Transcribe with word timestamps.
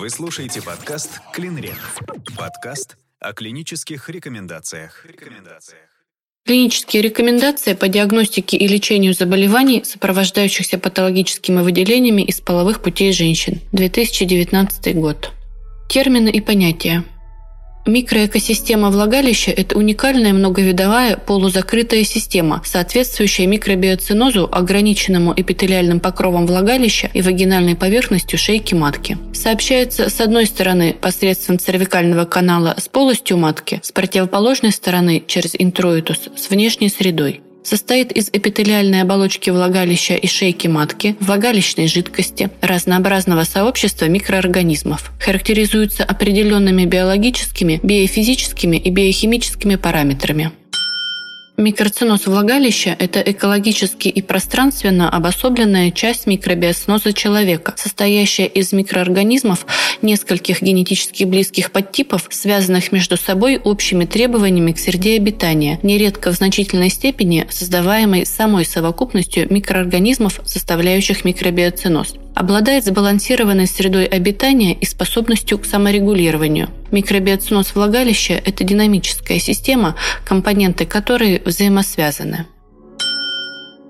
Вы 0.00 0.08
слушаете 0.08 0.62
подкаст 0.62 1.20
«Клинрек». 1.30 1.76
Подкаст 2.34 2.96
о 3.18 3.34
клинических 3.34 4.08
рекомендациях. 4.08 5.04
рекомендациях. 5.04 5.82
Клинические 6.46 7.02
рекомендации 7.02 7.74
по 7.74 7.86
диагностике 7.86 8.56
и 8.56 8.66
лечению 8.66 9.12
заболеваний, 9.12 9.84
сопровождающихся 9.84 10.78
патологическими 10.78 11.60
выделениями 11.60 12.22
из 12.22 12.40
половых 12.40 12.80
путей 12.80 13.12
женщин. 13.12 13.60
2019 13.72 14.96
год. 14.96 15.32
Термины 15.90 16.30
и 16.30 16.40
понятия. 16.40 17.04
Микроэкосистема 17.86 18.90
влагалища– 18.90 19.50
это 19.56 19.76
уникальная 19.76 20.32
многовидовая 20.32 21.16
полузакрытая 21.16 22.04
система, 22.04 22.62
соответствующая 22.64 23.46
микробиоцинозу, 23.46 24.48
ограниченному 24.50 25.32
эпителиальным 25.36 25.98
покровом 25.98 26.46
влагалища 26.46 27.10
и 27.14 27.22
вагинальной 27.22 27.76
поверхностью 27.76 28.38
шейки 28.38 28.74
матки. 28.74 29.16
Сообщается 29.32 30.10
с 30.10 30.20
одной 30.20 30.46
стороны 30.46 30.94
посредством 31.00 31.58
цервикального 31.58 32.26
канала 32.26 32.74
с 32.78 32.88
полостью 32.88 33.38
матки, 33.38 33.80
с 33.82 33.92
противоположной 33.92 34.72
стороны 34.72 35.24
через 35.26 35.54
интроитус 35.58 36.28
с 36.36 36.50
внешней 36.50 36.90
средой 36.90 37.40
состоит 37.62 38.12
из 38.12 38.28
эпителиальной 38.32 39.02
оболочки 39.02 39.50
влагалища 39.50 40.14
и 40.14 40.26
шейки 40.26 40.66
матки, 40.66 41.16
влагалищной 41.20 41.86
жидкости, 41.86 42.50
разнообразного 42.60 43.44
сообщества 43.44 44.06
микроорганизмов. 44.06 45.10
Характеризуется 45.20 46.04
определенными 46.04 46.84
биологическими, 46.84 47.80
биофизическими 47.82 48.76
и 48.76 48.90
биохимическими 48.90 49.76
параметрами. 49.76 50.52
Микроциноз 51.60 52.26
влагалища– 52.26 52.96
это 52.98 53.20
экологически 53.20 54.08
и 54.08 54.22
пространственно 54.22 55.10
обособленная 55.10 55.90
часть 55.90 56.26
микробиосноза 56.26 57.12
человека, 57.12 57.74
состоящая 57.76 58.46
из 58.46 58.72
микроорганизмов 58.72 59.66
нескольких 60.00 60.62
генетически 60.62 61.24
близких 61.24 61.70
подтипов, 61.70 62.28
связанных 62.30 62.92
между 62.92 63.18
собой 63.18 63.58
общими 63.58 64.06
требованиями 64.06 64.72
к 64.72 64.78
среде 64.78 65.16
обитания, 65.16 65.78
нередко 65.82 66.32
в 66.32 66.36
значительной 66.36 66.88
степени 66.88 67.46
создаваемой 67.50 68.24
самой 68.24 68.64
совокупностью 68.64 69.46
микроорганизмов, 69.52 70.40
составляющих 70.46 71.26
микробиоциноз 71.26 72.14
обладает 72.34 72.86
сбалансированной 72.86 73.66
средой 73.66 74.06
обитания 74.06 74.72
и 74.72 74.86
способностью 74.86 75.58
к 75.58 75.66
саморегулированию. 75.66 76.70
Микробиоциноз 76.90 77.74
влагалища– 77.74 78.34
это 78.44 78.64
динамическая 78.64 79.38
система, 79.38 79.96
компоненты 80.24 80.86
которой 80.86 81.40
взаимосвязаны. 81.44 82.46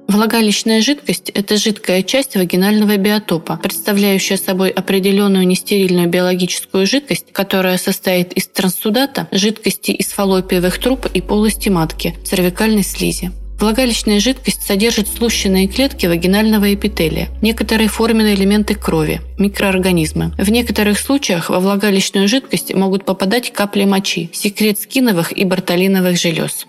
Влагалищная 0.08 0.82
жидкость– 0.82 1.30
это 1.34 1.56
жидкая 1.56 2.02
часть 2.02 2.34
вагинального 2.34 2.96
биотопа, 2.96 3.56
представляющая 3.62 4.36
собой 4.36 4.70
определенную 4.70 5.46
нестерильную 5.46 6.08
биологическую 6.08 6.84
жидкость, 6.84 7.32
которая 7.32 7.78
состоит 7.78 8.32
из 8.32 8.48
транссудата, 8.48 9.28
жидкости 9.30 9.92
из 9.92 10.08
фаллопиевых 10.08 10.78
труб 10.78 11.06
и 11.14 11.20
полости 11.20 11.68
матки, 11.68 12.16
цервикальной 12.24 12.82
слизи. 12.82 13.30
Влагалищная 13.60 14.20
жидкость 14.20 14.66
содержит 14.66 15.06
слущенные 15.06 15.68
клетки 15.68 16.06
вагинального 16.06 16.72
эпителия, 16.72 17.28
некоторые 17.42 17.88
форменные 17.88 18.34
элементы 18.34 18.74
крови, 18.74 19.20
микроорганизмы. 19.38 20.32
В 20.38 20.50
некоторых 20.50 20.98
случаях 20.98 21.50
во 21.50 21.60
влагалищную 21.60 22.26
жидкость 22.26 22.72
могут 22.72 23.04
попадать 23.04 23.52
капли 23.52 23.84
мочи, 23.84 24.30
секрет 24.32 24.78
скиновых 24.80 25.36
и 25.36 25.44
бартолиновых 25.44 26.18
желез. 26.18 26.66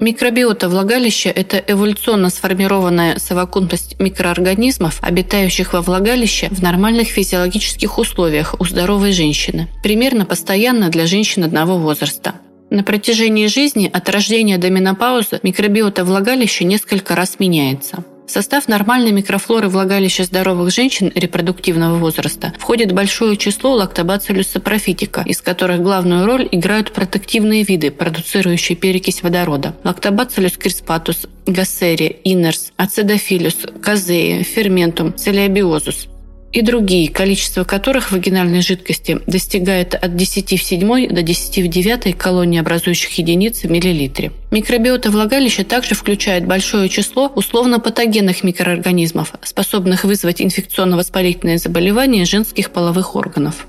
Микробиота 0.00 0.68
влагалища– 0.68 1.30
это 1.34 1.56
эволюционно 1.56 2.28
сформированная 2.28 3.18
совокупность 3.18 3.98
микроорганизмов, 3.98 4.98
обитающих 5.00 5.72
во 5.72 5.80
влагалище 5.80 6.48
в 6.50 6.60
нормальных 6.62 7.08
физиологических 7.08 7.96
условиях 7.96 8.56
у 8.58 8.64
здоровой 8.66 9.12
женщины, 9.12 9.68
примерно 9.82 10.26
постоянно 10.26 10.90
для 10.90 11.06
женщин 11.06 11.44
одного 11.44 11.78
возраста. 11.78 12.34
На 12.70 12.82
протяжении 12.82 13.46
жизни 13.46 13.90
от 13.92 14.08
рождения 14.08 14.58
до 14.58 14.70
менопаузы 14.70 15.40
микробиота 15.42 16.04
влагалища 16.04 16.64
несколько 16.64 17.14
раз 17.14 17.38
меняется. 17.38 18.04
В 18.26 18.30
состав 18.30 18.68
нормальной 18.68 19.12
микрофлоры 19.12 19.68
влагалища 19.68 20.24
здоровых 20.24 20.72
женщин 20.72 21.12
репродуктивного 21.14 21.98
возраста 21.98 22.54
входит 22.58 22.92
большое 22.92 23.36
число 23.36 23.74
лактобациллюс 23.74 24.46
сапрофитика, 24.46 25.22
из 25.26 25.42
которых 25.42 25.82
главную 25.82 26.24
роль 26.24 26.48
играют 26.50 26.92
протективные 26.92 27.64
виды, 27.64 27.90
продуцирующие 27.90 28.76
перекись 28.76 29.22
водорода. 29.22 29.76
Лактобациллюс 29.84 30.52
криспатус, 30.52 31.26
гассери, 31.46 32.16
инерс, 32.24 32.72
ацидофилюс, 32.76 33.58
казеи, 33.82 34.42
ферментум, 34.42 35.14
целиобиозус 35.14 36.08
и 36.54 36.62
другие, 36.62 37.10
количество 37.10 37.64
которых 37.64 38.08
в 38.08 38.12
вагинальной 38.12 38.62
жидкости 38.62 39.18
достигает 39.26 39.94
от 39.94 40.14
10 40.16 40.60
в 40.60 40.62
7 40.62 41.08
до 41.08 41.22
10 41.22 41.58
в 41.58 41.68
9 41.68 42.16
колонии 42.16 42.60
образующих 42.60 43.10
единиц 43.18 43.64
в 43.64 43.70
миллилитре. 43.70 44.30
Микробиота 44.52 45.10
влагалища 45.10 45.64
также 45.64 45.96
включает 45.96 46.46
большое 46.46 46.88
число 46.88 47.26
условно-патогенных 47.34 48.44
микроорганизмов, 48.44 49.32
способных 49.42 50.04
вызвать 50.04 50.40
инфекционно-воспалительные 50.40 51.58
заболевания 51.58 52.24
женских 52.24 52.70
половых 52.70 53.16
органов. 53.16 53.66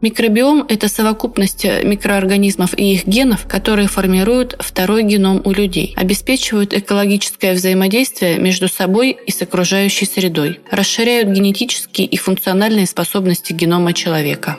Микробиом– 0.00 0.64
это 0.68 0.88
совокупность 0.88 1.64
микроорганизмов 1.64 2.78
и 2.78 2.92
их 2.92 3.06
генов, 3.06 3.48
которые 3.48 3.88
формируют 3.88 4.54
второй 4.60 5.02
геном 5.02 5.42
у 5.44 5.50
людей, 5.50 5.92
обеспечивают 5.96 6.72
экологическое 6.72 7.52
взаимодействие 7.52 8.38
между 8.38 8.68
собой 8.68 9.18
и 9.26 9.32
с 9.32 9.42
окружающей 9.42 10.06
средой, 10.06 10.60
расширяют 10.70 11.30
генетические 11.30 12.06
и 12.06 12.16
функциональные 12.16 12.86
способности 12.86 13.52
генома 13.52 13.92
человека. 13.92 14.58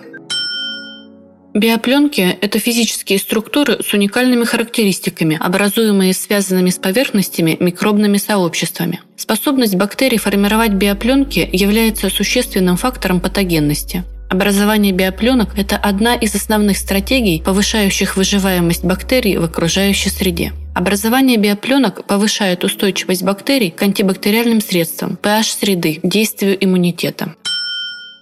Биопленки– 1.54 2.38
это 2.42 2.60
физические 2.60 3.18
структуры 3.18 3.82
с 3.82 3.94
уникальными 3.94 4.44
характеристиками, 4.44 5.40
образуемые 5.42 6.14
связанными 6.14 6.70
с 6.70 6.78
поверхностями 6.78 7.56
микробными 7.62 8.18
сообществами. 8.18 9.00
Способность 9.16 9.76
бактерий 9.76 10.18
формировать 10.18 10.74
биопленки 10.74 11.50
является 11.52 12.10
существенным 12.10 12.76
фактором 12.76 13.22
патогенности. 13.22 14.04
Образование 14.29 14.94
биопленок– 14.94 15.50
это 15.57 15.75
одна 15.75 16.13
из 16.13 16.35
основных 16.35 16.78
стратегий, 16.78 17.41
повышающих 17.44 18.16
выживаемость 18.16 18.84
бактерий 18.84 19.38
в 19.38 19.44
окружающей 19.44 20.12
среде. 20.12 20.53
Образование 20.75 21.38
биопленок 21.38 22.06
повышает 22.06 22.63
устойчивость 22.63 23.23
бактерий 23.23 23.72
к 23.72 23.81
антибактериальным 23.81 24.62
средствам, 24.62 25.17
pH 25.19 25.57
среды, 25.59 26.00
действию 26.03 26.56
иммунитета. 26.63 27.34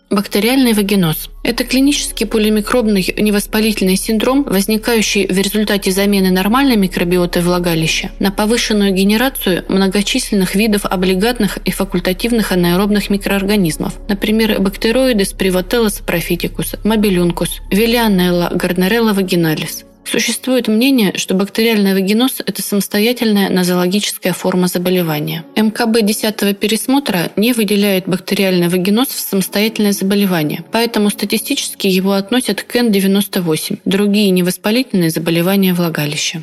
Бактериальный 0.09 0.71
вагиноз– 0.71 1.29
это 1.43 1.65
клинический 1.65 2.25
полимикробный 2.25 3.13
невоспалительный 3.17 3.97
синдром, 3.97 4.43
возникающий 4.43 5.27
в 5.27 5.37
результате 5.37 5.91
замены 5.91 6.31
нормальной 6.31 6.77
микробиоты 6.77 7.41
влагалища 7.41 8.11
на 8.19 8.31
повышенную 8.31 8.93
генерацию 8.93 9.65
многочисленных 9.67 10.55
видов 10.55 10.85
облигатных 10.85 11.57
и 11.57 11.71
факультативных 11.71 12.53
анаэробных 12.53 13.09
микроорганизмов, 13.09 13.95
например, 14.07 14.61
бактероиды 14.61 15.25
Привателлос 15.37 15.95
профитикус, 15.95 16.75
мобилюнкус, 16.85 17.59
Виллианелла, 17.69 18.49
Гарнерелла 18.53 19.11
вагиналис. 19.11 19.83
Существует 20.09 20.69
мнение, 20.69 21.11
что 21.17 21.33
бактериальный 21.33 21.93
вагиноз– 21.93 22.35
это 22.45 22.61
самостоятельная 22.61 23.49
нозологическая 23.49 24.31
форма 24.31 24.67
заболевания. 24.67 25.43
МКБ 25.57 26.01
10 26.01 26.57
пересмотра 26.57 27.31
не 27.35 27.51
выделяет 27.51 28.07
бактериальный 28.07 28.69
вагиноз 28.69 29.09
в 29.09 29.19
самостоятельное 29.19 29.91
заболевание, 29.91 30.63
поэтому 30.71 31.09
статистически 31.09 31.87
его 31.87 32.13
относят 32.13 32.63
к 32.63 32.73
N98– 32.75 33.79
другие 33.85 34.29
невоспалительные 34.29 35.09
заболевания 35.09 35.73
влагалища. 35.73 36.41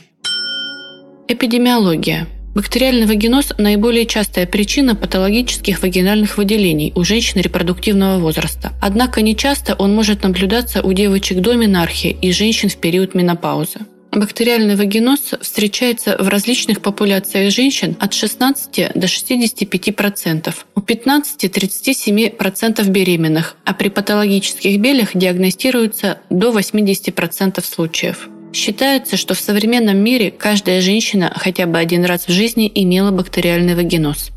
Эпидемиология. 1.26 2.26
Бактериальный 2.54 3.06
вагиноз– 3.06 3.52
наиболее 3.58 4.06
частая 4.06 4.46
причина 4.46 4.94
патологических 4.94 5.82
вагинальных 5.82 6.38
выделений 6.38 6.92
у 6.94 7.02
женщин 7.02 7.40
репродуктивного 7.40 8.20
возраста. 8.20 8.72
Однако 8.80 9.22
нечасто 9.22 9.74
он 9.74 9.92
может 9.92 10.22
наблюдаться 10.22 10.80
у 10.80 10.92
девочек 10.92 11.40
до 11.40 11.54
менархии 11.54 12.16
и 12.22 12.30
женщин 12.30 12.68
в 12.68 12.76
период 12.76 13.14
менопаузы. 13.14 13.80
Бактериальный 14.12 14.76
вагиноз 14.76 15.34
встречается 15.40 16.16
в 16.20 16.28
различных 16.28 16.80
популяциях 16.80 17.52
женщин 17.52 17.96
от 17.98 18.14
16 18.14 18.92
до 18.94 19.06
65%, 19.08 20.54
у 20.76 20.80
15-37% 20.80 22.88
беременных, 22.88 23.56
а 23.64 23.74
при 23.74 23.88
патологических 23.88 24.78
белях 24.78 25.08
диагностируется 25.14 26.18
до 26.30 26.56
80% 26.56 27.64
случаев. 27.64 28.28
Считается, 28.54 29.16
что 29.16 29.34
в 29.34 29.40
современном 29.40 29.96
мире 29.96 30.30
каждая 30.30 30.80
женщина 30.80 31.32
хотя 31.34 31.66
бы 31.66 31.76
один 31.76 32.04
раз 32.04 32.28
в 32.28 32.30
жизни 32.30 32.70
имела 32.72 33.10
бактериальный 33.10 33.74
вагиноз. 33.74 34.30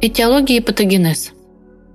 Этиология 0.00 0.58
и 0.58 0.60
патогенез. 0.60 1.32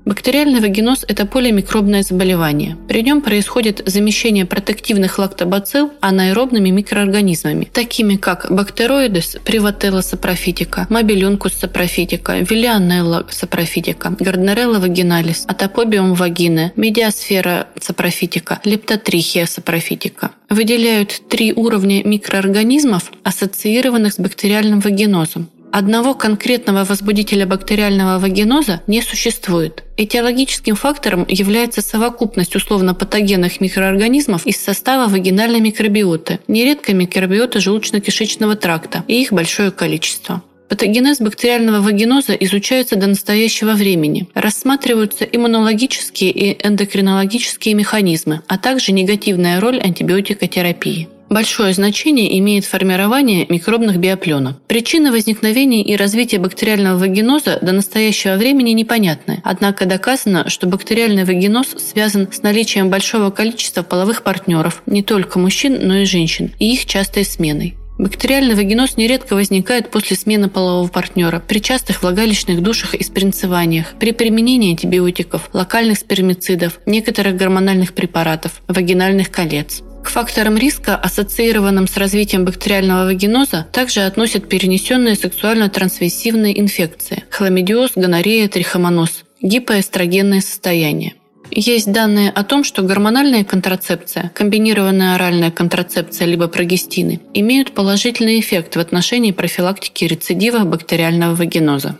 Бактериальный 0.03 0.61
вагиноз– 0.61 1.05
это 1.07 1.27
полимикробное 1.27 2.01
заболевание. 2.01 2.75
При 2.87 3.03
нем 3.03 3.21
происходит 3.21 3.83
замещение 3.85 4.45
протективных 4.45 5.19
лактобацилл 5.19 5.91
анаэробными 6.01 6.69
микроорганизмами, 6.69 7.69
такими 7.71 8.15
как 8.15 8.47
бактероидес 8.49 9.37
привателла 9.45 10.01
сапрофитика, 10.01 10.87
мобилюнкус 10.89 11.53
сапрофитика, 11.53 12.39
виллианелла 12.39 13.27
сапрофитика, 13.29 14.15
гарднерелла 14.19 14.79
вагиналис, 14.79 15.45
атопобиум 15.47 16.15
вагины, 16.15 16.73
медиасфера 16.75 17.67
сапрофитика, 17.79 18.59
лептотрихия 18.63 19.45
сапрофитика. 19.45 20.31
Выделяют 20.49 21.21
три 21.29 21.53
уровня 21.53 22.03
микроорганизмов, 22.03 23.11
ассоциированных 23.23 24.13
с 24.13 24.19
бактериальным 24.19 24.79
вагинозом. 24.79 25.49
Одного 25.71 26.13
конкретного 26.13 26.83
возбудителя 26.83 27.45
бактериального 27.45 28.19
вагиноза 28.19 28.81
не 28.87 29.01
существует. 29.01 29.83
Этиологическим 29.95 30.75
фактором 30.75 31.25
является 31.29 31.81
совокупность 31.81 32.55
условно-патогенных 32.57 33.61
микроорганизмов 33.61 34.45
из 34.45 34.57
состава 34.57 35.09
вагинальной 35.09 35.61
микробиоты, 35.61 36.39
нередко 36.49 36.93
микробиоты 36.93 37.59
желудочно-кишечного 37.59 38.55
тракта, 38.55 39.05
и 39.07 39.21
их 39.21 39.31
большое 39.31 39.71
количество. 39.71 40.41
Патогенез 40.67 41.19
бактериального 41.19 41.81
вагиноза 41.81 42.33
изучается 42.33 42.95
до 42.97 43.07
настоящего 43.07 43.71
времени. 43.71 44.27
Рассматриваются 44.33 45.25
иммунологические 45.25 46.31
и 46.31 46.67
эндокринологические 46.67 47.75
механизмы, 47.75 48.41
а 48.47 48.57
также 48.57 48.91
негативная 48.91 49.59
роль 49.59 49.79
антибиотикотерапии. 49.79 51.09
Большое 51.31 51.73
значение 51.73 52.37
имеет 52.39 52.65
формирование 52.65 53.45
микробных 53.47 53.95
биопленок. 53.95 54.61
Причины 54.67 55.13
возникновения 55.13 55.81
и 55.81 55.95
развития 55.95 56.39
бактериального 56.39 56.97
вагиноза 56.97 57.57
до 57.61 57.71
настоящего 57.71 58.35
времени 58.35 58.71
непонятны. 58.71 59.41
Однако 59.45 59.85
доказано, 59.85 60.49
что 60.49 60.67
бактериальный 60.67 61.23
вагиноз 61.23 61.67
связан 61.77 62.27
с 62.29 62.41
наличием 62.41 62.89
большого 62.89 63.29
количества 63.29 63.81
половых 63.81 64.23
партнеров, 64.23 64.83
не 64.85 65.03
только 65.03 65.39
мужчин, 65.39 65.79
но 65.87 65.99
и 65.99 66.05
женщин, 66.05 66.51
и 66.59 66.73
их 66.73 66.85
частой 66.85 67.23
сменой. 67.23 67.77
Бактериальный 67.97 68.55
вагиноз 68.55 68.97
нередко 68.97 69.35
возникает 69.35 69.89
после 69.89 70.17
смены 70.17 70.49
полового 70.49 70.89
партнера, 70.89 71.39
при 71.39 71.59
частых 71.59 72.01
влагалищных 72.01 72.61
душах 72.61 72.93
и 72.93 73.05
спринцеваниях, 73.05 73.93
при 74.01 74.11
применении 74.11 74.71
антибиотиков, 74.71 75.49
локальных 75.53 75.99
спермицидов, 75.99 76.81
некоторых 76.85 77.37
гормональных 77.37 77.93
препаратов, 77.93 78.61
вагинальных 78.67 79.31
колец. 79.31 79.81
К 80.03 80.09
факторам 80.09 80.57
риска, 80.57 80.95
ассоциированным 80.95 81.87
с 81.87 81.95
развитием 81.95 82.43
бактериального 82.43 83.05
вагиноза, 83.05 83.67
также 83.71 84.01
относят 84.01 84.49
перенесенные 84.49 85.15
сексуально-трансмиссивные 85.15 86.59
инфекции– 86.59 87.23
хламидиоз, 87.29 87.91
гонорея, 87.95 88.47
трихомоноз, 88.49 89.23
гипоэстрогенное 89.41 90.41
состояние. 90.41 91.13
Есть 91.51 91.91
данные 91.91 92.29
о 92.29 92.43
том, 92.43 92.63
что 92.63 92.81
гормональная 92.81 93.43
контрацепция, 93.43 94.31
комбинированная 94.33 95.15
оральная 95.15 95.51
контрацепция 95.51 96.25
либо 96.25 96.47
прогестины 96.47 97.19
имеют 97.33 97.73
положительный 97.73 98.39
эффект 98.39 98.77
в 98.77 98.79
отношении 98.79 99.31
профилактики 99.31 100.05
рецидива 100.05 100.59
бактериального 100.59 101.35
вагиноза. 101.35 101.97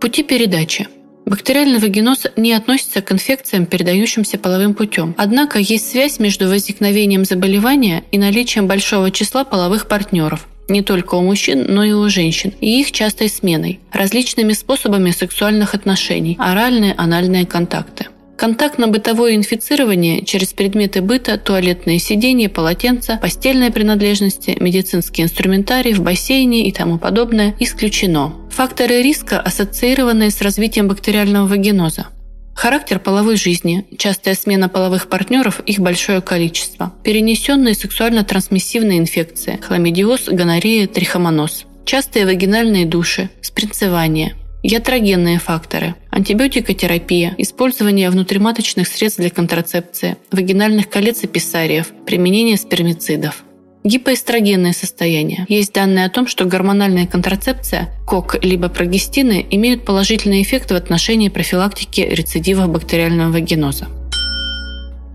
Пути 0.00 0.22
передачи– 0.22 0.88
Бактериальный 1.24 1.78
вагиноз 1.78 2.26
не 2.36 2.52
относится 2.52 3.00
к 3.00 3.12
инфекциям, 3.12 3.66
передающимся 3.66 4.38
половым 4.38 4.74
путем. 4.74 5.14
Однако 5.16 5.58
есть 5.58 5.90
связь 5.90 6.18
между 6.18 6.48
возникновением 6.48 7.24
заболевания 7.24 8.04
и 8.10 8.18
наличием 8.18 8.66
большого 8.66 9.10
числа 9.10 9.44
половых 9.44 9.88
партнеров 9.88 10.48
не 10.68 10.82
только 10.82 11.16
у 11.16 11.22
мужчин, 11.22 11.66
но 11.68 11.84
и 11.84 11.92
у 11.92 12.08
женщин, 12.08 12.52
и 12.60 12.80
их 12.80 12.92
частой 12.92 13.28
сменой, 13.28 13.80
различными 13.92 14.52
способами 14.52 15.10
сексуальных 15.10 15.74
отношений, 15.74 16.36
оральные, 16.38 16.94
анальные 16.96 17.46
контакты. 17.46 18.06
Контактно-бытовое 18.36 19.34
инфицирование 19.34 20.24
через 20.24 20.52
предметы 20.52 21.00
быта, 21.00 21.38
туалетные 21.38 21.98
сиденья, 21.98 22.48
полотенца, 22.48 23.18
постельные 23.20 23.70
принадлежности, 23.70 24.56
медицинский 24.58 25.22
инструментарий 25.22 25.92
в 25.92 26.00
бассейне 26.00 26.66
и 26.68 26.72
тому 26.72 26.98
подобное 26.98 27.54
исключено. 27.60 28.34
Факторы 28.50 29.02
риска, 29.02 29.40
ассоциированные 29.40 30.30
с 30.30 30.40
развитием 30.40 30.88
бактериального 30.88 31.46
вагиноза. 31.46 32.08
Характер 32.54 32.98
половой 32.98 33.36
жизни, 33.36 33.86
частая 33.96 34.34
смена 34.34 34.68
половых 34.68 35.08
партнеров, 35.08 35.60
их 35.60 35.78
большое 35.78 36.20
количество. 36.20 36.92
Перенесенные 37.02 37.74
сексуально-трансмиссивные 37.74 38.98
инфекции, 38.98 39.58
хламидиоз, 39.62 40.28
гонорея, 40.28 40.86
трихомоноз. 40.86 41.64
Частые 41.84 42.26
вагинальные 42.26 42.86
души, 42.86 43.30
спринцевание– 43.40 44.34
Ятрогенные 44.62 45.40
факторы. 45.40 45.96
Антибиотикотерапия, 46.10 47.34
использование 47.36 48.08
внутриматочных 48.10 48.86
средств 48.86 49.18
для 49.18 49.28
контрацепции, 49.28 50.16
вагинальных 50.30 50.88
колец 50.88 51.24
и 51.24 51.26
писариев, 51.26 51.88
применение 52.06 52.56
спермицидов. 52.56 53.42
Гипоэстрогенное 53.82 54.72
состояние. 54.72 55.46
Есть 55.48 55.72
данные 55.74 56.04
о 56.04 56.10
том, 56.10 56.28
что 56.28 56.44
гормональная 56.44 57.08
контрацепция, 57.08 57.88
КОК 58.06 58.36
либо 58.44 58.68
прогестины 58.68 59.44
имеют 59.50 59.84
положительный 59.84 60.42
эффект 60.42 60.70
в 60.70 60.76
отношении 60.76 61.28
профилактики 61.28 62.00
рецидивов 62.00 62.68
бактериального 62.68 63.32
вагиноза. 63.32 63.88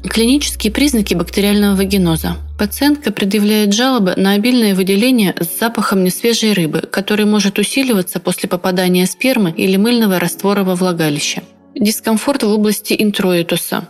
Клинические 0.04 0.74
признаки 0.74 1.14
бактериального 1.14 1.78
вагиноза. 1.78 2.36
Пациентка 2.58 3.12
предъявляет 3.12 3.74
жалобы 3.74 4.16
на 4.18 4.32
обильное 4.32 4.74
выделение 4.74 5.36
с 5.40 5.60
запахом 5.60 6.04
несвежей 6.04 6.54
рыбы, 6.54 6.82
который 6.82 7.26
может 7.26 7.60
усиливаться 7.60 8.20
после 8.20 8.50
попадания 8.50 9.06
спермы 9.06 9.54
или 9.56 9.78
мыльного 9.78 10.20
раствора 10.20 10.64
во 10.64 10.74
влагалище. 10.74 11.44
Дискомфорт 11.76 12.42
в 12.42 12.50
области 12.50 12.96
интроитуса. 12.98 13.90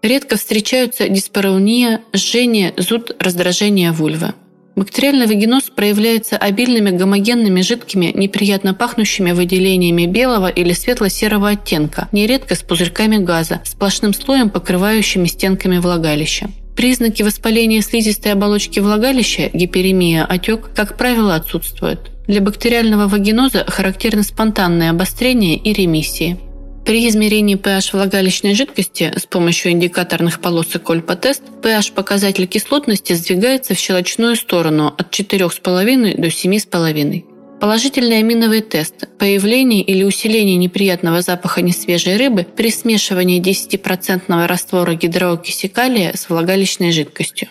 Редко 0.00 0.36
встречаются 0.36 1.08
диспарауния, 1.08 2.00
жжение, 2.14 2.72
зуд, 2.78 3.14
раздражение 3.18 3.92
вульвы. 3.92 4.32
Бактериальный 4.74 5.26
вагиноз 5.26 5.64
проявляется 5.64 6.38
обильными 6.38 6.90
гомогенными 6.90 7.60
жидкими, 7.60 8.12
неприятно 8.14 8.72
пахнущими 8.72 9.32
выделениями 9.32 10.06
белого 10.06 10.46
или 10.48 10.72
светло-серого 10.72 11.50
оттенка, 11.50 12.08
нередко 12.12 12.54
с 12.54 12.62
пузырьками 12.62 13.18
газа, 13.18 13.60
сплошным 13.64 14.14
слоем, 14.14 14.48
покрывающими 14.48 15.26
стенками 15.26 15.78
влагалища. 15.78 16.48
Признаки 16.78 17.24
воспаления 17.24 17.82
слизистой 17.82 18.34
оболочки 18.34 18.78
влагалища, 18.78 19.50
гиперемия, 19.52 20.24
отек, 20.24 20.70
как 20.76 20.96
правило, 20.96 21.34
отсутствуют. 21.34 22.12
Для 22.28 22.40
бактериального 22.40 23.08
вагиноза 23.08 23.64
характерны 23.66 24.22
спонтанные 24.22 24.90
обострения 24.90 25.56
и 25.56 25.72
ремиссии. 25.72 26.38
При 26.86 27.08
измерении 27.08 27.58
pH 27.58 27.96
влагалищной 27.96 28.54
жидкости 28.54 29.12
с 29.16 29.26
помощью 29.26 29.72
индикаторных 29.72 30.40
полосок 30.40 30.88
Ольпа-тест 30.88 31.42
pH-показатель 31.62 32.46
кислотности 32.46 33.12
сдвигается 33.12 33.74
в 33.74 33.78
щелочную 33.78 34.36
сторону 34.36 34.94
от 34.96 35.12
4,5 35.12 36.16
до 36.16 36.28
7,5. 36.28 37.37
Положительный 37.60 38.18
аминовый 38.18 38.60
тест– 38.60 39.08
появление 39.18 39.82
или 39.82 40.04
усиление 40.04 40.56
неприятного 40.56 41.22
запаха 41.22 41.60
несвежей 41.60 42.16
рыбы 42.16 42.44
при 42.44 42.70
смешивании 42.70 43.42
10% 43.42 44.46
раствора 44.46 44.94
гидроокиси 44.94 45.66
калия 45.66 46.12
с 46.16 46.28
влагалищной 46.28 46.92
жидкостью. 46.92 47.48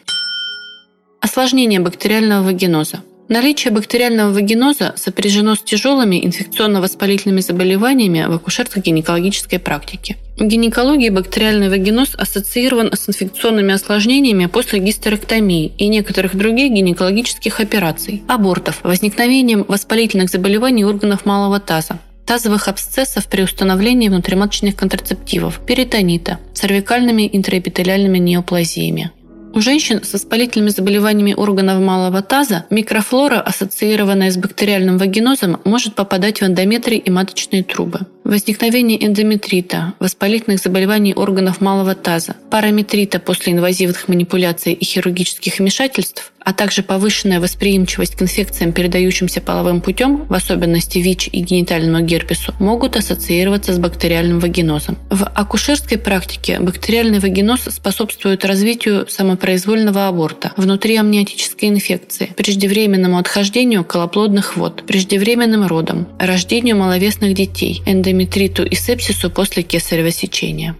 Осложнение 1.19 1.81
бактериального 1.81 2.43
вагиноза– 2.43 3.03
Наличие 3.29 3.73
бактериального 3.73 4.31
вагиноза 4.31 4.93
сопряжено 4.95 5.55
с 5.55 5.61
тяжелыми 5.61 6.25
инфекционно-воспалительными 6.25 7.41
заболеваниями 7.41 8.25
в 8.25 8.33
акушерско-гинекологической 8.33 9.59
практике. 9.59 10.15
В 10.37 10.45
гинекологии 10.45 11.09
бактериальный 11.09 11.69
вагиноз 11.69 12.15
ассоциирован 12.15 12.93
с 12.93 13.09
инфекционными 13.09 13.73
осложнениями 13.73 14.45
после 14.45 14.79
гистерэктомии 14.79 15.73
и 15.77 15.87
некоторых 15.87 16.37
других 16.37 16.71
гинекологических 16.71 17.59
операций, 17.59 18.23
абортов, 18.29 18.79
возникновением 18.83 19.65
воспалительных 19.67 20.29
заболеваний 20.29 20.85
органов 20.85 21.25
малого 21.25 21.59
таза, 21.59 21.99
тазовых 22.25 22.69
абсцессов 22.69 23.27
при 23.27 23.41
установлении 23.41 24.07
внутриматочных 24.07 24.75
контрацептивов, 24.75 25.59
перитонита, 25.65 26.39
цервикальными 26.53 27.29
интраэпителиальными 27.33 28.19
неоплазиями. 28.19 29.11
У 29.53 29.61
женщин 29.61 30.03
с 30.03 30.13
воспалительными 30.13 30.69
заболеваниями 30.69 31.33
органов 31.33 31.81
малого 31.81 32.21
таза 32.21 32.65
микрофлора, 32.69 33.39
ассоциированная 33.39 34.31
с 34.31 34.37
бактериальным 34.37 34.97
вагинозом, 34.97 35.59
может 35.63 35.95
попадать 35.95 36.41
в 36.41 36.43
эндометрий 36.45 36.97
и 36.97 37.09
маточные 37.09 37.63
трубы. 37.63 38.01
Возникновение 38.23 39.03
эндометрита, 39.05 39.93
воспалительных 39.99 40.59
заболеваний 40.59 41.13
органов 41.13 41.61
малого 41.61 41.95
таза, 41.95 42.35
параметрита 42.51 43.19
после 43.19 43.53
инвазивных 43.53 44.07
манипуляций 44.07 44.73
и 44.73 44.83
хирургических 44.83 45.59
вмешательств, 45.59 46.33
а 46.47 46.53
также 46.53 46.81
повышенная 46.81 47.41
восприимчивость 47.41 48.15
к 48.15 48.21
инфекциям, 48.21 48.71
передающимся 48.71 49.41
половым 49.41 49.81
путем, 49.81 50.23
в 50.29 50.33
особенности 50.33 50.97
ВИЧ 50.97 51.27
и 51.33 51.41
генитальному 51.41 52.05
герпесу, 52.05 52.53
могут 52.57 52.95
ассоциироваться 52.95 53.73
с 53.73 53.79
бактериальным 53.79 54.39
вагинозом. 54.39 54.97
В 55.09 55.25
акушерской 55.25 55.97
практике 55.97 56.61
бактериальный 56.61 57.19
вагиноз 57.19 57.63
способствует 57.63 58.45
развитию 58.45 59.09
самопроизвольного 59.09 60.07
аборта, 60.07 60.53
внутриамниотической 60.55 61.67
инфекции, 61.67 62.29
преждевременному 62.37 63.17
отхождению 63.17 63.83
колоплодных 63.83 64.55
вод, 64.55 64.85
преждевременным 64.87 65.67
родам, 65.67 66.07
рождению 66.17 66.77
маловесных 66.77 67.33
детей, 67.33 67.81
эндометриту 67.85 68.63
и 68.63 68.73
сепсису 68.73 69.29
после 69.29 69.63
кесарево 69.63 70.11
сечения. 70.11 70.77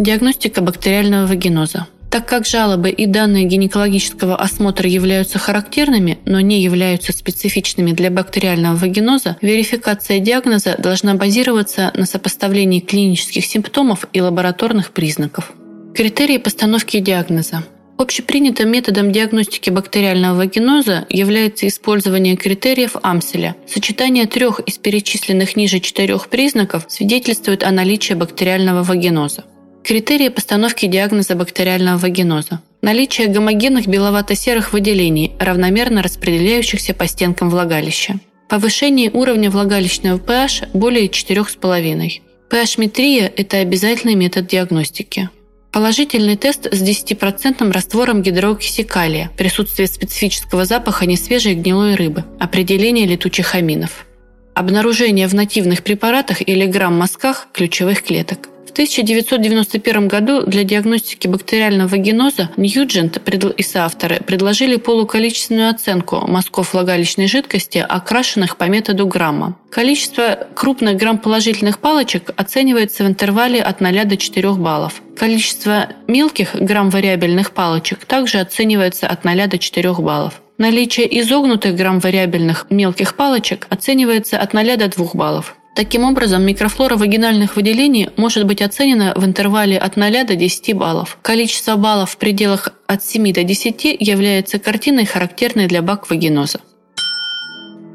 Диагностика 0.00 0.62
бактериального 0.62 1.28
вагиноза. 1.28 1.86
Так 2.10 2.28
как 2.28 2.46
жалобы 2.46 2.90
и 2.90 3.06
данные 3.06 3.44
гинекологического 3.44 4.36
осмотра 4.36 4.88
являются 4.88 5.38
характерными, 5.38 6.18
но 6.24 6.40
не 6.40 6.62
являются 6.62 7.12
специфичными 7.12 7.92
для 7.92 8.10
бактериального 8.10 8.76
вагиноза, 8.76 9.36
верификация 9.42 10.20
диагноза 10.20 10.76
должна 10.78 11.14
базироваться 11.14 11.92
на 11.94 12.06
сопоставлении 12.06 12.80
клинических 12.80 13.44
симптомов 13.44 14.06
и 14.12 14.20
лабораторных 14.20 14.92
признаков. 14.92 15.52
Критерии 15.94 16.38
постановки 16.38 17.00
диагноза. 17.00 17.64
Общепринятым 17.98 18.70
методом 18.70 19.10
диагностики 19.10 19.70
бактериального 19.70 20.36
вагиноза 20.36 21.06
является 21.08 21.66
использование 21.66 22.36
критериев 22.36 22.96
Амселя. 23.02 23.56
Сочетание 23.66 24.26
трех 24.26 24.60
из 24.60 24.76
перечисленных 24.76 25.56
ниже 25.56 25.80
четырех 25.80 26.28
признаков 26.28 26.84
свидетельствует 26.88 27.62
о 27.62 27.70
наличии 27.70 28.12
бактериального 28.12 28.82
вагиноза. 28.82 29.44
Критерии 29.86 30.30
постановки 30.30 30.86
диагноза 30.86 31.36
бактериального 31.36 31.96
вагиноза. 31.96 32.60
Наличие 32.82 33.28
гомогенных 33.28 33.86
беловато-серых 33.86 34.72
выделений, 34.72 35.30
равномерно 35.38 36.02
распределяющихся 36.02 36.92
по 36.92 37.06
стенкам 37.06 37.50
влагалища. 37.50 38.18
Повышение 38.48 39.12
уровня 39.12 39.48
влагалищного 39.48 40.18
pH 40.18 40.70
более 40.72 41.06
4,5. 41.06 42.20
pH-метрия– 42.50 43.32
это 43.36 43.58
обязательный 43.58 44.16
метод 44.16 44.48
диагностики. 44.48 45.30
Положительный 45.70 46.36
тест 46.36 46.66
с 46.66 46.82
10% 46.82 47.70
раствором 47.70 48.22
гидроокиси 48.22 48.82
калия, 48.82 49.30
присутствие 49.38 49.86
специфического 49.86 50.64
запаха 50.64 51.06
несвежей 51.06 51.54
гнилой 51.54 51.94
рыбы, 51.94 52.24
определение 52.40 53.06
летучих 53.06 53.54
аминов. 53.54 54.04
Обнаружение 54.52 55.28
в 55.28 55.34
нативных 55.34 55.84
препаратах 55.84 56.42
или 56.42 56.66
грамм-мазках 56.66 57.46
ключевых 57.52 58.02
клеток– 58.02 58.48
1991 58.70 60.08
году 60.08 60.42
для 60.46 60.64
диагностики 60.64 61.26
бактериального 61.28 61.88
вагиноза 61.88 62.50
Ньюджент 62.56 63.20
и 63.56 63.62
соавторы 63.62 64.20
предложили 64.26 64.76
полуколичественную 64.76 65.70
оценку 65.70 66.26
мазков 66.26 66.72
влагалищной 66.72 67.26
жидкости, 67.26 67.84
окрашенных 67.86 68.56
по 68.56 68.64
методу 68.64 69.06
грамма. 69.06 69.56
Количество 69.70 70.48
крупных 70.54 70.96
грамм-положительных 70.96 71.78
палочек 71.78 72.30
оценивается 72.36 73.04
в 73.04 73.06
интервале 73.06 73.62
от 73.62 73.80
0 73.80 74.04
до 74.04 74.16
4 74.16 74.52
баллов. 74.54 75.02
Количество 75.16 75.88
мелких 76.06 76.54
грамм-вариабельных 76.54 77.52
палочек 77.52 78.04
также 78.04 78.38
оценивается 78.38 79.06
от 79.06 79.24
0 79.24 79.46
до 79.48 79.58
4 79.58 79.92
баллов. 79.94 80.40
Наличие 80.58 81.20
изогнутых 81.20 81.74
грамм-вариабельных 81.74 82.66
мелких 82.70 83.14
палочек 83.14 83.66
оценивается 83.68 84.38
от 84.38 84.54
0 84.54 84.76
до 84.76 84.88
2 84.88 85.08
баллов. 85.12 85.54
Таким 85.76 86.04
образом, 86.04 86.42
микрофлора 86.42 86.96
вагинальных 86.96 87.54
выделений 87.54 88.08
может 88.16 88.46
быть 88.46 88.62
оценена 88.62 89.12
в 89.14 89.26
интервале 89.26 89.76
от 89.76 89.96
0 89.96 90.24
до 90.24 90.34
10 90.34 90.74
баллов. 90.74 91.18
Количество 91.20 91.76
баллов 91.76 92.12
в 92.12 92.16
пределах 92.16 92.70
от 92.86 93.04
7 93.04 93.30
до 93.34 93.44
10 93.44 93.84
является 94.00 94.58
картиной, 94.58 95.04
характерной 95.04 95.66
для 95.66 95.82
бак-вагиноза. 95.82 96.60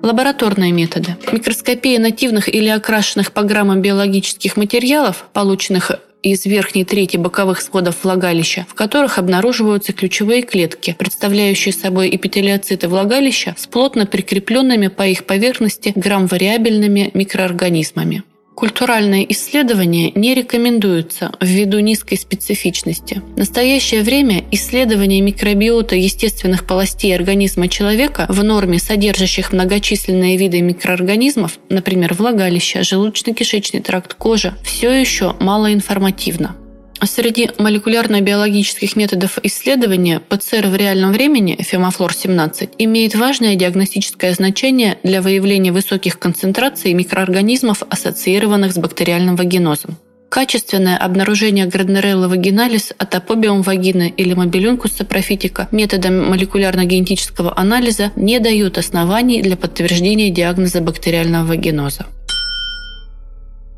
Лабораторные 0.03 0.71
методы. 0.71 1.17
Микроскопия 1.31 1.99
нативных 1.99 2.53
или 2.53 2.67
окрашенных 2.67 3.31
по 3.31 3.41
граммам 3.41 3.81
биологических 3.81 4.57
материалов, 4.57 5.25
полученных 5.33 5.91
из 6.23 6.45
верхней 6.45 6.85
трети 6.85 7.17
боковых 7.17 7.61
сводов 7.61 8.03
влагалища, 8.03 8.65
в 8.69 8.73
которых 8.73 9.17
обнаруживаются 9.17 9.93
ключевые 9.93 10.43
клетки, 10.43 10.95
представляющие 10.97 11.73
собой 11.73 12.15
эпителиоциты 12.15 12.87
влагалища 12.87 13.55
с 13.57 13.67
плотно 13.67 14.05
прикрепленными 14.05 14.87
по 14.87 15.03
их 15.07 15.25
поверхности 15.25 15.93
грамм-вариабельными 15.95 17.11
микроорганизмами. 17.13 18.23
Культуральные 18.55 19.31
исследования 19.31 20.11
не 20.11 20.35
рекомендуются 20.35 21.31
ввиду 21.39 21.79
низкой 21.79 22.15
специфичности. 22.17 23.21
В 23.35 23.37
настоящее 23.37 24.03
время 24.03 24.43
исследования 24.51 25.21
микробиота 25.21 25.95
естественных 25.95 26.65
полостей 26.65 27.15
организма 27.15 27.69
человека 27.69 28.25
в 28.29 28.43
норме 28.43 28.77
содержащих 28.77 29.53
многочисленные 29.53 30.37
виды 30.37 30.61
микроорганизмов, 30.61 31.59
например, 31.69 32.13
влагалище, 32.13 32.81
желудочно-кишечный 32.81 33.81
тракт, 33.81 34.13
кожа, 34.13 34.53
все 34.63 34.91
еще 34.91 35.33
малоинформативно. 35.39 36.55
Среди 37.03 37.49
молекулярно-биологических 37.57 38.95
методов 38.95 39.39
исследования 39.41 40.19
ПЦР 40.19 40.67
в 40.67 40.75
реальном 40.75 41.11
времени 41.11 41.57
фемофлор-17 41.59 42.69
имеет 42.77 43.15
важное 43.15 43.55
диагностическое 43.55 44.33
значение 44.33 44.97
для 45.01 45.23
выявления 45.23 45.71
высоких 45.71 46.19
концентраций 46.19 46.93
микроорганизмов, 46.93 47.81
ассоциированных 47.89 48.73
с 48.73 48.77
бактериальным 48.77 49.35
вагинозом. 49.35 49.97
Качественное 50.29 50.95
обнаружение 50.95 51.65
граднерелла 51.65 52.27
вагиналис, 52.27 52.93
атопобиум 52.97 53.63
вагины 53.63 54.13
или 54.15 54.35
мобилюнкуса 54.35 55.03
профитика 55.03 55.67
методом 55.71 56.29
молекулярно-генетического 56.29 57.51
анализа 57.57 58.11
не 58.15 58.39
дают 58.39 58.77
оснований 58.77 59.41
для 59.41 59.57
подтверждения 59.57 60.29
диагноза 60.29 60.81
бактериального 60.81 61.47
вагиноза. 61.47 62.05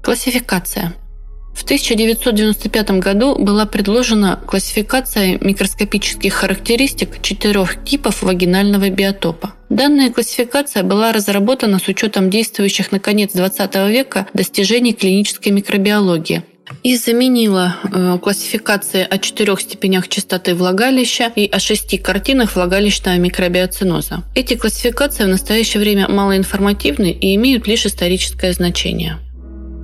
Классификация. 0.03 0.93
В 1.53 1.63
1995 1.63 2.91
году 2.99 3.35
была 3.35 3.65
предложена 3.65 4.39
классификация 4.45 5.37
микроскопических 5.39 6.33
характеристик 6.33 7.21
четырех 7.21 7.83
типов 7.85 8.23
вагинального 8.23 8.89
биотопа. 8.89 9.53
Данная 9.69 10.11
классификация 10.11 10.83
была 10.83 11.13
разработана 11.13 11.79
с 11.79 11.87
учетом 11.87 12.29
действующих 12.29 12.91
на 12.91 12.99
конец 12.99 13.33
XX 13.35 13.89
века 13.89 14.27
достижений 14.33 14.93
клинической 14.93 15.51
микробиологии, 15.51 16.43
и 16.81 16.95
заменила 16.97 17.75
э, 17.83 18.17
классификации 18.21 19.05
о 19.07 19.17
четырех 19.17 19.61
степенях 19.61 20.07
частоты 20.07 20.55
влагалища 20.55 21.31
и 21.35 21.47
о 21.47 21.59
шести 21.59 21.97
картинах 21.97 22.55
влагалищного 22.55 23.17
микробиоциноза. 23.17 24.23
Эти 24.35 24.55
классификации 24.55 25.25
в 25.25 25.29
настоящее 25.29 25.81
время 25.81 26.07
малоинформативны 26.07 27.11
и 27.11 27.35
имеют 27.35 27.67
лишь 27.67 27.85
историческое 27.85 28.53
значение. 28.53 29.19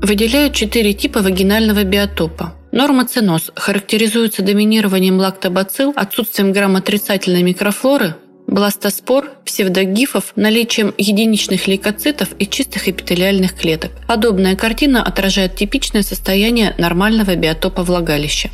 Выделяют 0.01 0.53
четыре 0.53 0.93
типа 0.93 1.21
вагинального 1.21 1.83
биотопа. 1.83 2.53
Нормоценоз 2.71 3.51
характеризуется 3.55 4.41
доминированием 4.41 5.17
лактобацилл, 5.17 5.91
отсутствием 5.95 6.53
грамотрицательной 6.53 7.43
микрофлоры, 7.43 8.15
бластоспор, 8.47 9.29
псевдогифов, 9.45 10.31
наличием 10.37 10.93
единичных 10.97 11.67
лейкоцитов 11.67 12.29
и 12.39 12.47
чистых 12.47 12.87
эпителиальных 12.87 13.55
клеток. 13.55 13.91
Подобная 14.07 14.55
картина 14.55 15.03
отражает 15.03 15.57
типичное 15.57 16.01
состояние 16.01 16.73
нормального 16.77 17.35
биотопа 17.35 17.83
влагалища. 17.83 18.49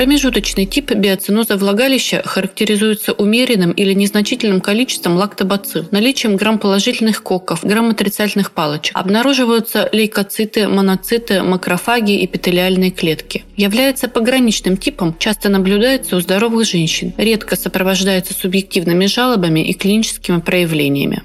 Промежуточный 0.00 0.64
тип 0.64 0.94
биоциноза 0.94 1.58
влагалища 1.58 2.22
характеризуется 2.24 3.12
умеренным 3.12 3.72
или 3.72 3.92
незначительным 3.92 4.62
количеством 4.62 5.16
лактобацилл, 5.16 5.88
наличием 5.90 6.36
грамм-положительных 6.36 7.22
коков, 7.22 7.62
грамм-отрицательных 7.62 8.52
палочек. 8.52 8.96
Обнаруживаются 8.96 9.90
лейкоциты, 9.92 10.68
моноциты, 10.68 11.42
макрофаги, 11.42 12.24
эпителиальные 12.24 12.92
клетки. 12.92 13.44
Является 13.56 14.08
пограничным 14.08 14.78
типом, 14.78 15.14
часто 15.18 15.50
наблюдается 15.50 16.16
у 16.16 16.20
здоровых 16.20 16.64
женщин, 16.66 17.12
редко 17.18 17.54
сопровождается 17.54 18.32
субъективными 18.32 19.04
жалобами 19.04 19.68
и 19.68 19.74
клиническими 19.74 20.40
проявлениями. 20.40 21.24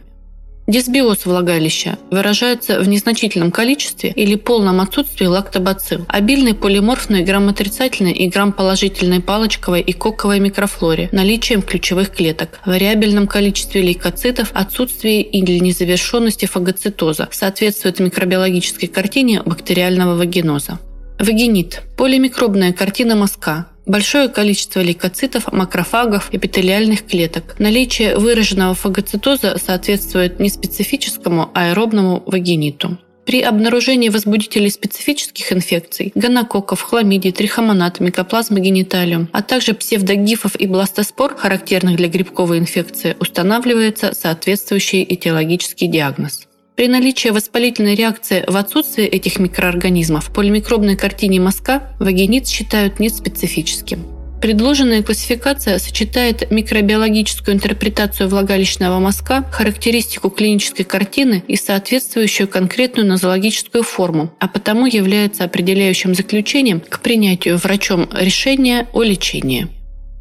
Дисбиоз 0.68 1.28
влагалища 1.28 2.00
выражается 2.10 2.80
в 2.80 2.88
незначительном 2.88 3.52
количестве 3.52 4.10
или 4.10 4.34
полном 4.34 4.82
отсутствии 4.82 5.28
лактобацилл, 5.28 6.06
обильной 6.08 6.56
полиморфной 6.56 7.24
граммотрицательной 7.24 8.14
и 8.14 8.28
грамположительной 8.28 9.22
палочковой 9.22 9.82
и 9.82 9.94
коковой 9.94 10.40
микрофлоре, 10.40 11.10
наличием 11.12 11.62
ключевых 11.62 12.10
клеток, 12.10 12.62
вариабельном 12.66 13.28
количестве 13.28 13.82
лейкоцитов, 13.82 14.50
отсутствии 14.54 15.22
или 15.22 15.60
незавершенности 15.60 16.48
фагоцитоза, 16.48 17.30
соответствует 17.32 18.00
микробиологической 18.00 18.90
картине 18.90 19.44
бактериального 19.44 20.16
вагиноза. 20.16 20.80
Вагинит– 21.20 21.84
полимикробная 21.98 22.74
картина 22.74 23.16
мазка, 23.16 23.68
большое 23.86 24.30
количество 24.30 24.80
лейкоцитов, 24.82 25.52
макрофагов, 25.52 26.34
эпителиальных 26.34 27.06
клеток. 27.06 27.56
Наличие 27.60 28.18
выраженного 28.18 28.74
фагоцитоза 28.74 29.58
соответствует 29.58 30.40
неспецифическому 30.40 31.52
аэробному 31.54 32.24
вагиниту. 32.26 32.98
При 33.26 33.42
обнаружении 33.42 34.10
возбудителей 34.10 34.70
специфических 34.70 35.52
инфекций– 35.52 36.12
гонококков, 36.16 36.82
хламидий, 36.82 37.32
трихомонад, 37.32 38.00
микоплазмы 38.00 38.60
гениталиум, 38.60 39.30
а 39.32 39.42
также 39.42 39.74
псевдогифов 39.74 40.56
и 40.56 40.68
бластоспор, 40.68 41.36
характерных 41.36 41.96
для 41.96 42.08
грибковой 42.08 42.60
инфекции, 42.60 43.16
устанавливается 43.20 44.14
соответствующий 44.14 45.04
этиологический 45.04 45.88
диагноз. 45.88 46.45
При 46.76 46.90
наличии 46.90 47.30
воспалительной 47.30 47.96
реакции 47.96 48.44
в 48.46 48.58
отсутствии 48.58 49.06
этих 49.06 49.40
микроорганизмов 49.40 50.30
полимикробной 50.34 50.98
картине 50.98 51.40
мазка 51.40 51.96
вагинит 52.00 52.50
считают 52.50 53.00
неспецифическим. 53.00 54.06
Предложенная 54.42 55.02
классификация 55.02 55.80
сочетает 55.80 56.52
микробиологическую 56.52 57.56
интерпретацию 57.56 58.28
влагалищного 58.28 59.00
мазка, 59.00 59.44
характеристику 59.52 60.30
клинической 60.30 60.84
картины 60.84 61.44
и 61.48 61.56
соответствующую 61.56 62.50
конкретную 62.50 63.08
нозологическую 63.08 63.84
форму, 63.84 64.36
а 64.40 64.50
потому 64.50 64.86
является 64.86 65.46
определяющим 65.46 66.14
заключением 66.14 66.82
к 66.82 67.00
принятию 67.00 67.58
врачом 67.58 68.10
решения 68.14 68.88
о 68.92 69.02
лечении. 69.02 69.70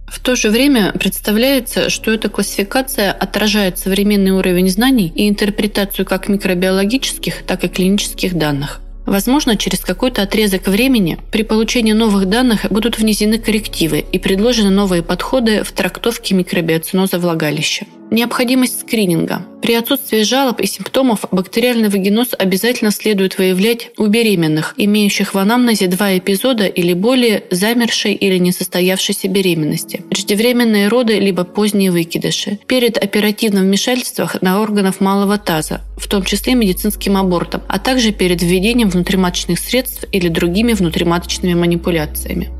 В 0.07 0.21
то 0.21 0.37
же 0.37 0.51
время 0.51 0.93
представляется, 0.93 1.91
что 1.91 2.13
эта 2.13 2.29
классификация 2.29 3.13
отражает 3.13 3.79
современный 3.79 4.31
уровень 4.33 4.69
знаний 4.69 5.13
и 5.15 5.29
интерпретацию 5.29 6.07
как 6.07 6.29
микробиологических, 6.29 7.43
так 7.43 7.65
и 7.65 7.69
клинических 7.69 8.35
данных. 8.35 8.81
Возможно, 9.07 9.57
через 9.57 9.81
какой-то 9.81 10.23
отрезок 10.23 10.67
времени 10.67 11.19
при 11.31 11.43
получении 11.43 11.93
новых 11.93 12.27
данных 12.27 12.67
будут 12.71 12.99
внесены 12.99 13.39
коррективы 13.39 13.99
и 14.01 14.19
предложены 14.19 14.71
новые 14.71 15.03
подходы 15.03 15.63
в 15.63 15.73
трактовке 15.73 16.35
микробиоциноза 16.35 17.19
влагалища. 17.19 17.85
Необходимость 18.15 18.83
скрининга. 18.83 19.45
При 19.61 19.75
отсутствии 19.75 20.23
жалоб 20.23 20.61
и 20.61 20.69
симптомов 20.69 21.25
бактериальный 21.33 21.89
вагиноз 21.89 22.29
обязательно 22.39 22.93
следует 22.93 23.39
выявлять 23.39 23.91
у 23.99 24.07
беременных, 24.07 24.75
имеющих 24.77 25.35
в 25.35 25.39
анамнезе 25.39 25.89
два 25.89 26.17
эпизода 26.17 26.67
или 26.67 26.93
более 26.93 27.43
замершей 27.51 28.13
или 28.13 28.39
несостоявшейся 28.39 29.27
беременности, 29.27 30.05
преждевременные 30.11 30.87
роды 30.87 31.19
либо 31.19 31.43
поздние 31.43 31.91
выкидыши, 31.91 32.61
перед 32.69 32.99
оперативным 32.99 33.65
вмешательством 33.65 34.29
на 34.43 34.61
органов 34.61 35.01
малого 35.01 35.37
таза, 35.37 35.81
в 35.99 36.07
том 36.07 36.23
числе 36.23 36.55
медицинским 36.55 37.17
абортом, 37.17 37.63
а 37.67 37.81
также 37.81 38.13
перед 38.13 38.41
введением 38.43 38.91
внутриматочных 38.91 39.59
средств 39.59 40.05
или 40.13 40.29
другими 40.29 40.73
внутриматочными 40.73 41.55
манипуляциями. 41.55 42.53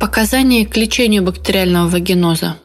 Показания 0.00 0.64
к 0.64 0.74
лечению 0.78 1.22
бактериального 1.22 1.88
вагиноза. 1.88 2.56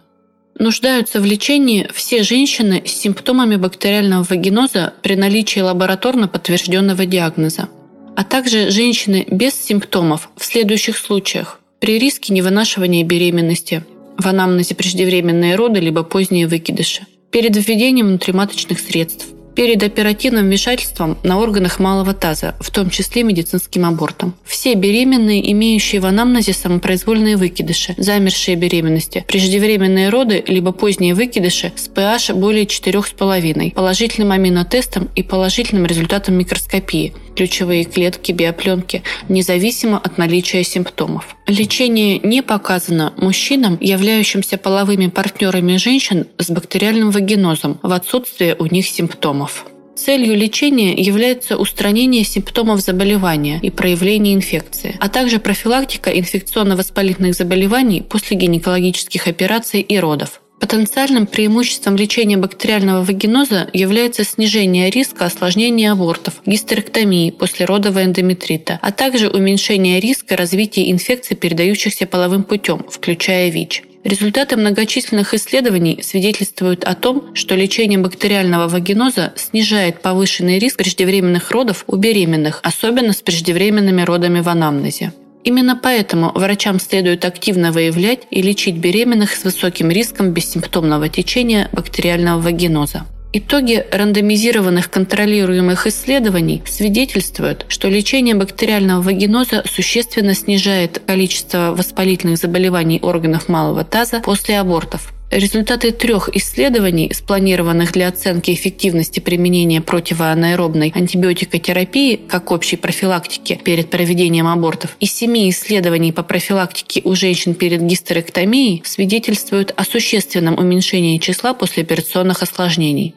Нуждаются 0.59 1.21
в 1.21 1.25
лечении 1.25 1.87
все 1.93 2.23
женщины 2.23 2.81
с 2.83 2.91
симптомами 2.91 3.57
бактериального 3.57 4.23
вагиноза 4.23 4.93
при 5.03 5.15
наличии 5.15 5.59
лабораторно 5.59 6.27
подтвержденного 6.27 7.05
диагноза, 7.05 7.69
а 8.15 8.23
также 8.23 8.71
женщины 8.71 9.27
без 9.29 9.53
симптомов 9.53 10.29
в 10.35 10.43
следующих 10.43 10.97
случаях. 10.97 11.59
При 11.79 11.99
риске 11.99 12.33
невынашивания 12.33 13.03
беременности, 13.03 13.83
в 14.17 14.25
анамнезе 14.27 14.73
преждевременные 14.73 15.53
роды 15.53 15.79
либо 15.79 16.01
поздние 16.01 16.47
выкидыши, 16.47 17.05
перед 17.29 17.55
введением 17.55 18.07
внутриматочных 18.07 18.79
средств, 18.79 19.27
перед 19.57 19.81
оперативным 19.81 20.45
вмешательством 20.45 21.17
на 21.23 21.39
органах 21.39 21.79
малого 21.79 22.13
таза, 22.13 22.53
в 22.59 22.69
том 22.69 22.91
числе 22.91 23.23
медицинским 23.23 23.85
абортом. 23.85 24.35
Все 24.45 24.75
беременные, 24.75 25.51
имеющие 25.51 25.99
в 25.99 26.05
анамнезе 26.05 26.53
самопроизвольные 26.53 27.37
выкидыши, 27.37 27.95
замершие 27.97 28.55
беременности, 28.55 29.25
преждевременные 29.27 30.09
роды 30.09 30.43
либо 30.45 30.73
поздние 30.73 31.15
выкидыши 31.15 31.73
с 31.75 31.89
pH 31.89 32.35
более 32.35 32.65
4,5, 32.65 33.73
положительным 33.73 34.31
аминотестом 34.31 35.09
и 35.15 35.23
положительным 35.23 35.87
результатом 35.87 36.35
микроскопии, 36.35 37.15
ключевые 37.37 37.83
клетки 37.83 38.31
биопленки, 38.31 39.03
независимо 39.29 39.99
от 39.99 40.17
наличия 40.17 40.63
симптомов. 40.63 41.35
Лечение 41.45 42.19
не 42.19 42.41
показано 42.41 43.13
мужчинам, 43.15 43.77
являющимся 43.79 44.57
половыми 44.57 45.07
партнерами 45.07 45.77
женщин 45.77 46.27
с 46.39 46.49
бактериальным 46.49 47.11
вагинозом 47.11 47.79
в 47.83 47.91
отсутствие 47.93 48.55
у 48.57 48.65
них 48.65 48.87
симптомов. 48.87 49.65
Целью 49.95 50.35
лечения 50.35 50.93
является 50.93 51.57
устранение 51.57 52.23
симптомов 52.23 52.81
заболевания 52.81 53.59
и 53.61 53.69
проявление 53.69 54.35
инфекции, 54.35 54.95
а 54.99 55.09
также 55.09 55.39
профилактика 55.39 56.11
инфекционно-воспалительных 56.11 57.33
заболеваний 57.33 58.01
после 58.01 58.37
гинекологических 58.37 59.27
операций 59.27 59.81
и 59.81 59.97
родов. 59.99 60.41
Потенциальным 60.59 61.27
преимуществом 61.27 61.95
лечения 61.95 62.35
бактериального 62.35 63.03
вагиноза 63.03 63.69
является 63.73 64.23
снижение 64.23 64.89
риска 64.89 65.25
осложнения 65.25 65.91
абортов, 65.91 66.41
гистерэктомии, 66.45 67.29
послеродового 67.29 68.03
эндометрита, 68.03 68.79
а 68.81 68.91
также 68.91 69.29
уменьшение 69.29 69.99
риска 69.99 70.35
развития 70.35 70.91
инфекций, 70.91 71.35
передающихся 71.35 72.07
половым 72.07 72.43
путем, 72.43 72.83
включая 72.89 73.49
ВИЧ. 73.49 73.83
Результаты 74.03 74.55
многочисленных 74.55 75.33
исследований 75.33 76.01
свидетельствуют 76.01 76.85
о 76.85 76.95
том, 76.95 77.35
что 77.35 77.55
лечение 77.55 77.99
бактериального 77.99 78.67
вагиноза 78.67 79.33
снижает 79.35 80.01
повышенный 80.01 80.59
риск 80.59 80.77
преждевременных 80.77 81.51
родов 81.51 81.83
у 81.87 81.97
беременных, 81.97 82.61
особенно 82.63 83.13
с 83.13 83.21
преждевременными 83.21 84.01
родами 84.01 84.39
в 84.39 84.49
анамнезе. 84.49 85.13
Именно 85.43 85.79
поэтому 85.81 86.31
врачам 86.33 86.79
следует 86.79 87.23
активно 87.25 87.71
выявлять 87.71 88.21
и 88.31 88.41
лечить 88.41 88.75
беременных 88.75 89.33
с 89.33 89.43
высоким 89.43 89.89
риском 89.89 90.31
бессимптомного 90.31 91.09
течения 91.09 91.69
бактериального 91.71 92.41
вагиноза. 92.41 93.05
Итоги 93.33 93.85
рандомизированных 93.91 94.89
контролируемых 94.89 95.85
исследований 95.85 96.63
свидетельствуют, 96.65 97.65
что 97.67 97.89
лечение 97.89 98.35
бактериального 98.35 99.01
вагиноза 99.01 99.63
существенно 99.69 100.33
снижает 100.33 101.01
количество 101.05 101.73
воспалительных 101.75 102.37
заболеваний 102.37 102.99
органов 103.01 103.49
малого 103.49 103.83
таза 103.83 104.21
после 104.21 104.59
абортов, 104.59 105.13
Результаты 105.29 105.91
трех 105.91 106.29
исследований, 106.35 107.11
спланированных 107.13 107.91
для 107.91 108.07
оценки 108.07 108.51
эффективности 108.51 109.19
применения 109.19 109.81
противоанаэробной 109.81 110.93
антибиотикотерапии 110.95 112.15
как 112.15 112.51
общей 112.51 112.77
профилактики 112.77 113.59
перед 113.61 113.89
проведением 113.89 114.47
абортов, 114.47 114.95
и 115.01 115.05
семи 115.05 115.49
исследований 115.49 116.13
по 116.13 116.23
профилактике 116.23 117.01
у 117.03 117.13
женщин 117.13 117.55
перед 117.55 117.81
гистерэктомией 117.81 118.83
свидетельствуют 118.85 119.73
о 119.75 119.83
существенном 119.83 120.57
уменьшении 120.57 121.17
числа 121.17 121.53
послеоперационных 121.53 122.41
осложнений. 122.41 123.13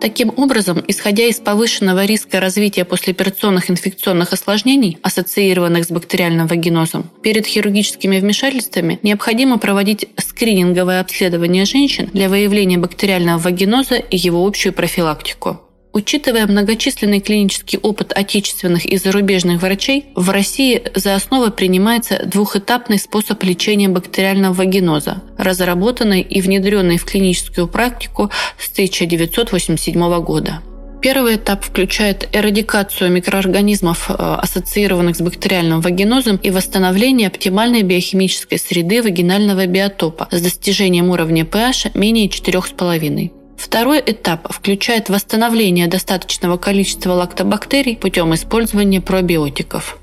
Таким 0.00 0.32
образом, 0.36 0.84
исходя 0.86 1.24
из 1.24 1.40
повышенного 1.40 2.04
риска 2.04 2.38
развития 2.38 2.84
послеоперационных 2.84 3.70
инфекционных 3.70 4.32
осложнений, 4.32 4.98
ассоциированных 5.02 5.84
с 5.84 5.90
бактериальным 5.90 6.46
вагинозом, 6.46 7.10
перед 7.22 7.46
хирургическими 7.46 8.18
вмешательствами 8.18 8.98
необходимо 9.02 9.58
проводить 9.58 10.08
скрининговое 10.18 11.00
обследование 11.00 11.64
женщин 11.64 12.10
для 12.12 12.28
выявления 12.28 12.78
бактериального 12.78 13.38
вагиноза 13.38 13.96
и 13.96 14.16
его 14.16 14.46
общую 14.46 14.72
профилактику. 14.72 15.60
Учитывая 15.96 16.46
многочисленный 16.46 17.20
клинический 17.20 17.78
опыт 17.78 18.12
отечественных 18.14 18.84
и 18.84 18.98
зарубежных 18.98 19.62
врачей, 19.62 20.04
в 20.14 20.28
России 20.28 20.82
за 20.94 21.14
основу 21.14 21.50
принимается 21.50 22.22
двухэтапный 22.26 22.98
способ 22.98 23.42
лечения 23.42 23.88
бактериального 23.88 24.52
вагиноза, 24.52 25.22
разработанный 25.38 26.20
и 26.20 26.42
внедренный 26.42 26.98
в 26.98 27.06
клиническую 27.06 27.66
практику 27.66 28.30
с 28.58 28.70
1987 28.72 30.20
года. 30.20 30.60
Первый 31.00 31.36
этап 31.36 31.64
включает 31.64 32.28
эрадикацию 32.30 33.10
микроорганизмов, 33.10 34.10
э, 34.10 34.12
ассоциированных 34.18 35.16
с 35.16 35.22
бактериальным 35.22 35.80
вагинозом, 35.80 36.36
и 36.36 36.50
восстановление 36.50 37.28
оптимальной 37.28 37.82
биохимической 37.84 38.58
среды 38.58 39.02
вагинального 39.02 39.64
биотопа 39.66 40.28
с 40.30 40.42
достижением 40.42 41.08
уровня 41.08 41.44
pH 41.44 41.92
менее 41.94 42.28
4,5. 42.28 43.35
Второй 43.56 44.00
этап 44.04 44.52
включает 44.52 45.08
восстановление 45.08 45.86
достаточного 45.86 46.56
количества 46.56 47.12
лактобактерий 47.12 47.96
путем 47.96 48.34
использования 48.34 49.00
пробиотиков. 49.00 49.98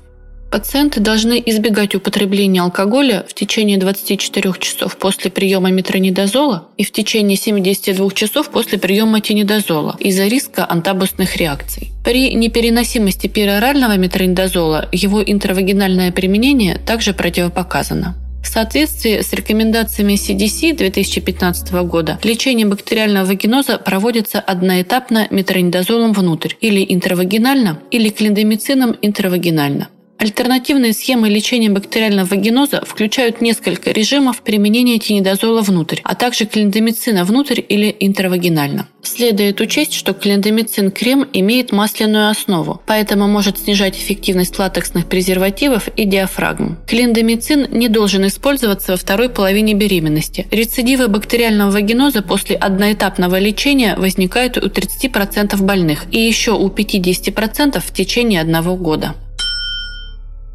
Пациенты 0.54 1.00
должны 1.00 1.42
избегать 1.44 1.96
употребления 1.96 2.62
алкоголя 2.62 3.26
в 3.28 3.34
течение 3.34 3.76
24 3.76 4.54
часов 4.60 4.96
после 4.98 5.28
приема 5.28 5.72
метронидозола 5.72 6.68
и 6.76 6.84
в 6.84 6.92
течение 6.92 7.36
72 7.36 8.10
часов 8.12 8.50
после 8.50 8.78
приема 8.78 9.20
тинидозола 9.20 9.96
из-за 9.98 10.28
риска 10.28 10.64
антабусных 10.70 11.36
реакций. 11.38 11.90
При 12.04 12.32
непереносимости 12.34 13.26
перорального 13.26 13.96
метронидозола 13.96 14.88
его 14.92 15.20
интравагинальное 15.24 16.12
применение 16.12 16.78
также 16.78 17.14
противопоказано. 17.14 18.14
В 18.44 18.46
соответствии 18.46 19.22
с 19.22 19.32
рекомендациями 19.32 20.12
CDC 20.12 20.76
2015 20.76 21.72
года, 21.86 22.20
лечение 22.22 22.66
бактериального 22.66 23.24
вагиноза 23.26 23.78
проводится 23.78 24.38
одноэтапно 24.38 25.26
метронидозолом 25.30 26.12
внутрь, 26.12 26.52
или 26.60 26.84
интравагинально, 26.88 27.80
или 27.90 28.10
клиндомицином 28.10 28.96
интравагинально. 29.00 29.88
Альтернативные 30.18 30.92
схемы 30.92 31.28
лечения 31.28 31.70
бактериального 31.70 32.26
вагиноза 32.26 32.82
включают 32.86 33.40
несколько 33.40 33.90
режимов 33.90 34.42
применения 34.42 34.98
тинидозола 34.98 35.60
внутрь, 35.60 36.00
а 36.04 36.14
также 36.14 36.46
клиндомицина 36.46 37.24
внутрь 37.24 37.60
или 37.68 37.94
интравагинально. 38.00 38.88
Следует 39.02 39.60
учесть, 39.60 39.92
что 39.92 40.14
клиндомицин-крем 40.14 41.28
имеет 41.32 41.72
масляную 41.72 42.30
основу, 42.30 42.80
поэтому 42.86 43.28
может 43.28 43.58
снижать 43.58 43.96
эффективность 43.96 44.58
латексных 44.58 45.06
презервативов 45.06 45.88
и 45.88 46.04
диафрагм. 46.04 46.78
Клиндомицин 46.86 47.66
не 47.70 47.88
должен 47.88 48.26
использоваться 48.26 48.92
во 48.92 48.96
второй 48.96 49.28
половине 49.28 49.74
беременности. 49.74 50.46
Рецидивы 50.50 51.08
бактериального 51.08 51.70
вагиноза 51.70 52.22
после 52.22 52.56
одноэтапного 52.56 53.38
лечения 53.38 53.94
возникают 53.96 54.56
у 54.56 54.68
30% 54.68 55.60
больных 55.62 56.06
и 56.10 56.18
еще 56.18 56.52
у 56.52 56.68
50% 56.68 57.80
в 57.80 57.92
течение 57.92 58.40
одного 58.40 58.76
года. 58.76 59.14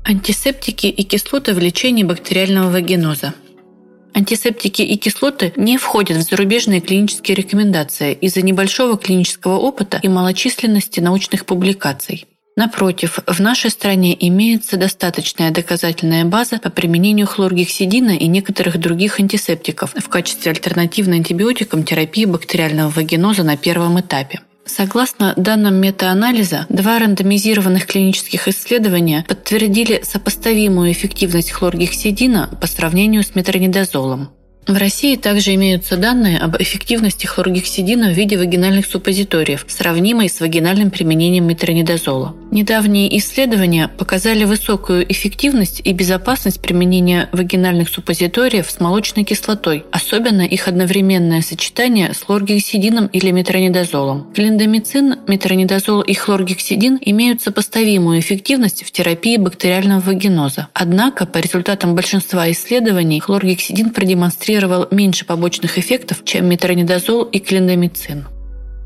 Антисептики 0.05 0.87
и 0.87 1.03
кислоты 1.03 1.53
в 1.53 1.59
лечении 1.59 2.03
бактериального 2.03 2.71
вагиноза. 2.71 3.33
Антисептики 4.13 4.81
и 4.81 4.97
кислоты 4.97 5.53
не 5.55 5.77
входят 5.77 6.17
в 6.17 6.21
зарубежные 6.21 6.81
клинические 6.81 7.35
рекомендации 7.35 8.13
из-за 8.13 8.41
небольшого 8.41 8.97
клинического 8.97 9.57
опыта 9.57 9.99
и 10.01 10.07
малочисленности 10.07 10.99
научных 10.99 11.45
публикаций. 11.45 12.25
Напротив, 12.55 13.19
в 13.25 13.39
нашей 13.39 13.69
стране 13.69 14.17
имеется 14.27 14.75
достаточная 14.75 15.51
доказательная 15.51 16.25
база 16.25 16.59
по 16.59 16.69
применению 16.69 17.27
хлоргексидина 17.27 18.17
и 18.17 18.27
некоторых 18.27 18.77
других 18.79 19.19
антисептиков 19.19 19.93
в 19.95 20.09
качестве 20.09 20.51
альтернативной 20.51 21.17
антибиотикам 21.17 21.83
терапии 21.83 22.25
бактериального 22.25 22.89
вагиноза 22.89 23.43
на 23.43 23.55
первом 23.55 23.99
этапе. 24.01 24.41
Согласно 24.69 25.33
данным 25.35 25.81
метаанализа, 25.81 26.67
два 26.69 26.99
рандомизированных 26.99 27.87
клинических 27.87 28.47
исследования 28.47 29.25
подтвердили 29.27 30.01
сопоставимую 30.03 30.91
эффективность 30.91 31.51
хлоргексидина 31.51 32.47
по 32.61 32.67
сравнению 32.67 33.23
с 33.23 33.33
метронидозолом. 33.33 34.29
В 34.69 34.77
России 34.77 35.15
также 35.15 35.55
имеются 35.55 35.97
данные 35.97 36.37
об 36.37 36.55
эффективности 36.61 37.25
хлоргексидина 37.25 38.11
в 38.11 38.13
виде 38.13 38.37
вагинальных 38.37 38.85
суппозиториев, 38.85 39.65
сравнимой 39.67 40.29
с 40.29 40.39
вагинальным 40.41 40.91
применением 40.91 41.47
метронидозола. 41.47 42.35
Недавние 42.51 43.17
исследования 43.17 43.87
показали 43.87 44.43
высокую 44.43 45.11
эффективность 45.11 45.81
и 45.83 45.91
безопасность 45.91 46.61
применения 46.61 47.29
вагинальных 47.31 47.89
суппозиториев 47.89 48.69
с 48.69 48.79
молочной 48.79 49.23
кислотой, 49.23 49.85
особенно 49.91 50.43
их 50.43 50.67
одновременное 50.67 51.41
сочетание 51.41 52.13
с 52.13 52.21
хлоргексидином 52.21 53.07
или 53.07 53.31
метронидозолом. 53.31 54.31
Клиндомицин, 54.35 55.15
метронидозол 55.27 56.01
и 56.01 56.13
хлоргексидин 56.13 56.99
имеют 57.01 57.41
сопоставимую 57.41 58.19
эффективность 58.19 58.83
в 58.85 58.91
терапии 58.91 59.37
бактериального 59.37 60.01
вагиноза. 60.01 60.67
Однако, 60.73 61.25
по 61.25 61.39
результатам 61.39 61.95
большинства 61.95 62.51
исследований, 62.51 63.19
хлоргексидин 63.19 63.89
продемонстрировал 63.89 64.58
демонстрировал 64.59 64.87
меньше 64.91 65.25
побочных 65.25 65.77
эффектов, 65.77 66.23
чем 66.25 66.47
метронидозол 66.47 67.23
и 67.23 67.39
клиндомицин. 67.39 68.25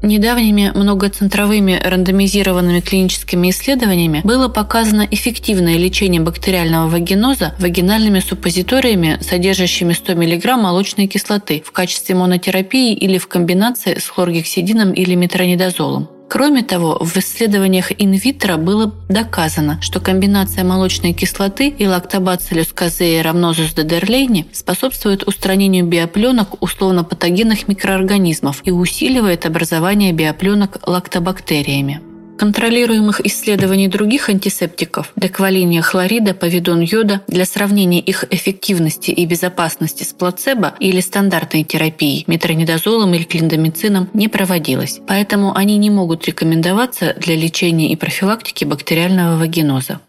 Недавними 0.03 0.71
многоцентровыми 0.75 1.79
рандомизированными 1.81 2.81
клиническими 2.81 3.51
исследованиями 3.51 4.19
было 4.25 4.49
показано 4.49 5.07
эффективное 5.09 5.77
лечение 5.77 6.19
бактериального 6.19 6.89
вагиноза 6.89 7.53
вагинальными 7.57 8.19
суппозиториями, 8.19 9.17
содержащими 9.21 9.93
100 9.93 10.13
мг 10.15 10.57
молочной 10.57 11.07
кислоты 11.07 11.63
в 11.65 11.71
качестве 11.71 12.15
монотерапии 12.15 12.93
или 12.93 13.17
в 13.17 13.27
комбинации 13.27 13.97
с 13.97 14.09
хлоргексидином 14.09 14.91
или 14.91 15.15
метронидозолом. 15.15 16.09
Кроме 16.33 16.63
того, 16.63 16.97
в 16.99 17.15
исследованиях 17.17 17.91
инвитро 17.95 18.57
было 18.57 18.91
доказано, 19.07 19.79
что 19.83 19.99
комбинация 19.99 20.63
молочной 20.63 21.13
кислоты 21.13 21.67
и 21.67 21.85
лактобациллюс 21.85 22.73
казеи 22.73 23.19
рамнозус 23.19 23.75
дедерлейни 23.75 24.47
способствует 24.51 25.27
устранению 25.27 25.85
биопленок 25.85 26.59
условно-патогенных 26.59 27.67
микроорганизмов 27.67 28.63
и 28.65 28.71
усиливает 28.71 29.45
образование 29.45 30.11
биопленок 30.11 30.79
лактобактериями 30.87 32.01
контролируемых 32.37 33.25
исследований 33.25 33.87
других 33.87 34.29
антисептиков 34.29 35.11
деквалиния 35.15 35.81
хлорида, 35.81 36.33
повидон 36.33 36.81
йода 36.81 37.21
для 37.27 37.45
сравнения 37.45 37.99
их 37.99 38.25
эффективности 38.29 39.11
и 39.11 39.25
безопасности 39.25 40.03
с 40.03 40.13
плацебо 40.13 40.73
или 40.79 40.99
стандартной 40.99 41.63
терапией 41.63 42.23
метронидозолом 42.27 43.13
или 43.13 43.23
клиндомицином 43.23 44.09
не 44.13 44.27
проводилось, 44.27 44.99
поэтому 45.07 45.55
они 45.55 45.77
не 45.77 45.89
могут 45.89 46.25
рекомендоваться 46.25 47.15
для 47.19 47.35
лечения 47.35 47.91
и 47.91 47.95
профилактики 47.95 48.65
бактериального 48.65 49.37
вагиноза. 49.37 49.99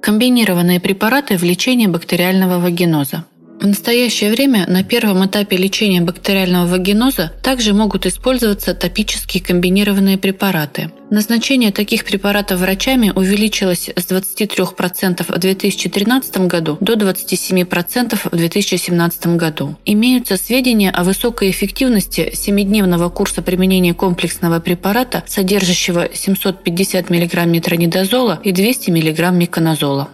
Комбинированные 0.00 0.80
препараты 0.80 1.38
в 1.38 1.42
лечении 1.42 1.86
бактериального 1.86 2.58
вагиноза. 2.60 3.24
В 3.60 3.66
настоящее 3.66 4.30
время 4.30 4.66
на 4.68 4.82
первом 4.82 5.24
этапе 5.24 5.56
лечения 5.56 6.00
бактериального 6.00 6.66
вагиноза 6.66 7.32
также 7.42 7.72
могут 7.72 8.04
использоваться 8.04 8.74
топические 8.74 9.42
комбинированные 9.42 10.18
препараты. 10.18 10.90
Назначение 11.10 11.70
таких 11.70 12.04
препаратов 12.04 12.60
врачами 12.60 13.12
увеличилось 13.14 13.88
с 13.94 14.10
23% 14.10 15.24
в 15.26 15.38
2013 15.38 16.36
году 16.46 16.76
до 16.80 16.94
27% 16.94 18.18
в 18.30 18.36
2017 18.36 19.26
году. 19.36 19.76
Имеются 19.84 20.36
сведения 20.36 20.90
о 20.90 21.04
высокой 21.04 21.50
эффективности 21.50 22.32
7-дневного 22.34 23.10
курса 23.10 23.42
применения 23.42 23.94
комплексного 23.94 24.60
препарата, 24.60 25.22
содержащего 25.26 26.08
750 26.12 27.08
мг 27.08 27.46
метронидозола 27.46 28.40
и 28.42 28.52
200 28.52 28.90
мг 28.90 29.30
миконазола. 29.30 30.10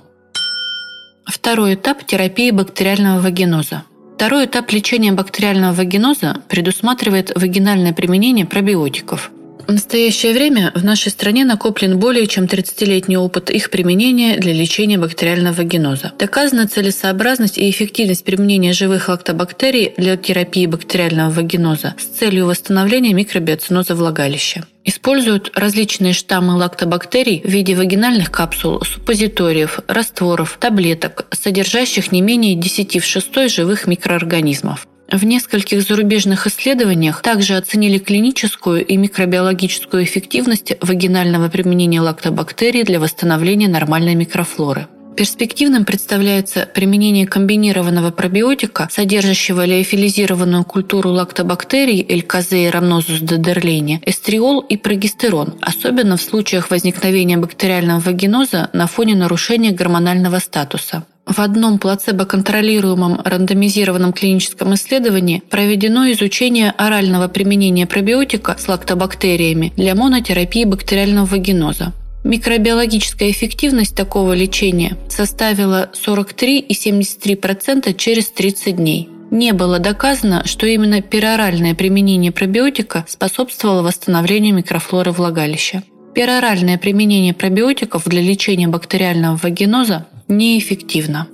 Второй 1.30 1.74
этап 1.74 2.04
терапии 2.04 2.50
бактериального 2.50 3.20
вагиноза. 3.20 3.84
Второй 4.16 4.46
этап 4.46 4.72
лечения 4.72 5.12
бактериального 5.12 5.72
вагиноза 5.72 6.38
предусматривает 6.48 7.30
вагинальное 7.36 7.92
применение 7.92 8.46
пробиотиков. 8.46 9.30
В 9.66 9.72
настоящее 9.72 10.32
время 10.32 10.72
в 10.74 10.84
нашей 10.84 11.10
стране 11.10 11.44
накоплен 11.44 11.98
более 11.98 12.26
чем 12.26 12.44
30-летний 12.44 13.16
опыт 13.16 13.50
их 13.50 13.70
применения 13.70 14.36
для 14.36 14.52
лечения 14.52 14.98
бактериального 14.98 15.54
вагиноза. 15.54 16.12
Доказана 16.18 16.66
целесообразность 16.68 17.58
и 17.58 17.70
эффективность 17.70 18.24
применения 18.24 18.72
живых 18.72 19.08
лактобактерий 19.08 19.92
для 19.96 20.16
терапии 20.16 20.66
бактериального 20.66 21.30
вагиноза 21.30 21.94
с 21.98 22.18
целью 22.18 22.46
восстановления 22.46 23.12
микробиоциноза 23.12 23.94
влагалища. 23.94 24.64
Используют 24.84 25.52
различные 25.54 26.14
штаммы 26.14 26.56
лактобактерий 26.56 27.42
в 27.44 27.48
виде 27.48 27.74
вагинальных 27.74 28.30
капсул, 28.30 28.82
суппозиториев, 28.82 29.80
растворов, 29.86 30.56
таблеток, 30.58 31.26
содержащих 31.30 32.12
не 32.12 32.22
менее 32.22 32.54
10 32.54 33.02
в 33.02 33.04
6 33.04 33.50
живых 33.50 33.86
микроорганизмов. 33.86 34.86
В 35.12 35.24
нескольких 35.24 35.82
зарубежных 35.82 36.46
исследованиях 36.46 37.20
также 37.20 37.56
оценили 37.56 37.98
клиническую 37.98 38.86
и 38.86 38.96
микробиологическую 38.96 40.04
эффективность 40.04 40.74
вагинального 40.80 41.48
применения 41.48 42.00
лактобактерий 42.00 42.84
для 42.84 43.00
восстановления 43.00 43.66
нормальной 43.66 44.14
микрофлоры. 44.14 44.86
Перспективным 45.16 45.84
представляется 45.84 46.66
применение 46.72 47.26
комбинированного 47.26 48.12
пробиотика, 48.12 48.88
содержащего 48.90 49.66
леофилизированную 49.66 50.64
культуру 50.64 51.10
лактобактерий 51.10 52.06
Эльказея 52.08 52.70
рамнозус 52.70 53.18
дедерлейни, 53.18 54.00
эстриол 54.06 54.60
и 54.60 54.76
прогестерон, 54.76 55.54
особенно 55.60 56.16
в 56.16 56.22
случаях 56.22 56.70
возникновения 56.70 57.36
бактериального 57.36 57.98
вагиноза 57.98 58.70
на 58.72 58.86
фоне 58.86 59.16
нарушения 59.16 59.72
гормонального 59.72 60.38
статуса. 60.38 61.04
В 61.30 61.38
одном 61.38 61.78
плацебо-контролируемом 61.78 63.22
рандомизированном 63.24 64.12
клиническом 64.12 64.74
исследовании 64.74 65.42
проведено 65.48 66.10
изучение 66.10 66.74
орального 66.76 67.28
применения 67.28 67.86
пробиотика 67.86 68.56
с 68.58 68.66
лактобактериями 68.66 69.72
для 69.76 69.94
монотерапии 69.94 70.64
бактериального 70.64 71.26
вагиноза. 71.26 71.92
Микробиологическая 72.24 73.30
эффективность 73.30 73.94
такого 73.94 74.32
лечения 74.32 74.96
составила 75.08 75.92
43,73% 75.94 77.94
через 77.94 78.28
30 78.30 78.76
дней. 78.76 79.08
Не 79.30 79.52
было 79.52 79.78
доказано, 79.78 80.44
что 80.46 80.66
именно 80.66 81.00
пероральное 81.00 81.76
применение 81.76 82.32
пробиотика 82.32 83.04
способствовало 83.08 83.82
восстановлению 83.82 84.56
микрофлоры 84.56 85.12
влагалища. 85.12 85.84
Пероральное 86.14 86.76
применение 86.76 87.32
пробиотиков 87.32 88.04
для 88.06 88.20
лечения 88.20 88.66
бактериального 88.66 89.36
вагиноза 89.36 90.06
неэффективно. 90.26 91.28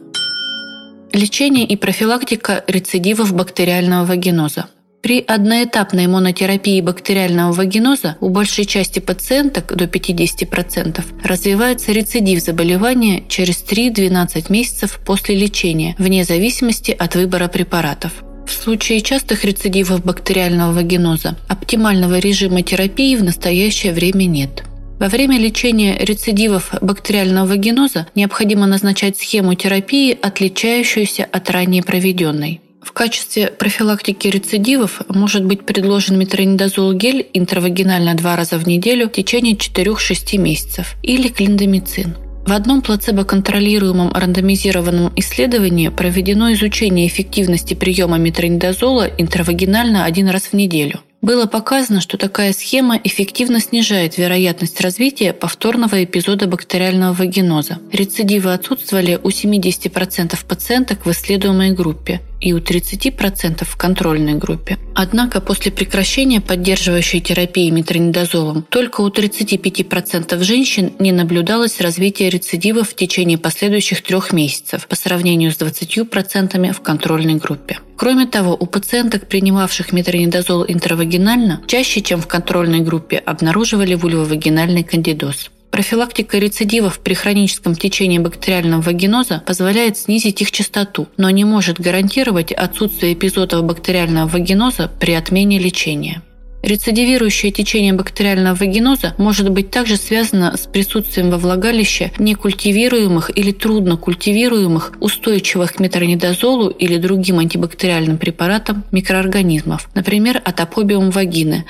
Лечение 1.13 1.65
и 1.65 1.77
профилактика 1.77 2.63
рецидивов 2.67 3.35
бактериального 3.35 4.05
вагиноза. 4.05 4.67
При 5.03 5.21
одноэтапной 5.21 6.09
монотерапии 6.09 6.81
бактериального 6.81 7.53
вагиноза 7.53 8.17
у 8.21 8.29
большей 8.29 8.65
части 8.65 8.99
пациенток 8.99 9.75
до 9.75 9.85
50% 9.85 11.05
развивается 11.23 11.93
рецидив 11.93 12.43
заболевания 12.43 13.23
через 13.29 13.65
3-12 13.65 14.47
месяцев 14.53 15.01
после 15.07 15.37
лечения, 15.37 15.95
вне 15.99 16.25
зависимости 16.25 16.91
от 16.91 17.15
выбора 17.15 17.49
препаратов. 17.49 18.26
В 18.47 18.53
случае 18.53 19.01
частых 19.01 19.45
рецидивов 19.45 20.05
бактериального 20.05 20.73
вагиноза 20.73 21.37
оптимального 21.49 22.19
режима 22.19 22.63
терапии 22.63 23.17
в 23.17 23.25
настоящее 23.25 23.93
время 23.93 24.25
нет. 24.25 24.63
Во 25.01 25.09
время 25.09 25.37
лечения 25.39 25.99
рецидивов 25.99 26.73
бактериального 26.81 27.47
вагиноза 27.47 28.07
необходимо 28.15 28.67
назначать 28.67 29.19
схему 29.19 29.55
терапии, 29.55 30.17
отличающуюся 30.21 31.25
от 31.25 31.51
ранее 31.51 31.83
проведенной. 31.83 32.61
В 32.81 32.93
качестве 32.93 33.49
профилактики 33.49 34.29
рецидивов 34.29 35.03
может 35.09 35.45
быть 35.45 35.67
предложен 35.67 36.17
метронидозол 36.17 36.93
гель 36.93 37.27
интравагинально 37.35 38.15
два 38.15 38.37
раза 38.37 38.59
в 38.59 38.67
неделю 38.67 39.09
в 39.09 39.13
течение 39.13 39.57
4-6 39.57 40.39
месяцев 40.39 40.95
или 41.03 41.29
клиндомицин. 41.29 42.15
В 42.47 42.53
одном 42.53 42.81
плацебо-контролируемом 42.81 44.13
рандомизированном 44.13 45.13
исследовании 45.17 45.89
проведено 45.89 46.53
изучение 46.53 47.09
эффективности 47.09 47.75
приема 47.75 48.19
метронидозола 48.19 49.11
интравагинально 49.19 50.05
один 50.05 50.29
раз 50.29 50.45
в 50.45 50.53
неделю. 50.53 51.01
Было 51.23 51.47
показано, 51.47 52.01
что 52.01 52.17
такая 52.19 52.53
схема 52.53 53.01
эффективно 53.03 53.59
снижает 53.59 54.17
вероятность 54.17 54.81
развития 54.81 55.33
повторного 55.33 56.05
эпизода 56.05 56.47
бактериального 56.47 57.15
вагиноза. 57.15 57.79
Рецидивы 57.91 58.53
отсутствовали 58.53 59.19
у 59.21 59.31
70% 59.31 60.39
пациенток 60.47 61.05
в 61.05 61.11
исследуемой 61.11 61.73
группе 61.73 62.21
и 62.41 62.53
у 62.53 62.59
30% 62.59 63.65
в 63.65 63.77
контрольной 63.77 64.35
группе. 64.35 64.79
Однако 64.95 65.41
после 65.41 65.73
прекращения 65.73 66.41
поддерживающей 66.41 67.21
терапии 67.21 67.71
метронидозолом 67.71 68.65
только 68.69 69.01
у 69.01 69.09
35% 69.09 70.43
женщин 70.43 70.93
не 70.99 71.13
наблюдалось 71.13 71.81
развития 71.81 72.31
рецидивов 72.31 72.91
в 72.91 72.97
течение 72.97 73.39
последующих 73.39 74.03
трех 74.03 74.33
месяцев 74.33 74.87
по 74.87 74.97
сравнению 74.97 75.53
с 75.53 75.57
20% 75.57 76.73
в 76.73 76.81
контрольной 76.81 77.35
группе. 77.35 77.79
Кроме 77.97 78.27
того, 78.27 78.55
у 78.59 78.67
пациенток, 78.67 79.27
принимавших 79.27 79.93
метронидозол 79.93 80.65
интравагинально, 80.69 81.63
чаще, 81.67 82.03
чем 82.03 82.21
в 82.21 82.27
контрольной 82.27 82.81
группе, 82.81 83.17
обнаруживали 83.17 83.95
вульвовагинальный 83.95 84.85
кандидоз. 84.85 85.51
Профилактика 85.77 86.39
рецидивов 86.39 87.01
при 87.01 87.13
хроническом 87.13 87.75
течении 87.75 88.17
бактериального 88.17 88.81
вагиноза 88.81 89.43
позволяет 89.45 89.99
снизить 89.99 90.41
их 90.41 90.51
частоту, 90.51 91.07
но 91.19 91.29
не 91.29 91.45
может 91.45 91.79
гарантировать 91.79 92.51
отсутствие 92.51 93.13
эпизодов 93.13 93.63
бактериального 93.63 94.27
вагиноза 94.27 94.91
при 94.99 95.13
отмене 95.13 95.59
лечения. 95.59 96.23
Рецидивирующее 96.63 97.53
течение 97.53 97.93
бактериального 97.93 98.55
вагиноза 98.55 99.15
может 99.19 99.51
быть 99.51 99.71
также 99.71 99.99
связано 99.99 100.57
с 100.57 100.61
присутствием 100.61 101.29
во 101.29 101.37
влагалище 101.37 102.11
некультивируемых 102.19 103.31
или 103.37 103.53
трудно 103.53 103.99
культивируемых, 103.99 104.95
устойчивых 105.01 105.75
к 105.75 105.79
метронидозолу 105.79 106.71
или 106.71 106.97
другим 106.97 107.39
антибактериальным 107.39 108.17
препаратам 108.17 108.83
микроорганизмов, 108.93 109.91
например, 109.95 110.41
атопобиум 110.43 111.11
вагины, 111.11 111.67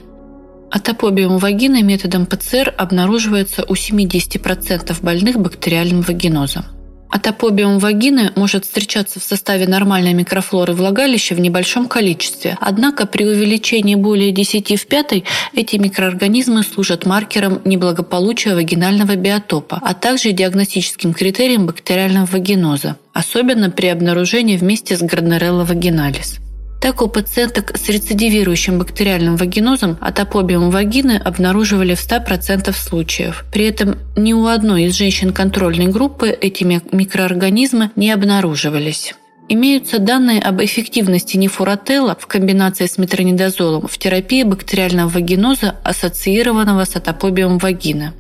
Атопобиум 0.76 1.38
вагины 1.38 1.82
методом 1.82 2.26
ПЦР 2.26 2.74
обнаруживается 2.76 3.64
у 3.66 3.72
70% 3.72 4.94
больных 5.02 5.40
бактериальным 5.40 6.02
вагинозом. 6.02 6.66
Атопобиум 7.10 7.78
вагины 7.78 8.32
может 8.36 8.66
встречаться 8.66 9.18
в 9.18 9.22
составе 9.22 9.66
нормальной 9.66 10.12
микрофлоры 10.12 10.74
влагалища 10.74 11.34
в 11.34 11.40
небольшом 11.40 11.88
количестве, 11.88 12.58
однако 12.60 13.06
при 13.06 13.24
увеличении 13.24 13.94
более 13.94 14.32
10 14.32 14.78
в 14.78 14.86
пятой 14.86 15.24
эти 15.54 15.76
микроорганизмы 15.76 16.62
служат 16.62 17.06
маркером 17.06 17.62
неблагополучия 17.64 18.54
вагинального 18.54 19.16
биотопа, 19.16 19.80
а 19.80 19.94
также 19.94 20.32
диагностическим 20.32 21.14
критерием 21.14 21.64
бактериального 21.64 22.26
вагиноза, 22.26 22.96
особенно 23.14 23.70
при 23.70 23.86
обнаружении 23.86 24.58
вместе 24.58 24.94
с 24.94 25.00
Гарднерелла 25.00 25.64
вагиналис. 25.64 26.36
Так 26.80 27.02
у 27.02 27.08
пациенток 27.08 27.76
с 27.76 27.88
рецидивирующим 27.88 28.78
бактериальным 28.78 29.36
вагинозом 29.36 29.96
атопобиум 30.00 30.70
вагины 30.70 31.20
обнаруживали 31.24 31.94
в 31.94 31.98
100% 31.98 32.72
случаев. 32.72 33.44
При 33.50 33.64
этом 33.64 33.96
ни 34.16 34.32
у 34.32 34.46
одной 34.46 34.84
из 34.84 34.94
женщин 34.94 35.32
контрольной 35.32 35.86
группы 35.86 36.28
эти 36.28 36.64
микроорганизмы 36.64 37.90
не 37.96 38.10
обнаруживались. 38.12 39.14
Имеются 39.48 40.00
данные 40.00 40.42
об 40.42 40.62
эффективности 40.62 41.36
нефурателла 41.36 42.16
в 42.18 42.26
комбинации 42.26 42.86
с 42.86 42.98
метронидозолом 42.98 43.86
в 43.86 43.96
терапии 43.96 44.42
бактериального 44.42 45.08
вагиноза, 45.08 45.76
ассоциированного 45.84 46.84
с 46.84 46.96
атопобиум 46.96 47.58
вагины. 47.58 48.12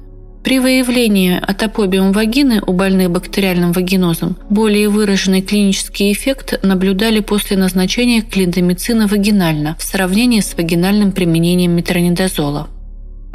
При 0.46 0.60
выявлении 0.60 1.40
атопобиум 1.42 2.12
вагины 2.12 2.62
у 2.64 2.72
больных 2.72 3.10
бактериальным 3.10 3.72
вагинозом 3.72 4.36
более 4.48 4.88
выраженный 4.88 5.42
клинический 5.42 6.12
эффект 6.12 6.60
наблюдали 6.62 7.18
после 7.18 7.56
назначения 7.56 8.22
клиндомицина 8.22 9.08
вагинально 9.08 9.76
в 9.76 9.82
сравнении 9.82 10.38
с 10.38 10.56
вагинальным 10.56 11.10
применением 11.10 11.72
метронидозола. 11.72 12.68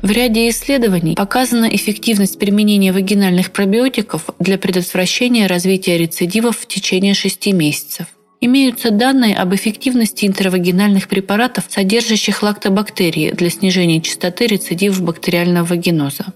В 0.02 0.10
ряде 0.10 0.47
исследований 0.47 1.15
показана 1.15 1.65
эффективность 1.65 2.39
применения 2.39 2.93
вагинальных 2.93 3.52
пробиотиков 3.52 4.30
для 4.39 4.58
предотвращения 4.58 5.47
развития 5.47 5.97
рецидивов 5.97 6.60
в 6.60 6.65
течение 6.65 7.13
6 7.13 7.47
месяцев. 7.47 8.06
Имеются 8.39 8.89
данные 8.89 9.36
об 9.36 9.54
эффективности 9.54 10.26
интравагинальных 10.28 11.10
препаратов, 11.10 11.65
содержащих 11.67 12.41
лактобактерии 12.41 13.32
для 13.32 13.50
снижения 13.50 14.00
частоты 14.00 14.47
рецидивов 14.47 15.02
бактериального 15.02 15.65
вагиноза. 15.65 16.28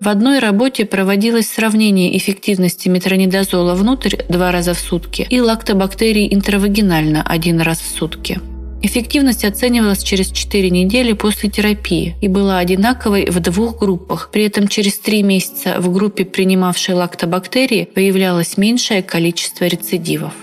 В 0.00 0.08
одной 0.08 0.40
работе 0.40 0.84
проводилось 0.84 1.48
сравнение 1.48 2.16
эффективности 2.16 2.88
метронидозола 2.88 3.74
внутрь 3.74 4.16
два 4.28 4.52
раза 4.52 4.74
в 4.74 4.78
сутки 4.78 5.26
и 5.30 5.40
лактобактерий 5.40 6.32
интравагинально 6.32 7.22
один 7.22 7.60
раз 7.60 7.80
в 7.80 7.88
сутки. 7.96 8.38
Эффективность 8.82 9.44
оценивалась 9.44 10.02
через 10.02 10.30
4 10.30 10.70
недели 10.70 11.14
после 11.14 11.48
терапии 11.50 12.14
и 12.20 12.28
была 12.28 12.58
одинаковой 12.58 13.28
в 13.30 13.40
двух 13.40 13.78
группах. 13.78 14.28
При 14.30 14.44
этом 14.44 14.68
через 14.68 14.98
3 14.98 15.22
месяца 15.22 15.80
в 15.80 15.90
группе, 15.90 16.24
принимавшей 16.24 16.94
лактобактерии, 16.94 17.88
выявлялось 17.96 18.58
меньшее 18.58 19.02
количество 19.02 19.64
рецидивов. 19.64 20.34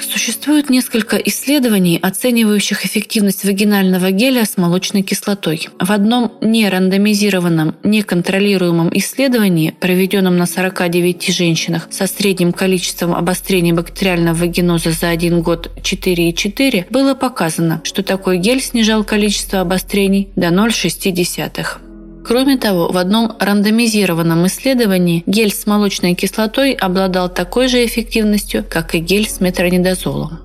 Существует 0.00 0.70
несколько 0.70 1.16
исследований, 1.16 1.98
оценивающих 2.02 2.84
эффективность 2.84 3.44
вагинального 3.44 4.10
геля 4.10 4.44
с 4.44 4.56
молочной 4.56 5.02
кислотой. 5.02 5.68
В 5.78 5.92
одном 5.92 6.32
нерандомизированном, 6.40 7.76
неконтролируемом 7.82 8.90
исследовании, 8.94 9.74
проведенном 9.78 10.36
на 10.36 10.46
49 10.46 11.28
женщинах 11.28 11.88
со 11.90 12.06
средним 12.06 12.52
количеством 12.52 13.14
обострений 13.14 13.72
бактериального 13.72 14.34
вагиноза 14.34 14.90
за 14.90 15.10
один 15.10 15.42
год 15.42 15.70
4,4, 15.82 16.86
было 16.90 17.14
показано, 17.14 17.80
что 17.84 18.02
такой 18.02 18.38
гель 18.38 18.62
снижал 18.62 19.04
количество 19.04 19.60
обострений 19.60 20.28
до 20.36 20.48
0,6. 20.48 21.83
Кроме 22.24 22.56
того, 22.56 22.90
в 22.90 22.96
одном 22.96 23.32
рандомизированном 23.38 24.46
исследовании 24.46 25.22
гель 25.26 25.52
с 25.52 25.66
молочной 25.66 26.14
кислотой 26.14 26.72
обладал 26.72 27.28
такой 27.28 27.68
же 27.68 27.84
эффективностью, 27.84 28.64
как 28.68 28.94
и 28.94 28.98
гель 28.98 29.28
с 29.28 29.40
метронидозолом. 29.40 30.40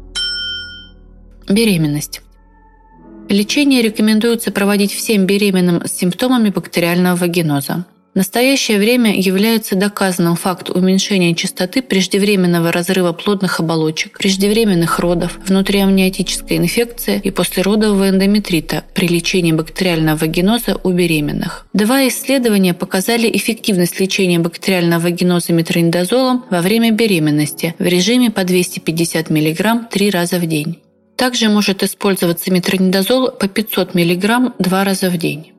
Беременность. 1.48 2.22
Лечение 3.30 3.82
рекомендуется 3.82 4.52
проводить 4.52 4.92
всем 4.92 5.26
беременным 5.26 5.86
с 5.86 5.92
симптомами 5.94 6.50
бактериального 6.50 7.16
вагиноза. 7.16 7.86
Настоящее 8.20 8.80
время 8.80 9.18
является 9.18 9.78
доказанным 9.78 10.36
факт 10.36 10.70
уменьшения 10.70 11.34
частоты 11.36 11.82
преждевременного 11.82 12.70
разрыва 12.70 13.14
плодных 13.14 13.62
оболочек, 13.62 14.18
преждевременных 14.18 15.00
родов, 15.00 15.40
внутриамниотической 15.48 16.58
инфекции 16.58 17.22
и 17.24 17.32
послеродового 17.32 18.10
эндометрита 18.10 18.84
при 18.94 19.08
лечении 19.08 19.54
бактериального 19.54 20.18
вагиноза 20.18 20.78
у 20.84 20.92
беременных. 20.92 21.66
Два 21.72 22.06
исследования 22.10 22.74
показали 22.74 23.32
эффективность 23.34 24.02
лечения 24.02 24.40
бактериального 24.40 25.04
вагиноза 25.04 25.54
метронидозолом 25.54 26.44
во 26.50 26.60
время 26.60 26.92
беременности 26.92 27.74
в 27.80 27.86
режиме 27.86 28.32
по 28.32 28.44
250 28.44 29.30
мг 29.30 29.88
три 29.90 30.10
раза 30.10 30.40
в 30.40 30.46
день. 30.46 30.80
Также 31.16 31.48
может 31.48 31.84
использоваться 31.84 32.52
метронидозол 32.52 33.32
по 33.32 33.48
500 33.48 33.96
мг 33.96 34.56
два 34.60 34.84
раза 34.84 35.10
в 35.10 35.16
день. 35.18 35.54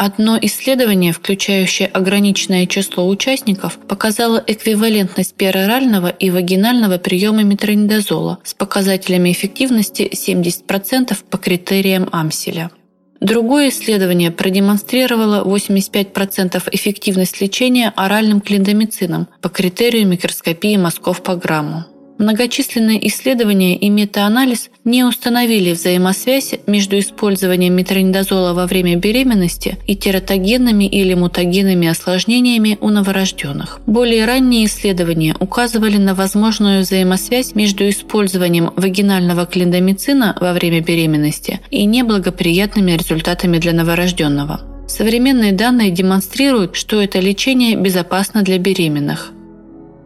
Одно 0.00 0.38
исследование, 0.40 1.12
включающее 1.12 1.88
ограниченное 1.88 2.66
число 2.66 3.08
участников, 3.08 3.78
показало 3.88 4.40
эквивалентность 4.46 5.34
перорального 5.34 6.06
и 6.06 6.30
вагинального 6.30 6.98
приема 6.98 7.42
метронидозола 7.42 8.38
с 8.44 8.54
показателями 8.54 9.32
эффективности 9.32 10.08
70% 10.08 11.16
по 11.28 11.36
критериям 11.36 12.08
Амселя. 12.12 12.70
Другое 13.18 13.70
исследование 13.70 14.30
продемонстрировало 14.30 15.42
85% 15.44 16.62
эффективность 16.70 17.40
лечения 17.40 17.92
оральным 17.96 18.40
клиндомицином 18.40 19.26
по 19.42 19.48
критерию 19.48 20.06
микроскопии 20.06 20.76
мазков 20.76 21.24
по 21.24 21.34
грамму. 21.34 21.86
Многочисленные 22.18 23.06
исследования 23.06 23.76
и 23.76 23.88
метаанализ 23.88 24.70
не 24.84 25.04
установили 25.04 25.72
взаимосвязь 25.72 26.54
между 26.66 26.98
использованием 26.98 27.74
метронидозола 27.74 28.54
во 28.54 28.66
время 28.66 28.96
беременности 28.96 29.78
и 29.86 29.94
тератогенными 29.94 30.84
или 30.84 31.14
мутагенными 31.14 31.86
осложнениями 31.86 32.76
у 32.80 32.90
новорожденных. 32.90 33.80
Более 33.86 34.24
ранние 34.24 34.66
исследования 34.66 35.36
указывали 35.38 35.96
на 35.96 36.14
возможную 36.14 36.82
взаимосвязь 36.82 37.54
между 37.54 37.88
использованием 37.88 38.72
вагинального 38.74 39.46
клиндомицина 39.46 40.36
во 40.40 40.52
время 40.52 40.80
беременности 40.80 41.60
и 41.70 41.84
неблагоприятными 41.84 42.92
результатами 42.92 43.58
для 43.58 43.72
новорожденного. 43.72 44.60
Современные 44.88 45.52
данные 45.52 45.90
демонстрируют, 45.90 46.74
что 46.74 47.00
это 47.00 47.20
лечение 47.20 47.76
безопасно 47.76 48.42
для 48.42 48.58
беременных. 48.58 49.32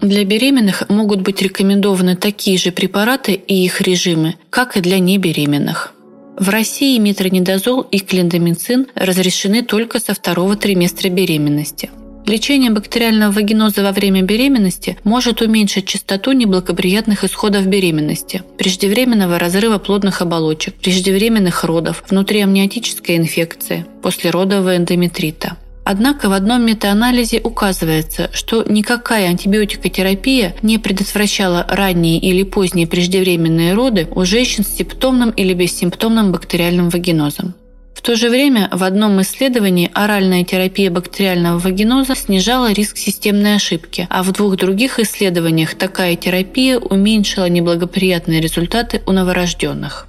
Для 0.02 0.24
беременных 0.24 0.88
могут 0.88 1.20
быть 1.20 1.40
рекомендованы 1.42 2.16
такие 2.16 2.58
же 2.58 2.72
препараты 2.72 3.34
и 3.34 3.64
их 3.64 3.80
режимы, 3.80 4.34
как 4.50 4.76
и 4.76 4.80
для 4.80 4.98
небеременных. 4.98 5.94
В 6.36 6.48
России 6.48 6.98
метронидозол 6.98 7.82
и 7.82 8.00
клиндамицин 8.00 8.88
разрешены 8.96 9.62
только 9.62 10.00
со 10.00 10.12
второго 10.12 10.56
триместра 10.56 11.08
беременности. 11.08 11.90
Лечение 12.26 12.72
бактериального 12.72 13.30
вагиноза 13.30 13.84
во 13.84 13.92
время 13.92 14.22
беременности 14.22 14.98
может 15.04 15.40
уменьшить 15.40 15.86
частоту 15.86 16.32
неблагоприятных 16.32 17.22
исходов 17.22 17.66
беременности, 17.68 18.42
преждевременного 18.58 19.38
разрыва 19.38 19.78
плодных 19.78 20.20
оболочек, 20.20 20.74
преждевременных 20.74 21.62
родов, 21.62 22.02
внутриамниотической 22.08 23.16
инфекции, 23.18 23.86
послеродового 24.02 24.76
эндометрита. 24.76 25.56
Однако 25.84 26.28
в 26.28 26.32
одном 26.32 26.64
метаанализе 26.64 27.40
указывается, 27.42 28.30
что 28.32 28.64
никакая 28.68 29.28
антибиотикотерапия 29.28 30.54
не 30.62 30.78
предотвращала 30.78 31.66
ранние 31.68 32.18
или 32.18 32.44
поздние 32.44 32.86
преждевременные 32.86 33.74
роды 33.74 34.06
у 34.14 34.24
женщин 34.24 34.64
с 34.64 34.68
симптомным 34.68 35.30
или 35.30 35.54
бессимптомным 35.54 36.30
бактериальным 36.30 36.88
вагинозом. 36.88 37.54
В 37.94 38.00
то 38.00 38.16
же 38.16 38.30
время 38.30 38.68
в 38.72 38.82
одном 38.82 39.20
исследовании 39.22 39.90
оральная 39.92 40.44
терапия 40.44 40.90
бактериального 40.90 41.58
вагиноза 41.58 42.16
снижала 42.16 42.72
риск 42.72 42.96
системной 42.96 43.56
ошибки, 43.56 44.08
а 44.10 44.22
в 44.22 44.32
двух 44.32 44.56
других 44.56 44.98
исследованиях 44.98 45.74
такая 45.74 46.16
терапия 46.16 46.78
уменьшила 46.78 47.48
неблагоприятные 47.48 48.40
результаты 48.40 49.02
у 49.06 49.12
новорожденных. 49.12 50.08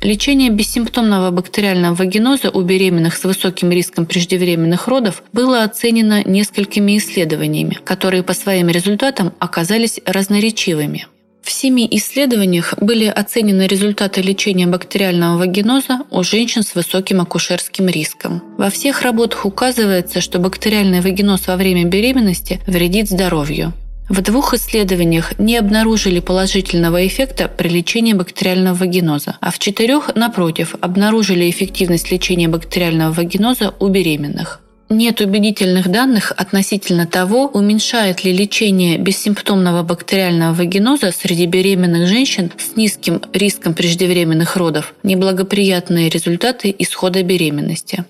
Лечение 0.00 0.50
бессимптомного 0.50 1.32
бактериального 1.32 1.94
вагиноза 1.94 2.50
у 2.50 2.62
беременных 2.62 3.16
с 3.16 3.24
высоким 3.24 3.72
риском 3.72 4.06
преждевременных 4.06 4.86
родов 4.86 5.24
было 5.32 5.64
оценено 5.64 6.22
несколькими 6.24 6.96
исследованиями, 6.98 7.78
которые 7.84 8.22
по 8.22 8.32
своим 8.32 8.68
результатам 8.68 9.32
оказались 9.40 9.98
разноречивыми. 10.06 11.06
В 11.42 11.50
семи 11.50 11.88
исследованиях 11.90 12.74
были 12.80 13.06
оценены 13.06 13.66
результаты 13.66 14.20
лечения 14.20 14.66
бактериального 14.66 15.38
вагиноза 15.38 16.00
у 16.10 16.22
женщин 16.22 16.62
с 16.62 16.74
высоким 16.74 17.20
акушерским 17.20 17.88
риском. 17.88 18.42
Во 18.56 18.70
всех 18.70 19.02
работах 19.02 19.46
указывается, 19.46 20.20
что 20.20 20.38
бактериальный 20.38 21.00
вагиноз 21.00 21.46
во 21.46 21.56
время 21.56 21.84
беременности 21.84 22.60
вредит 22.66 23.08
здоровью. 23.08 23.72
В 24.08 24.22
двух 24.22 24.54
исследованиях 24.54 25.38
не 25.38 25.56
обнаружили 25.58 26.20
положительного 26.20 27.06
эффекта 27.06 27.46
при 27.46 27.68
лечении 27.68 28.14
бактериального 28.14 28.74
вагиноза, 28.74 29.36
а 29.40 29.50
в 29.50 29.58
четырех, 29.58 30.14
напротив, 30.14 30.74
обнаружили 30.80 31.50
эффективность 31.50 32.10
лечения 32.10 32.48
бактериального 32.48 33.12
вагиноза 33.12 33.74
у 33.78 33.88
беременных. 33.88 34.60
Нет 34.88 35.20
убедительных 35.20 35.90
данных 35.90 36.32
относительно 36.34 37.06
того, 37.06 37.46
уменьшает 37.48 38.24
ли 38.24 38.32
лечение 38.32 38.96
бессимптомного 38.96 39.82
бактериального 39.82 40.54
вагиноза 40.54 41.12
среди 41.12 41.44
беременных 41.44 42.08
женщин 42.08 42.50
с 42.56 42.74
низким 42.74 43.20
риском 43.34 43.74
преждевременных 43.74 44.56
родов 44.56 44.94
неблагоприятные 45.02 46.08
результаты 46.08 46.74
исхода 46.78 47.22
беременности. 47.22 48.06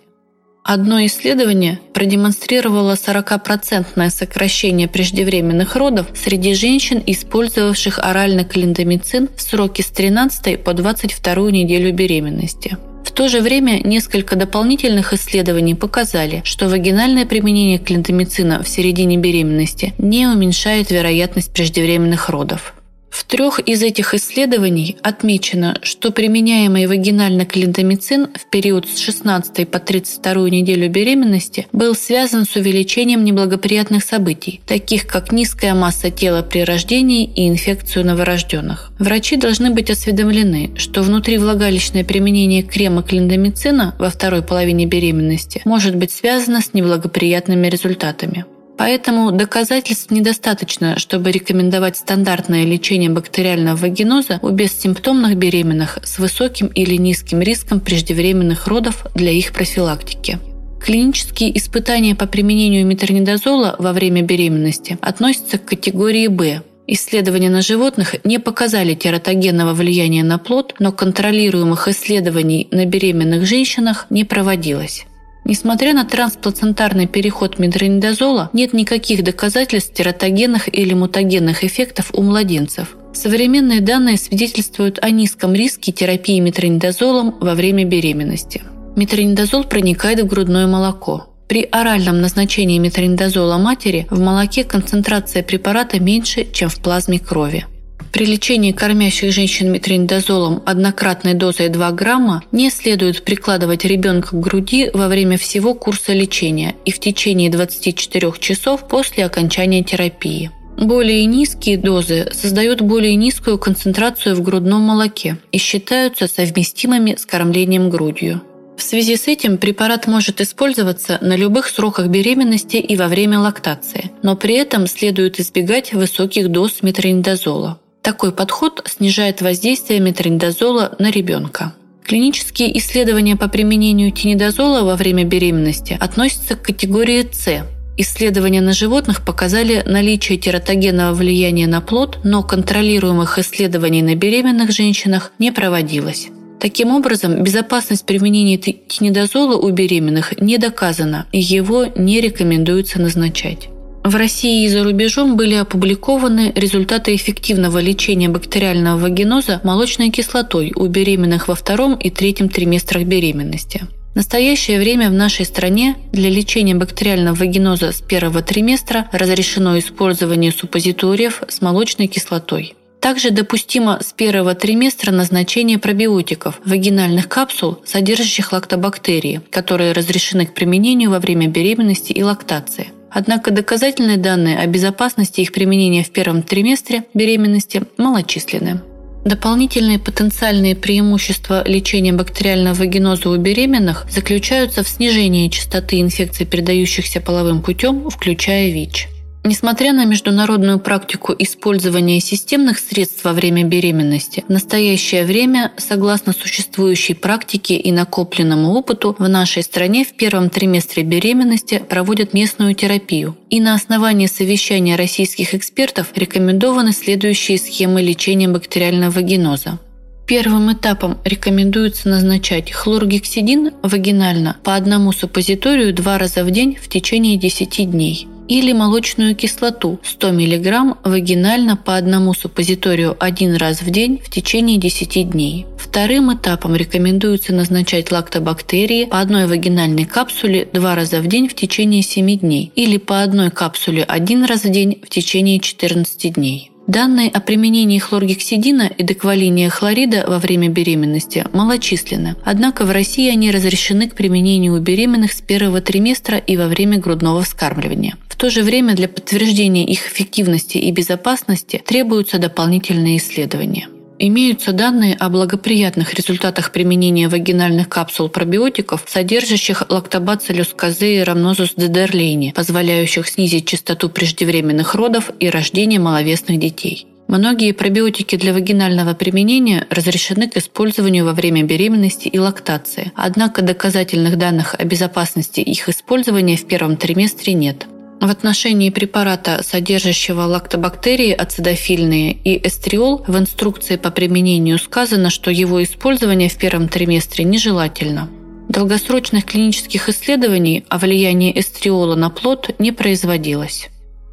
Одно 0.70 1.02
исследование 1.06 1.80
продемонстрировало 1.94 2.92
40% 2.92 4.10
сокращение 4.10 4.86
преждевременных 4.86 5.76
родов 5.76 6.08
среди 6.14 6.52
женщин, 6.52 7.02
использовавших 7.06 7.98
оральный 7.98 8.44
клиндамицин 8.44 9.30
в 9.34 9.40
сроке 9.40 9.82
с 9.82 9.86
13 9.86 10.62
по 10.62 10.74
22 10.74 11.50
неделю 11.52 11.94
беременности. 11.94 12.76
В 13.02 13.12
то 13.12 13.28
же 13.28 13.40
время 13.40 13.80
несколько 13.82 14.36
дополнительных 14.36 15.14
исследований 15.14 15.74
показали, 15.74 16.42
что 16.44 16.68
вагинальное 16.68 17.24
применение 17.24 17.78
клиндамицина 17.78 18.62
в 18.62 18.68
середине 18.68 19.16
беременности 19.16 19.94
не 19.96 20.26
уменьшает 20.26 20.90
вероятность 20.90 21.50
преждевременных 21.50 22.28
родов. 22.28 22.74
В 23.10 23.24
трех 23.24 23.58
из 23.60 23.82
этих 23.82 24.14
исследований 24.14 24.96
отмечено, 25.02 25.78
что 25.82 26.12
применяемый 26.12 26.86
вагинальный 26.86 27.46
клиндамицин 27.46 28.28
в 28.34 28.50
период 28.50 28.88
с 28.88 28.98
16 28.98 29.68
по 29.68 29.78
32 29.78 30.50
неделю 30.50 30.90
беременности 30.90 31.66
был 31.72 31.94
связан 31.94 32.44
с 32.44 32.56
увеличением 32.56 33.24
неблагоприятных 33.24 34.04
событий, 34.04 34.60
таких 34.66 35.06
как 35.06 35.32
низкая 35.32 35.74
масса 35.74 36.10
тела 36.10 36.42
при 36.42 36.64
рождении 36.64 37.24
и 37.24 37.48
инфекцию 37.48 38.06
новорожденных. 38.06 38.90
Врачи 38.98 39.36
должны 39.36 39.70
быть 39.70 39.90
осведомлены, 39.90 40.72
что 40.76 41.02
внутривлагалищное 41.02 42.04
применение 42.04 42.62
крема 42.62 43.02
клиндамицина 43.02 43.94
во 43.98 44.10
второй 44.10 44.42
половине 44.42 44.86
беременности 44.86 45.62
может 45.64 45.96
быть 45.96 46.10
связано 46.10 46.60
с 46.60 46.74
неблагоприятными 46.74 47.68
результатами. 47.68 48.44
Поэтому 48.78 49.32
доказательств 49.32 50.12
недостаточно, 50.12 50.98
чтобы 50.98 51.32
рекомендовать 51.32 51.96
стандартное 51.96 52.64
лечение 52.64 53.10
бактериального 53.10 53.76
вагиноза 53.76 54.38
у 54.40 54.50
бессимптомных 54.50 55.36
беременных 55.36 55.98
с 56.04 56.20
высоким 56.20 56.68
или 56.68 56.94
низким 56.94 57.40
риском 57.40 57.80
преждевременных 57.80 58.68
родов 58.68 59.04
для 59.16 59.32
их 59.32 59.52
профилактики. 59.52 60.38
Клинические 60.80 61.58
испытания 61.58 62.14
по 62.14 62.26
применению 62.26 62.86
метронидозола 62.86 63.74
во 63.80 63.92
время 63.92 64.22
беременности 64.22 64.96
относятся 65.02 65.58
к 65.58 65.64
категории 65.66 66.28
«Б», 66.28 66.62
Исследования 66.90 67.50
на 67.50 67.60
животных 67.60 68.14
не 68.24 68.38
показали 68.38 68.94
тератогенного 68.94 69.74
влияния 69.74 70.24
на 70.24 70.38
плод, 70.38 70.74
но 70.78 70.90
контролируемых 70.90 71.86
исследований 71.88 72.66
на 72.70 72.86
беременных 72.86 73.44
женщинах 73.44 74.06
не 74.08 74.24
проводилось. 74.24 75.04
Несмотря 75.48 75.94
на 75.94 76.04
трансплацентарный 76.04 77.06
переход 77.06 77.58
метронидозола, 77.58 78.50
нет 78.52 78.74
никаких 78.74 79.24
доказательств 79.24 79.94
тератогенных 79.94 80.68
или 80.72 80.92
мутагенных 80.92 81.64
эффектов 81.64 82.10
у 82.12 82.22
младенцев. 82.22 82.98
Современные 83.14 83.80
данные 83.80 84.18
свидетельствуют 84.18 84.98
о 85.00 85.08
низком 85.08 85.54
риске 85.54 85.90
терапии 85.90 86.38
метронидозолом 86.38 87.34
во 87.40 87.54
время 87.54 87.86
беременности. 87.86 88.62
Метронидозол 88.94 89.64
проникает 89.64 90.20
в 90.20 90.26
грудное 90.26 90.66
молоко. 90.66 91.30
При 91.48 91.62
оральном 91.62 92.20
назначении 92.20 92.78
метронидозола 92.78 93.56
матери 93.56 94.06
в 94.10 94.20
молоке 94.20 94.64
концентрация 94.64 95.42
препарата 95.42 95.98
меньше, 95.98 96.46
чем 96.52 96.68
в 96.68 96.76
плазме 96.76 97.18
крови. 97.18 97.64
При 98.12 98.24
лечении 98.24 98.72
кормящих 98.72 99.32
женщин 99.32 99.70
метринидозолом 99.70 100.62
однократной 100.64 101.34
дозой 101.34 101.68
2 101.68 101.92
грамма 101.92 102.42
не 102.52 102.70
следует 102.70 103.22
прикладывать 103.22 103.84
ребенка 103.84 104.30
к 104.30 104.40
груди 104.40 104.90
во 104.92 105.08
время 105.08 105.36
всего 105.36 105.74
курса 105.74 106.12
лечения 106.12 106.74
и 106.84 106.90
в 106.90 107.00
течение 107.00 107.50
24 107.50 108.32
часов 108.40 108.88
после 108.88 109.24
окончания 109.26 109.84
терапии. 109.84 110.50
Более 110.78 111.24
низкие 111.24 111.76
дозы 111.76 112.28
создают 112.32 112.80
более 112.80 113.16
низкую 113.16 113.58
концентрацию 113.58 114.36
в 114.36 114.42
грудном 114.42 114.82
молоке 114.82 115.38
и 115.50 115.58
считаются 115.58 116.28
совместимыми 116.28 117.16
с 117.18 117.26
кормлением 117.26 117.90
грудью. 117.90 118.42
В 118.76 118.82
связи 118.82 119.16
с 119.16 119.26
этим 119.26 119.58
препарат 119.58 120.06
может 120.06 120.40
использоваться 120.40 121.18
на 121.20 121.34
любых 121.34 121.66
сроках 121.66 122.06
беременности 122.06 122.76
и 122.76 122.96
во 122.96 123.08
время 123.08 123.40
лактации, 123.40 124.12
но 124.22 124.36
при 124.36 124.54
этом 124.54 124.86
следует 124.86 125.40
избегать 125.40 125.92
высоких 125.92 126.48
доз 126.48 126.80
метронидозола. 126.82 127.80
Такой 128.02 128.32
подход 128.32 128.82
снижает 128.86 129.40
воздействие 129.42 130.00
метронидозола 130.00 130.94
на 130.98 131.10
ребенка. 131.10 131.74
Клинические 132.04 132.76
исследования 132.78 133.36
по 133.36 133.48
применению 133.48 134.12
тинидозола 134.12 134.82
во 134.82 134.96
время 134.96 135.24
беременности 135.24 135.96
относятся 136.00 136.56
к 136.56 136.62
категории 136.62 137.28
С. 137.30 137.66
Исследования 137.98 138.60
на 138.60 138.72
животных 138.72 139.24
показали 139.24 139.82
наличие 139.84 140.38
тератогенного 140.38 141.12
влияния 141.12 141.66
на 141.66 141.80
плод, 141.80 142.20
но 142.24 142.42
контролируемых 142.42 143.38
исследований 143.38 144.02
на 144.02 144.14
беременных 144.14 144.70
женщинах 144.70 145.32
не 145.38 145.52
проводилось. 145.52 146.28
Таким 146.60 146.92
образом, 146.92 147.42
безопасность 147.42 148.06
применения 148.06 148.56
тинидозола 148.56 149.56
у 149.56 149.70
беременных 149.70 150.40
не 150.40 150.58
доказана, 150.58 151.26
и 151.30 151.40
его 151.40 151.86
не 151.94 152.20
рекомендуется 152.20 153.00
назначать. 153.00 153.68
В 154.08 154.16
России 154.16 154.64
и 154.64 154.68
за 154.68 154.84
рубежом 154.84 155.36
были 155.36 155.54
опубликованы 155.56 156.50
результаты 156.54 157.14
эффективного 157.14 157.78
лечения 157.78 158.30
бактериального 158.30 158.98
вагиноза 158.98 159.60
молочной 159.64 160.08
кислотой 160.08 160.72
у 160.74 160.86
беременных 160.86 161.46
во 161.46 161.54
втором 161.54 161.94
и 161.94 162.08
третьем 162.08 162.48
триместрах 162.48 163.02
беременности. 163.02 163.82
В 164.14 164.16
настоящее 164.16 164.78
время 164.78 165.10
в 165.10 165.12
нашей 165.12 165.44
стране 165.44 165.94
для 166.10 166.30
лечения 166.30 166.74
бактериального 166.74 167.34
вагиноза 167.34 167.92
с 167.92 168.00
первого 168.00 168.40
триместра 168.40 169.10
разрешено 169.12 169.78
использование 169.78 170.52
суппозиториев 170.52 171.42
с 171.46 171.60
молочной 171.60 172.06
кислотой. 172.06 172.76
Также 173.00 173.30
допустимо 173.30 174.00
с 174.02 174.14
первого 174.14 174.54
триместра 174.54 175.12
назначение 175.12 175.76
пробиотиков, 175.76 176.62
вагинальных 176.64 177.28
капсул, 177.28 177.82
содержащих 177.84 178.52
лактобактерии, 178.52 179.42
которые 179.50 179.92
разрешены 179.92 180.46
к 180.46 180.54
применению 180.54 181.10
во 181.10 181.20
время 181.20 181.46
беременности 181.46 182.12
и 182.12 182.22
лактации. 182.22 182.88
Однако 183.10 183.50
доказательные 183.50 184.16
данные 184.16 184.58
о 184.58 184.66
безопасности 184.66 185.40
их 185.40 185.52
применения 185.52 186.04
в 186.04 186.10
первом 186.10 186.42
триместре 186.42 187.04
беременности 187.14 187.82
малочисленны. 187.96 188.80
Дополнительные 189.24 189.98
потенциальные 189.98 190.76
преимущества 190.76 191.62
лечения 191.66 192.12
бактериального 192.12 192.74
вагиноза 192.74 193.28
у 193.28 193.36
беременных 193.36 194.06
заключаются 194.10 194.82
в 194.82 194.88
снижении 194.88 195.48
частоты 195.48 196.00
инфекций, 196.00 196.46
передающихся 196.46 197.20
половым 197.20 197.60
путем, 197.62 198.08
включая 198.08 198.70
ВИЧ. 198.70 199.08
Несмотря 199.44 199.92
на 199.92 200.04
международную 200.04 200.78
практику 200.78 201.34
использования 201.38 202.20
системных 202.20 202.78
средств 202.78 203.24
во 203.24 203.32
время 203.32 203.64
беременности, 203.64 204.44
в 204.46 204.50
настоящее 204.50 205.24
время, 205.24 205.72
согласно 205.76 206.32
существующей 206.32 207.14
практике 207.14 207.76
и 207.76 207.92
накопленному 207.92 208.72
опыту, 208.72 209.16
в 209.18 209.28
нашей 209.28 209.62
стране 209.62 210.04
в 210.04 210.14
первом 210.14 210.50
триместре 210.50 211.02
беременности 211.02 211.78
проводят 211.88 212.34
местную 212.34 212.74
терапию. 212.74 213.36
И 213.48 213.60
на 213.60 213.74
основании 213.74 214.26
совещания 214.26 214.96
российских 214.96 215.54
экспертов 215.54 216.08
рекомендованы 216.14 216.92
следующие 216.92 217.58
схемы 217.58 218.02
лечения 218.02 218.48
бактериального 218.48 219.12
вагиноза. 219.12 219.78
Первым 220.26 220.70
этапом 220.74 221.16
рекомендуется 221.24 222.10
назначать 222.10 222.70
хлоргексидин 222.70 223.70
вагинально 223.82 224.56
по 224.62 224.74
одному 224.74 225.12
суппозиторию 225.12 225.94
два 225.94 226.18
раза 226.18 226.44
в 226.44 226.50
день 226.50 226.76
в 226.78 226.88
течение 226.88 227.38
10 227.38 227.90
дней– 227.90 228.28
или 228.48 228.72
молочную 228.72 229.36
кислоту 229.36 230.00
100 230.02 230.32
мг 230.32 230.96
вагинально 231.04 231.76
по 231.76 231.96
одному 231.96 232.34
суппозиторию 232.34 233.16
один 233.20 233.54
раз 233.54 233.82
в 233.82 233.90
день 233.90 234.20
в 234.24 234.30
течение 234.30 234.78
10 234.78 235.30
дней. 235.30 235.66
Вторым 235.76 236.34
этапом 236.34 236.74
рекомендуется 236.74 237.54
назначать 237.54 238.10
лактобактерии 238.10 239.04
по 239.04 239.20
одной 239.20 239.46
вагинальной 239.46 240.04
капсуле 240.04 240.68
два 240.72 240.94
раза 240.94 241.20
в 241.20 241.26
день 241.26 241.48
в 241.48 241.54
течение 241.54 242.02
7 242.02 242.38
дней 242.38 242.72
или 242.74 242.96
по 242.96 243.22
одной 243.22 243.50
капсуле 243.50 244.02
один 244.02 244.44
раз 244.44 244.64
в 244.64 244.70
день 244.70 245.00
в 245.02 245.08
течение 245.08 245.60
14 245.60 246.34
дней. 246.34 246.70
Данные 246.88 247.28
о 247.28 247.40
применении 247.40 247.98
хлоргексидина 247.98 248.90
и 248.96 249.02
деквалиния 249.02 249.68
хлорида 249.68 250.24
во 250.26 250.38
время 250.38 250.70
беременности 250.70 251.44
малочисленны, 251.52 252.36
однако 252.44 252.86
в 252.86 252.90
России 252.90 253.30
они 253.30 253.50
разрешены 253.50 254.08
к 254.08 254.14
применению 254.14 254.74
у 254.74 254.78
беременных 254.78 255.32
с 255.32 255.42
первого 255.42 255.82
триместра 255.82 256.38
и 256.38 256.56
во 256.56 256.66
время 256.66 256.96
грудного 256.98 257.42
вскармливания. 257.42 258.16
В 258.28 258.36
то 258.36 258.48
же 258.48 258.62
время 258.62 258.94
для 258.94 259.06
подтверждения 259.06 259.84
их 259.84 260.06
эффективности 260.10 260.78
и 260.78 260.90
безопасности 260.90 261.82
требуются 261.84 262.38
дополнительные 262.38 263.18
исследования. 263.18 263.88
Имеются 264.20 264.72
данные 264.72 265.14
о 265.14 265.28
благоприятных 265.28 266.12
результатах 266.14 266.72
применения 266.72 267.28
вагинальных 267.28 267.88
капсул 267.88 268.28
пробиотиков, 268.28 269.04
содержащих 269.06 269.84
лактобациллюс 269.88 270.74
козеи 270.74 271.20
рамнозус 271.20 271.74
дедерлейни, 271.76 272.52
позволяющих 272.56 273.28
снизить 273.28 273.68
частоту 273.68 274.10
преждевременных 274.10 274.96
родов 274.96 275.30
и 275.38 275.48
рождения 275.48 276.00
маловесных 276.00 276.58
детей. 276.58 277.06
Многие 277.28 277.72
пробиотики 277.72 278.34
для 278.36 278.52
вагинального 278.52 279.14
применения 279.14 279.86
разрешены 279.88 280.48
к 280.48 280.56
использованию 280.56 281.24
во 281.24 281.32
время 281.32 281.62
беременности 281.62 282.26
и 282.26 282.38
лактации, 282.40 283.12
однако 283.14 283.62
доказательных 283.62 284.36
данных 284.36 284.74
о 284.76 284.84
безопасности 284.84 285.60
их 285.60 285.88
использования 285.88 286.56
в 286.56 286.66
первом 286.66 286.96
триместре 286.96 287.52
нет. 287.52 287.86
В 288.20 288.30
отношении 288.30 288.90
препарата, 288.90 289.62
содержащего 289.62 290.42
лактобактерии 290.42 291.30
ацидофильные 291.30 292.32
и 292.32 292.66
эстриол, 292.66 293.24
в 293.28 293.38
инструкции 293.38 293.96
по 293.96 294.10
применению 294.10 294.78
сказано, 294.78 295.30
что 295.30 295.52
его 295.52 295.82
использование 295.84 296.48
в 296.48 296.56
первом 296.56 296.88
триместре 296.88 297.44
нежелательно. 297.44 298.28
Долгосрочных 298.68 299.44
клинических 299.44 300.08
исследований 300.08 300.84
о 300.88 300.98
влиянии 300.98 301.58
эстриола 301.58 302.16
на 302.16 302.28
плод 302.28 302.74
не 302.80 302.90
производилось. 302.90 303.88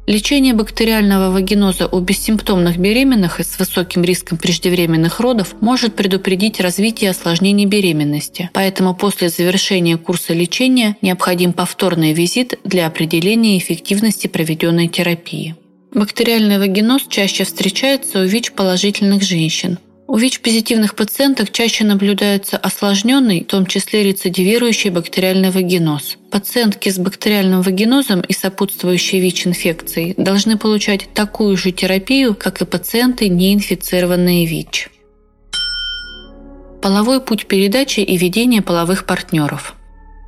Лечение 0.06 0.54
бактериального 0.54 1.32
вагиноза 1.32 1.88
у 1.88 1.98
бессимптомных 1.98 2.78
беременных 2.78 3.40
и 3.40 3.42
с 3.42 3.58
высоким 3.58 4.04
риском 4.04 4.38
преждевременных 4.38 5.18
родов 5.18 5.56
может 5.60 5.96
предупредить 5.96 6.60
развитие 6.60 7.10
осложнений 7.10 7.66
беременности, 7.66 8.48
поэтому 8.52 8.94
после 8.94 9.30
завершения 9.30 9.96
курса 9.96 10.32
лечения 10.32 10.96
необходим 11.02 11.52
повторный 11.52 12.12
визит 12.12 12.56
для 12.62 12.86
определения 12.86 13.58
эффективности 13.58 14.28
проведенной 14.28 14.86
терапии. 14.86 15.56
Бактериальный 15.92 16.58
вагиноз 16.58 17.02
чаще 17.08 17.42
встречается 17.42 18.20
у 18.20 18.24
ВИЧ-положительных 18.26 19.22
женщин, 19.22 19.78
у 20.08 20.16
ВИЧ-позитивных 20.16 20.94
пациенток 20.94 21.50
чаще 21.50 21.84
наблюдается 21.84 22.56
осложненный, 22.56 23.42
в 23.42 23.46
том 23.46 23.66
числе 23.66 24.04
рецидивирующий 24.04 24.90
бактериальный 24.90 25.50
вагиноз. 25.50 26.16
Пациентки 26.30 26.88
с 26.88 26.98
бактериальным 26.98 27.62
вагинозом 27.62 28.20
и 28.20 28.32
сопутствующей 28.32 29.20
ВИЧ-инфекцией 29.20 30.14
должны 30.16 30.56
получать 30.56 31.08
такую 31.12 31.56
же 31.56 31.72
терапию, 31.72 32.34
как 32.34 32.62
и 32.62 32.64
пациенты, 32.64 33.28
неинфицированные 33.28 34.46
ВИЧ. 34.46 34.90
Половой 36.80 37.20
путь 37.20 37.46
передачи 37.46 38.00
и 38.00 38.16
ведения 38.16 38.62
половых 38.62 39.06
партнеров– 39.06 39.74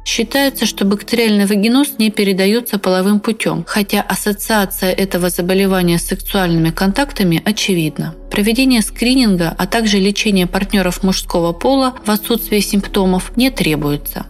Считается, 0.08 0.64
что 0.64 0.86
бактериальный 0.86 1.44
вагиноз 1.44 1.98
не 1.98 2.10
передается 2.10 2.78
половым 2.78 3.20
путем, 3.20 3.66
хотя 3.68 4.00
ассоциация 4.00 4.90
этого 4.90 5.28
заболевания 5.28 5.98
с 5.98 6.06
сексуальными 6.06 6.70
контактами 6.70 7.42
очевидна. 7.44 8.14
Проведение 8.30 8.80
скрининга, 8.80 9.54
а 9.58 9.66
также 9.66 9.98
лечение 9.98 10.46
партнеров 10.46 11.02
мужского 11.02 11.52
пола 11.52 11.94
в 12.06 12.10
отсутствии 12.10 12.60
симптомов 12.60 13.36
не 13.36 13.50
требуется. 13.50 14.24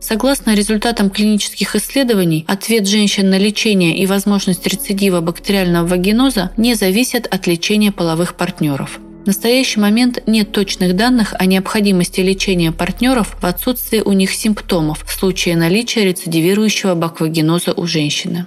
Согласно 0.00 0.54
результатам 0.54 1.10
клинических 1.10 1.74
исследований, 1.74 2.44
ответ 2.46 2.86
женщин 2.86 3.28
на 3.28 3.36
лечение 3.36 3.98
и 3.98 4.06
возможность 4.06 4.64
рецидива 4.64 5.20
бактериального 5.20 5.88
вагиноза 5.88 6.52
не 6.56 6.74
зависят 6.74 7.26
от 7.26 7.48
лечения 7.48 7.90
половых 7.90 8.36
партнеров. 8.36 9.00
В 9.26 9.28
настоящий 9.28 9.80
момент 9.80 10.22
нет 10.28 10.52
точных 10.52 10.94
данных 10.94 11.34
о 11.36 11.46
необходимости 11.46 12.20
лечения 12.20 12.70
партнеров 12.70 13.36
в 13.42 13.44
отсутствии 13.44 13.98
у 13.98 14.12
них 14.12 14.30
симптомов 14.30 15.04
в 15.04 15.10
случае 15.10 15.56
наличия 15.56 16.04
рецидивирующего 16.04 16.94
баквагеноза 16.94 17.72
у 17.72 17.88
женщины. 17.88 18.46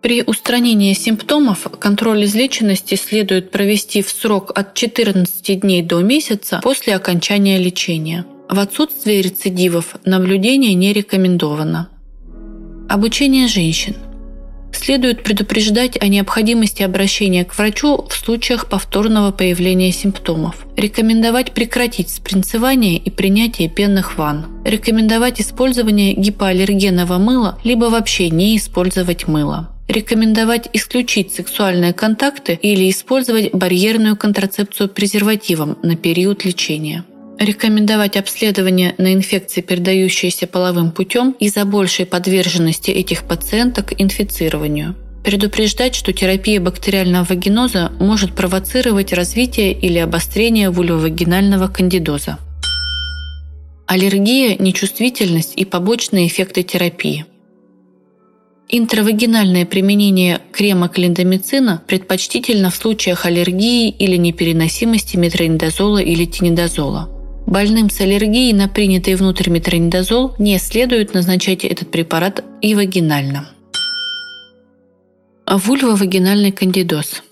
При 0.00 0.22
устранении 0.22 0.94
симптомов 0.94 1.66
контроль 1.78 2.24
излеченности 2.24 2.94
следует 2.94 3.50
провести 3.50 4.00
в 4.00 4.08
срок 4.08 4.52
от 4.54 4.72
14 4.72 5.60
дней 5.60 5.82
до 5.82 6.00
месяца 6.00 6.60
после 6.62 6.94
окончания 6.94 7.58
лечения. 7.58 8.24
В 8.48 8.58
отсутствие 8.58 9.20
рецидивов 9.20 9.96
наблюдение 10.06 10.72
не 10.72 10.94
рекомендовано. 10.94 11.90
Обучение 12.88 13.48
женщин. 13.48 13.96
Следует 14.76 15.22
предупреждать 15.22 16.00
о 16.00 16.06
необходимости 16.06 16.82
обращения 16.82 17.44
к 17.46 17.56
врачу 17.56 18.06
в 18.08 18.12
случаях 18.12 18.68
повторного 18.68 19.32
появления 19.32 19.90
симптомов. 19.90 20.66
Рекомендовать 20.76 21.52
прекратить 21.52 22.10
спринцевание 22.10 22.98
и 22.98 23.10
принятие 23.10 23.70
пенных 23.70 24.18
ванн. 24.18 24.46
Рекомендовать 24.64 25.40
использование 25.40 26.12
гипоаллергенного 26.12 27.16
мыла, 27.18 27.58
либо 27.64 27.86
вообще 27.86 28.28
не 28.28 28.56
использовать 28.56 29.26
мыло. 29.26 29.70
Рекомендовать 29.88 30.68
исключить 30.74 31.32
сексуальные 31.32 31.94
контакты 31.94 32.58
или 32.60 32.90
использовать 32.90 33.52
барьерную 33.54 34.14
контрацепцию 34.14 34.90
презервативом 34.90 35.78
на 35.82 35.96
период 35.96 36.44
лечения. 36.44 37.04
Рекомендовать 37.38 38.16
обследование 38.16 38.94
на 38.96 39.12
инфекции, 39.12 39.60
передающиеся 39.60 40.46
половым 40.46 40.90
путем, 40.90 41.36
из-за 41.38 41.66
большей 41.66 42.06
подверженности 42.06 42.90
этих 42.90 43.24
пациенток 43.24 43.92
инфицированию. 44.00 44.94
Предупреждать, 45.22 45.94
что 45.94 46.14
терапия 46.14 46.60
бактериального 46.60 47.24
вагиноза 47.24 47.92
может 48.00 48.34
провоцировать 48.34 49.12
развитие 49.12 49.72
или 49.72 49.98
обострение 49.98 50.70
вульвовагинального 50.70 51.68
кандидоза. 51.68 52.38
Аллергия, 53.86 54.56
нечувствительность 54.58 55.52
и 55.56 55.64
побочные 55.64 56.28
эффекты 56.28 56.62
терапии. 56.62 57.26
Интравагинальное 58.68 59.66
применение 59.66 60.40
крема 60.52 60.88
клиндамицина 60.88 61.82
предпочтительно 61.86 62.70
в 62.70 62.76
случаях 62.76 63.26
аллергии 63.26 63.90
или 63.90 64.16
непереносимости 64.16 65.16
метронидозола 65.16 65.98
или 65.98 66.24
тинидозола. 66.24 67.15
Больным 67.46 67.90
с 67.90 68.00
аллергией 68.00 68.52
на 68.52 68.68
принятый 68.68 69.14
внутрь 69.14 69.50
метронидозол 69.50 70.34
не 70.38 70.58
следует 70.58 71.14
назначать 71.14 71.64
этот 71.64 71.90
препарат 71.92 72.44
и 72.60 72.74
вагинально. 72.74 73.48
Вульвовагинальный 75.46 76.50
кандидоз. 76.50 77.22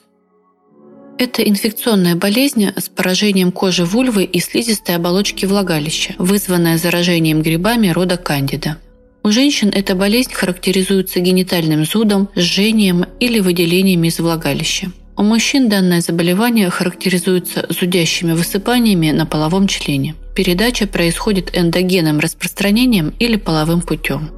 Это 1.19 1.43
инфекционная 1.43 2.15
болезнь 2.15 2.67
с 2.77 2.89
поражением 2.89 3.51
кожи 3.51 3.85
вульвы 3.85 4.25
и 4.25 4.39
слизистой 4.39 4.97
оболочки 4.97 5.47
влагалища, 5.47 6.15
вызванная 6.19 6.79
заражением 6.79 7.43
грибами 7.43 7.89
рода 7.89 8.17
кандида. 8.17 8.79
У 9.25 9.31
женщин 9.31 9.73
эта 9.75 9.97
болезнь 9.97 10.33
характеризуется 10.33 11.19
генитальным 11.19 11.85
зудом, 11.85 12.29
жжением 12.37 13.07
или 13.19 13.41
выделениями 13.41 14.09
из 14.09 14.21
влагалища. 14.21 14.93
У 15.17 15.23
мужчин 15.23 15.69
данное 15.69 16.01
заболевание 16.01 16.71
характеризуется 16.71 17.67
зудящими 17.69 18.33
высыпаниями 18.33 19.13
на 19.13 19.27
половом 19.27 19.69
члене. 19.69 20.17
Передача 20.35 20.89
происходит 20.89 21.57
эндогенным 21.57 22.19
распространением 22.19 23.15
или 23.21 23.37
половым 23.37 23.81
путем. 23.81 24.31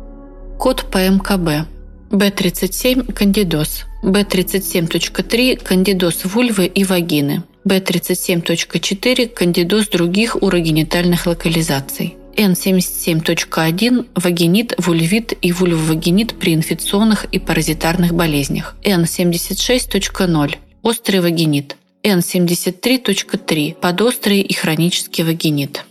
Код 0.59 0.91
по 0.91 0.99
МКБ 0.99 1.67
B37– 2.11 3.13
кандидоз. 3.15 3.85
B37.3– 4.05 5.57
кандидоз 5.65 6.25
вульвы 6.25 6.67
и 6.67 6.85
вагины. 6.85 7.43
B37.4– 7.65 9.29
кандидоз 9.35 9.89
других 9.89 10.41
урогенитальных 10.43 11.27
локализаций. 11.27 12.17
N77.1– 12.37 14.07
вагинит, 14.15 14.75
вульвит 14.79 15.33
и 15.41 15.53
вульвовагинит 15.53 16.35
при 16.39 16.55
инфекционных 16.55 17.25
и 17.33 17.39
паразитарных 17.39 18.15
болезнях. 18.15 18.77
N76.0– 18.85 20.57
острый 20.87 21.21
вагинит. 21.21 21.77
N73.3– 22.05 23.75
подострый 23.81 24.41
и 24.41 24.55
хронический 24.55 25.25
вагинит. 25.25 25.85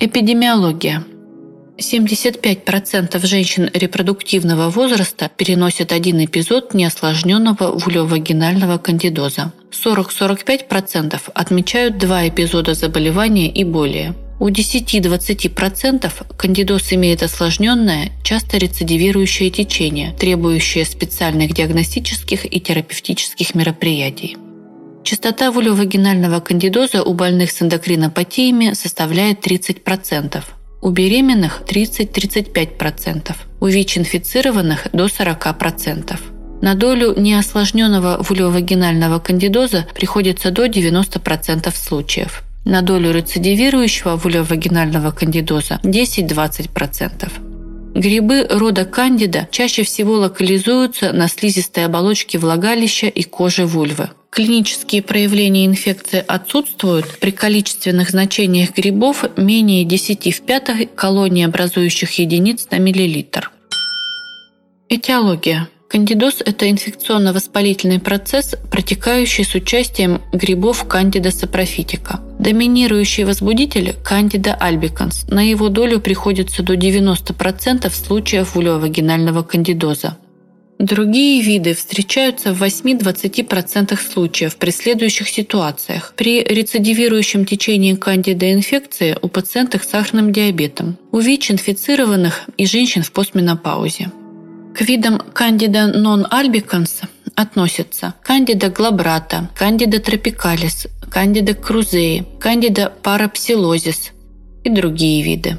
Эпидемиология. 0.00 1.04
75% 1.78 3.24
женщин 3.24 3.70
репродуктивного 3.72 4.68
возраста 4.68 5.30
переносят 5.36 5.92
один 5.92 6.24
эпизод 6.24 6.74
неосложненного 6.74 7.78
вулевагинального 7.78 8.78
кандидоза. 8.78 9.52
40-45% 9.70 11.20
отмечают 11.32 11.98
два 11.98 12.26
эпизода 12.28 12.74
заболевания 12.74 13.48
и 13.48 13.62
более. 13.62 14.16
У 14.42 14.48
10-20% 14.48 16.10
кандидоз 16.36 16.92
имеет 16.92 17.22
осложненное, 17.22 18.10
часто 18.24 18.56
рецидивирующее 18.56 19.50
течение, 19.50 20.14
требующее 20.18 20.84
специальных 20.84 21.54
диагностических 21.54 22.52
и 22.52 22.58
терапевтических 22.58 23.54
мероприятий. 23.54 24.36
Частота 25.04 25.52
вулевагинального 25.52 26.40
кандидоза 26.40 27.04
у 27.04 27.14
больных 27.14 27.52
с 27.52 27.62
эндокринопатиями 27.62 28.72
составляет 28.72 29.46
30%, 29.46 30.42
у 30.80 30.90
беременных 30.90 31.62
30-35%, 31.64 33.36
у 33.60 33.66
ВИЧ-инфицированных 33.66 34.88
до 34.92 35.04
40%. 35.06 36.18
На 36.62 36.74
долю 36.74 37.14
неосложненного 37.16 38.20
вулевагинального 38.28 39.20
кандидоза 39.20 39.86
приходится 39.94 40.50
до 40.50 40.66
90% 40.66 41.72
случаев– 41.72 42.42
на 42.64 42.82
долю 42.82 43.12
рецидивирующего 43.12 44.16
вулевагинального 44.16 45.10
кандидоза 45.10 45.80
10-20%. 45.82 47.30
Грибы 47.94 48.46
рода 48.48 48.84
кандида 48.84 49.48
чаще 49.50 49.82
всего 49.82 50.14
локализуются 50.14 51.12
на 51.12 51.28
слизистой 51.28 51.84
оболочке 51.84 52.38
влагалища 52.38 53.06
и 53.06 53.22
кожи 53.22 53.66
вульвы. 53.66 54.10
Клинические 54.30 55.02
проявления 55.02 55.66
инфекции 55.66 56.24
отсутствуют 56.26 57.18
при 57.18 57.32
количественных 57.32 58.08
значениях 58.10 58.74
грибов 58.74 59.26
менее 59.36 59.84
10 59.84 60.34
в 60.34 60.40
пятой 60.40 60.86
колонии 60.86 61.44
образующих 61.44 62.12
единиц 62.12 62.66
на 62.70 62.78
миллилитр. 62.78 63.50
Этиология. 64.88 65.68
Кандидоз– 65.88 66.36
это 66.46 66.70
инфекционно-воспалительный 66.70 68.00
процесс, 68.00 68.54
протекающий 68.70 69.44
с 69.44 69.54
участием 69.54 70.22
грибов 70.32 70.88
кандида 70.88 71.30
сапрофитика. 71.30 72.20
Доминирующий 72.42 73.22
возбудитель– 73.22 73.94
кандида 74.04 74.54
альбиканс. 74.54 75.26
На 75.28 75.48
его 75.48 75.68
долю 75.68 76.00
приходится 76.00 76.64
до 76.64 76.74
90% 76.74 77.88
случаев 77.94 78.56
вулеовагинального 78.56 79.44
кандидоза. 79.44 80.16
Другие 80.80 81.40
виды 81.40 81.72
встречаются 81.74 82.52
в 82.52 82.60
8-20% 82.60 83.96
случаев 83.96 84.56
при 84.56 84.70
следующих 84.70 85.28
ситуациях. 85.28 86.14
При 86.16 86.42
рецидивирующем 86.42 87.44
течении 87.44 87.94
кандида 87.94 88.52
инфекции 88.52 89.16
у 89.22 89.28
пациентов 89.28 89.84
с 89.84 89.90
сахарным 89.90 90.32
диабетом, 90.32 90.96
у 91.12 91.20
ВИЧ-инфицированных 91.20 92.48
и 92.56 92.66
женщин 92.66 93.04
в 93.04 93.12
постменопаузе. 93.12 94.10
К 94.74 94.80
видам 94.80 95.22
non 95.36 96.28
albicans 96.28 97.04
относятся 97.34 98.14
Candida 98.26 98.72
glabrata, 98.72 99.48
Candida 99.58 99.98
tropicalis, 100.00 100.88
Candida 101.10 101.54
cruzei, 101.54 102.24
Candida 102.40 102.92
parapsilosis 103.02 104.12
и 104.64 104.70
другие 104.70 105.22
виды. 105.22 105.58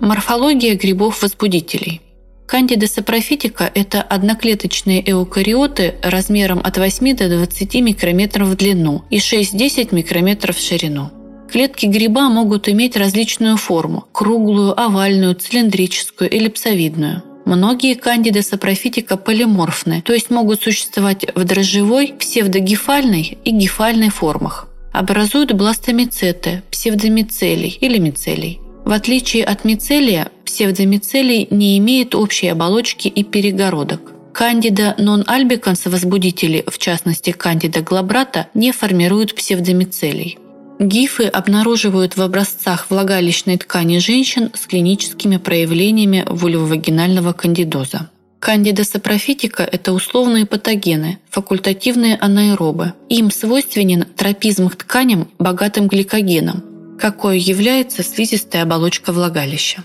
Морфология 0.00 0.76
грибов-возбудителей. 0.76 2.00
Кандида 2.46 2.86
сапрофитика– 2.86 3.70
это 3.74 4.00
одноклеточные 4.00 5.02
эукариоты 5.10 5.96
размером 6.02 6.60
от 6.64 6.78
8 6.78 7.14
до 7.14 7.28
20 7.28 7.74
микрометров 7.82 8.48
в 8.48 8.56
длину 8.56 9.04
и 9.10 9.18
6-10 9.18 9.94
микрометров 9.94 10.56
в 10.56 10.66
ширину. 10.66 11.10
Клетки 11.52 11.84
гриба 11.84 12.30
могут 12.30 12.68
иметь 12.70 12.96
различную 12.96 13.58
форму– 13.58 14.06
круглую, 14.12 14.80
овальную, 14.80 15.34
цилиндрическую, 15.34 16.34
эллипсовидную. 16.34 17.22
Многие 17.48 17.94
кандиды 17.94 18.42
сапрофитика 18.42 19.16
полиморфны, 19.16 20.02
то 20.02 20.12
есть 20.12 20.28
могут 20.28 20.62
существовать 20.62 21.24
в 21.34 21.44
дрожжевой, 21.44 22.12
псевдогефальной 22.18 23.38
и 23.42 23.50
гефальной 23.50 24.10
формах. 24.10 24.68
Образуют 24.92 25.52
бластомицеты, 25.52 26.62
псевдомицелий 26.70 27.78
или 27.80 27.96
мицелий. 27.96 28.60
В 28.84 28.92
отличие 28.92 29.44
от 29.44 29.64
мицелия, 29.64 30.28
псевдомицелий 30.44 31.48
не 31.50 31.78
имеет 31.78 32.14
общей 32.14 32.48
оболочки 32.48 33.08
и 33.08 33.24
перегородок. 33.24 34.12
Кандида 34.34 34.94
нон-альбиканс 34.98 35.86
возбудители, 35.86 36.64
в 36.70 36.76
частности 36.76 37.30
кандида 37.30 37.80
глабрата, 37.80 38.48
не 38.52 38.72
формируют 38.72 39.34
псевдомицелий. 39.34 40.36
ГИФы 40.78 41.24
обнаруживают 41.24 42.16
в 42.16 42.22
образцах 42.22 42.86
влагалищной 42.88 43.56
ткани 43.58 43.98
женщин 43.98 44.50
с 44.54 44.66
клиническими 44.66 45.36
проявлениями 45.36 46.24
вульвовагинального 46.28 47.32
кандидоза. 47.32 48.10
Кандида 48.38 48.84
сапрофитика– 48.84 49.62
это 49.72 49.92
условные 49.92 50.46
патогены, 50.46 51.18
факультативные 51.30 52.16
анаэробы. 52.16 52.92
Им 53.08 53.32
свойственен 53.32 54.04
тропизм 54.16 54.68
к 54.68 54.76
тканям, 54.76 55.28
богатым 55.40 55.88
гликогеном, 55.88 56.62
какой 57.00 57.40
является 57.40 58.04
слизистая 58.04 58.62
оболочка 58.62 59.12
влагалища. 59.12 59.82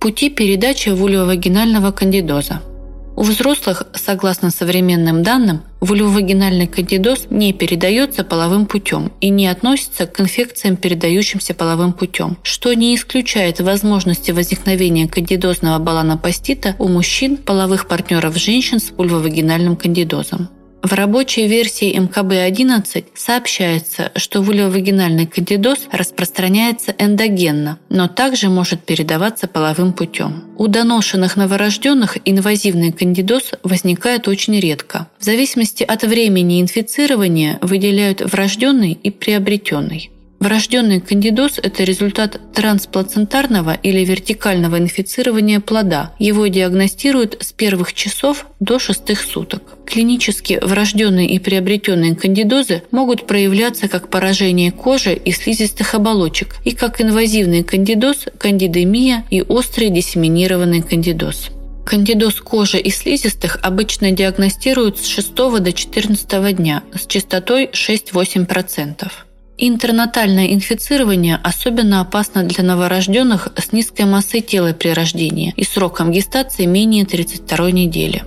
Пути 0.00 0.28
передачи 0.28 0.88
вульвовагинального 0.88 1.92
кандидоза– 1.92 2.60
у 3.16 3.22
взрослых, 3.22 3.84
согласно 3.94 4.50
современным 4.50 5.22
данным, 5.22 5.62
вульвовагинальный 5.80 6.66
кандидоз 6.66 7.26
не 7.30 7.52
передается 7.52 8.24
половым 8.24 8.66
путем 8.66 9.12
и 9.20 9.28
не 9.28 9.46
относится 9.46 10.06
к 10.06 10.20
инфекциям, 10.20 10.76
передающимся 10.76 11.54
половым 11.54 11.92
путем, 11.92 12.38
что 12.42 12.72
не 12.74 12.94
исключает 12.94 13.60
возможности 13.60 14.30
возникновения 14.30 15.08
кандидозного 15.08 15.78
баланопастита 15.78 16.74
у 16.78 16.88
мужчин, 16.88 17.36
половых 17.36 17.86
партнеров 17.86 18.36
женщин 18.36 18.80
с 18.80 18.90
вульвовагинальным 18.90 19.76
кандидозом. 19.76 20.48
В 20.84 20.92
рабочей 20.92 21.46
версии 21.46 21.98
МКБ-11 21.98 23.06
сообщается, 23.14 24.12
что 24.16 24.42
вулеовагинальный 24.42 25.26
кандидоз 25.26 25.88
распространяется 25.90 26.94
эндогенно, 26.98 27.78
но 27.88 28.06
также 28.06 28.50
может 28.50 28.82
передаваться 28.84 29.48
половым 29.48 29.94
путем. 29.94 30.44
У 30.58 30.66
доношенных 30.66 31.36
новорожденных 31.36 32.18
инвазивный 32.26 32.92
кандидоз 32.92 33.52
возникает 33.62 34.28
очень 34.28 34.60
редко. 34.60 35.08
В 35.18 35.24
зависимости 35.24 35.84
от 35.84 36.02
времени 36.02 36.60
инфицирования 36.60 37.58
выделяют 37.62 38.20
врожденный 38.20 38.92
и 38.92 39.10
приобретенный. 39.10 40.10
Врожденный 40.44 41.00
кандидоз– 41.00 41.58
это 41.62 41.84
результат 41.84 42.38
трансплацентарного 42.52 43.78
или 43.82 44.04
вертикального 44.04 44.78
инфицирования 44.78 45.58
плода. 45.58 46.12
Его 46.18 46.46
диагностируют 46.48 47.38
с 47.40 47.54
первых 47.54 47.94
часов 47.94 48.44
до 48.60 48.78
шестых 48.78 49.22
суток. 49.22 49.62
Клинически 49.86 50.58
врожденные 50.60 51.30
и 51.30 51.38
приобретенные 51.38 52.14
кандидозы 52.14 52.82
могут 52.90 53.26
проявляться 53.26 53.88
как 53.88 54.10
поражение 54.10 54.70
кожи 54.70 55.14
и 55.14 55.32
слизистых 55.32 55.94
оболочек 55.94 56.56
и 56.62 56.72
как 56.72 57.00
инвазивный 57.00 57.64
кандидоз, 57.64 58.26
кандидемия 58.36 59.24
и 59.30 59.40
острый 59.40 59.88
диссеминированный 59.88 60.82
кандидоз. 60.82 61.48
Кандидоз 61.86 62.42
кожи 62.42 62.78
и 62.78 62.90
слизистых 62.90 63.58
обычно 63.62 64.10
диагностируют 64.10 64.98
с 64.98 65.06
6 65.06 65.34
до 65.34 65.72
14 65.72 66.54
дня 66.54 66.82
с 66.94 67.06
частотой 67.06 67.70
6-8%. 67.72 69.10
Интернатальное 69.56 70.52
инфицирование 70.52 71.38
особенно 71.42 72.00
опасно 72.00 72.42
для 72.42 72.64
новорожденных 72.64 73.48
с 73.56 73.72
низкой 73.72 74.04
массой 74.04 74.40
тела 74.40 74.72
при 74.72 74.88
рождении 74.88 75.54
и 75.56 75.62
сроком 75.64 76.10
гестации 76.10 76.66
менее 76.66 77.06
32 77.06 77.70
недели. 77.70 78.24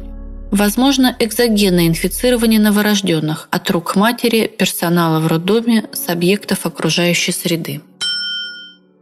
Возможно 0.52 1.14
экзогенное 1.20 1.88
инфицирование 1.88 2.62
новорожденных 2.62 3.50
от 3.52 3.70
рук 3.72 3.98
матери, 3.98 4.48
персонала 4.48 5.20
в 5.20 5.28
роддоме, 5.28 5.84
с 5.92 6.08
объектов 6.08 6.66
окружающей 6.66 7.34
среды. 7.34 7.82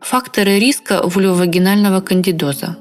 Факторы 0.02 0.58
риска 0.58 1.02
вулевагинального 1.04 2.02
кандидоза. 2.02 2.78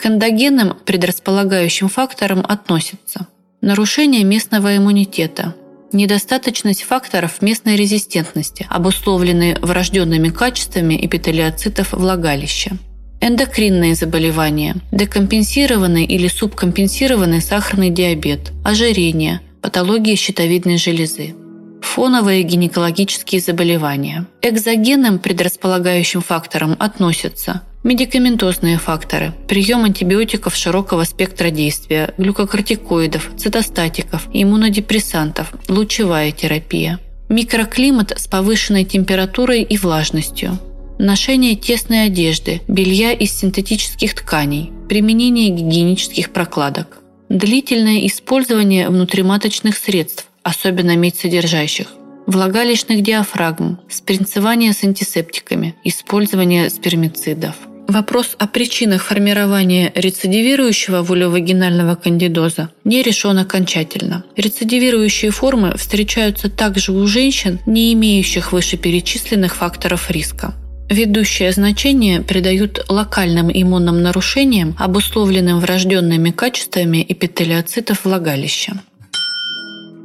К 0.00 0.06
эндогенным 0.06 0.76
предрасполагающим 0.84 1.88
факторам 1.88 2.44
относятся 2.48 3.28
нарушение 3.60 4.24
местного 4.24 4.76
иммунитета, 4.76 5.54
недостаточность 5.92 6.82
факторов 6.82 7.42
местной 7.42 7.76
резистентности, 7.76 8.66
обусловленные 8.68 9.58
врожденными 9.60 10.28
качествами 10.28 10.98
эпителиоцитов 11.04 11.92
влагалища, 11.92 12.76
эндокринные 13.20 13.94
заболевания, 13.94 14.76
декомпенсированный 14.90 16.04
или 16.04 16.28
субкомпенсированный 16.28 17.40
сахарный 17.40 17.90
диабет, 17.90 18.52
ожирение, 18.64 19.40
патологии 19.60 20.14
щитовидной 20.16 20.78
железы 20.78 21.34
фоновые 21.82 22.42
гинекологические 22.42 23.40
заболевания. 23.40 24.26
Экзогенным 24.40 25.18
предрасполагающим 25.18 26.22
факторам 26.22 26.74
относятся 26.78 27.62
Медикаментозные 27.84 28.78
факторы. 28.78 29.32
Прием 29.48 29.84
антибиотиков 29.84 30.54
широкого 30.54 31.02
спектра 31.02 31.50
действия, 31.50 32.14
глюкокортикоидов, 32.16 33.30
цитостатиков, 33.36 34.28
иммунодепрессантов, 34.32 35.52
лучевая 35.68 36.30
терапия. 36.30 37.00
Микроклимат 37.28 38.12
с 38.16 38.28
повышенной 38.28 38.84
температурой 38.84 39.62
и 39.62 39.76
влажностью. 39.76 40.58
Ношение 41.00 41.56
тесной 41.56 42.04
одежды, 42.04 42.60
белья 42.68 43.12
из 43.12 43.32
синтетических 43.32 44.14
тканей, 44.14 44.70
применение 44.88 45.48
гигиенических 45.50 46.30
прокладок. 46.30 46.98
Длительное 47.28 48.06
использование 48.06 48.88
внутриматочных 48.90 49.76
средств, 49.76 50.26
особенно 50.44 50.94
медсодержащих 50.94 51.88
влагалищных 52.26 53.02
диафрагм, 53.02 53.80
спринцевание 53.90 54.72
с 54.72 54.84
антисептиками, 54.84 55.74
использование 55.82 56.70
спермицидов. 56.70 57.56
Вопрос 57.92 58.36
о 58.38 58.46
причинах 58.46 59.02
формирования 59.04 59.92
рецидивирующего 59.94 61.02
вулевагинального 61.02 61.94
кандидоза 61.94 62.70
не 62.84 63.02
решен 63.02 63.36
окончательно. 63.36 64.24
Рецидивирующие 64.34 65.30
формы 65.30 65.76
встречаются 65.76 66.48
также 66.48 66.92
у 66.92 67.06
женщин, 67.06 67.60
не 67.66 67.92
имеющих 67.92 68.52
вышеперечисленных 68.52 69.56
факторов 69.56 70.10
риска. 70.10 70.54
Ведущее 70.88 71.52
значение 71.52 72.22
придают 72.22 72.82
локальным 72.88 73.50
иммунным 73.52 74.00
нарушениям, 74.00 74.74
обусловленным 74.78 75.60
врожденными 75.60 76.30
качествами 76.30 77.04
эпителиоцитов 77.06 78.06
влагалища. 78.06 78.72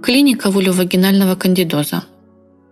Клиника 0.04 0.52
вулевагинального 0.52 1.36
кандидоза– 1.36 2.04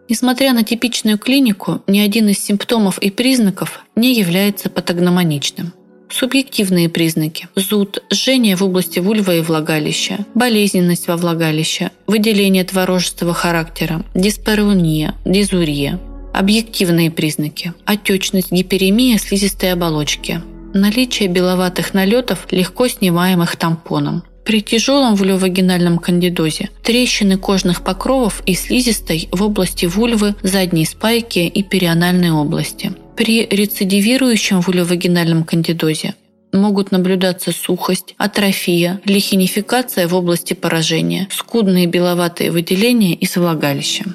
Несмотря 0.08 0.53
на 0.53 0.64
типичную 0.64 1.18
клинику, 1.18 1.82
ни 1.88 1.99
один 1.99 2.30
из 2.30 2.39
симптомов 2.39 2.99
и 2.99 3.10
признаков 3.10 3.84
не 3.95 4.14
является 4.14 4.70
патогномоничным. 4.70 5.74
Субъективные 6.10 6.88
признаки– 6.88 7.47
зуд, 7.56 8.03
жжение 8.14 8.56
в 8.56 8.64
области 8.64 8.99
вульва 8.99 9.36
и 9.36 9.41
влагалища, 9.41 10.20
болезненность 10.36 11.08
во 11.08 11.18
влагалище, 11.18 11.89
выделение 12.06 12.64
творожистого 12.64 13.34
характера, 13.34 14.03
диспарония, 14.14 15.16
дизурия. 15.26 15.99
Объективные 16.34 17.10
признаки– 17.10 17.74
отечность, 17.86 18.51
гиперемия 18.51 19.18
слизистой 19.18 19.74
оболочки, 19.74 20.41
наличие 20.76 21.28
беловатых 21.28 21.93
налетов, 21.95 22.45
легко 22.51 22.88
снимаемых 22.88 23.56
тампоном, 23.56 24.24
при 24.46 24.62
тяжелом 24.62 25.16
вульвовагинальном 25.16 25.98
кандидозе 25.98 26.70
трещины 26.84 27.38
кожных 27.38 27.84
покровов 27.84 28.43
и 28.46 28.54
слизистой 28.54 29.28
в 29.32 29.41
области 29.41 29.88
вульвы, 29.88 30.36
задней 30.43 30.86
спайки 30.86 31.39
и 31.39 31.64
перианальной 31.64 32.32
области. 32.32 32.93
При 33.18 33.46
рецидивирующем 33.46 34.62
вульвовагинальном 34.62 35.43
кандидозе 35.43 36.14
могут 36.54 36.91
наблюдаться 36.91 37.52
сухость, 37.52 38.14
атрофия, 38.18 39.02
лихинификация 39.06 40.08
в 40.08 40.14
области 40.14 40.54
поражения, 40.54 41.28
скудные 41.32 41.88
беловатые 41.88 42.52
выделения 42.52 43.16
из 43.16 43.36
влагалища. 43.36 44.06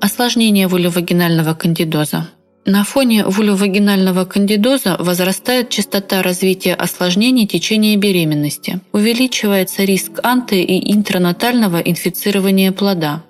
Осложнение 0.00 0.68
вульвовагинального 0.68 1.54
кандидоза. 1.54 2.28
На 2.68 2.82
фоне 2.82 3.24
вульвовагинального 3.24 4.24
кандидоза 4.24 4.96
возрастает 4.98 5.70
частота 5.70 6.20
развития 6.20 6.74
осложнений 6.74 7.46
течения 7.46 7.96
беременности, 7.96 8.80
увеличивается 8.90 9.84
риск 9.84 10.18
анте- 10.24 10.64
и 10.64 10.92
интранатального 10.92 11.76
инфицирования 11.78 12.72
плода, 12.72 13.22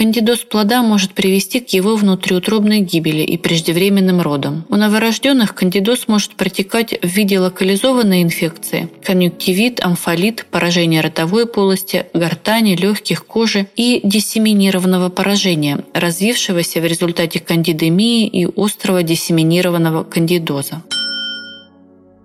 Кандидоз 0.00 0.38
плода 0.38 0.82
может 0.82 1.12
привести 1.12 1.60
к 1.60 1.68
его 1.74 1.94
внутриутробной 1.94 2.80
гибели 2.80 3.20
и 3.20 3.36
преждевременным 3.36 4.22
родам. 4.22 4.64
У 4.70 4.76
новорожденных 4.76 5.54
кандидоз 5.54 6.08
может 6.08 6.36
протекать 6.36 6.98
в 7.02 7.06
виде 7.06 7.38
локализованной 7.38 8.22
инфекции– 8.22 8.88
конъюнктивит, 9.04 9.84
амфолит, 9.84 10.46
поражение 10.50 11.02
ротовой 11.02 11.46
полости, 11.46 12.06
гортани, 12.14 12.76
легких, 12.76 13.26
кожи 13.26 13.66
и 13.76 14.00
диссеминированного 14.02 15.10
поражения, 15.10 15.84
развившегося 15.92 16.80
в 16.80 16.86
результате 16.86 17.38
кандидемии 17.38 18.26
и 18.26 18.48
острого 18.56 19.02
диссеминированного 19.02 20.04
кандидоза. 20.04 20.82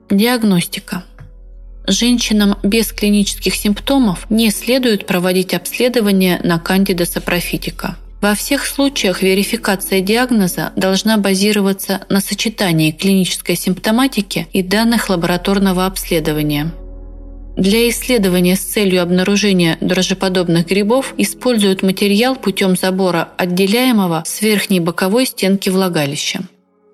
Диагностика– 0.09 1.03
Женщинам 1.87 2.57
без 2.63 2.91
клинических 2.91 3.55
симптомов 3.55 4.25
не 4.29 4.49
следует 4.49 5.05
проводить 5.05 5.53
обследование 5.53 6.39
на 6.43 6.59
кандида 6.59 7.05
сапрофитика. 7.05 7.95
Во 8.21 8.33
всех 8.33 8.65
случаях 8.65 9.21
верификация 9.21 10.01
диагноза 10.01 10.71
должна 10.75 11.17
базироваться 11.17 12.01
на 12.09 12.21
сочетании 12.21 12.91
клинической 12.91 13.55
симптоматики 13.55 14.47
и 14.51 14.63
данных 14.63 15.09
лабораторного 15.09 15.85
обследования. 15.85 16.71
Для 17.55 17.87
исследования 17.89 18.55
с 18.55 18.61
целью 18.61 19.01
обнаружения 19.01 19.77
дрожжеподобных 19.79 20.65
грибов 20.65 21.13
используют 21.17 21.83
материал 21.83 22.35
путем 22.35 22.75
забора 22.75 23.29
отделяемого 23.37 24.23
с 24.25 24.41
верхней 24.41 24.79
боковой 24.79 25.25
стенки 25.25 25.69
влагалища. 25.69 26.41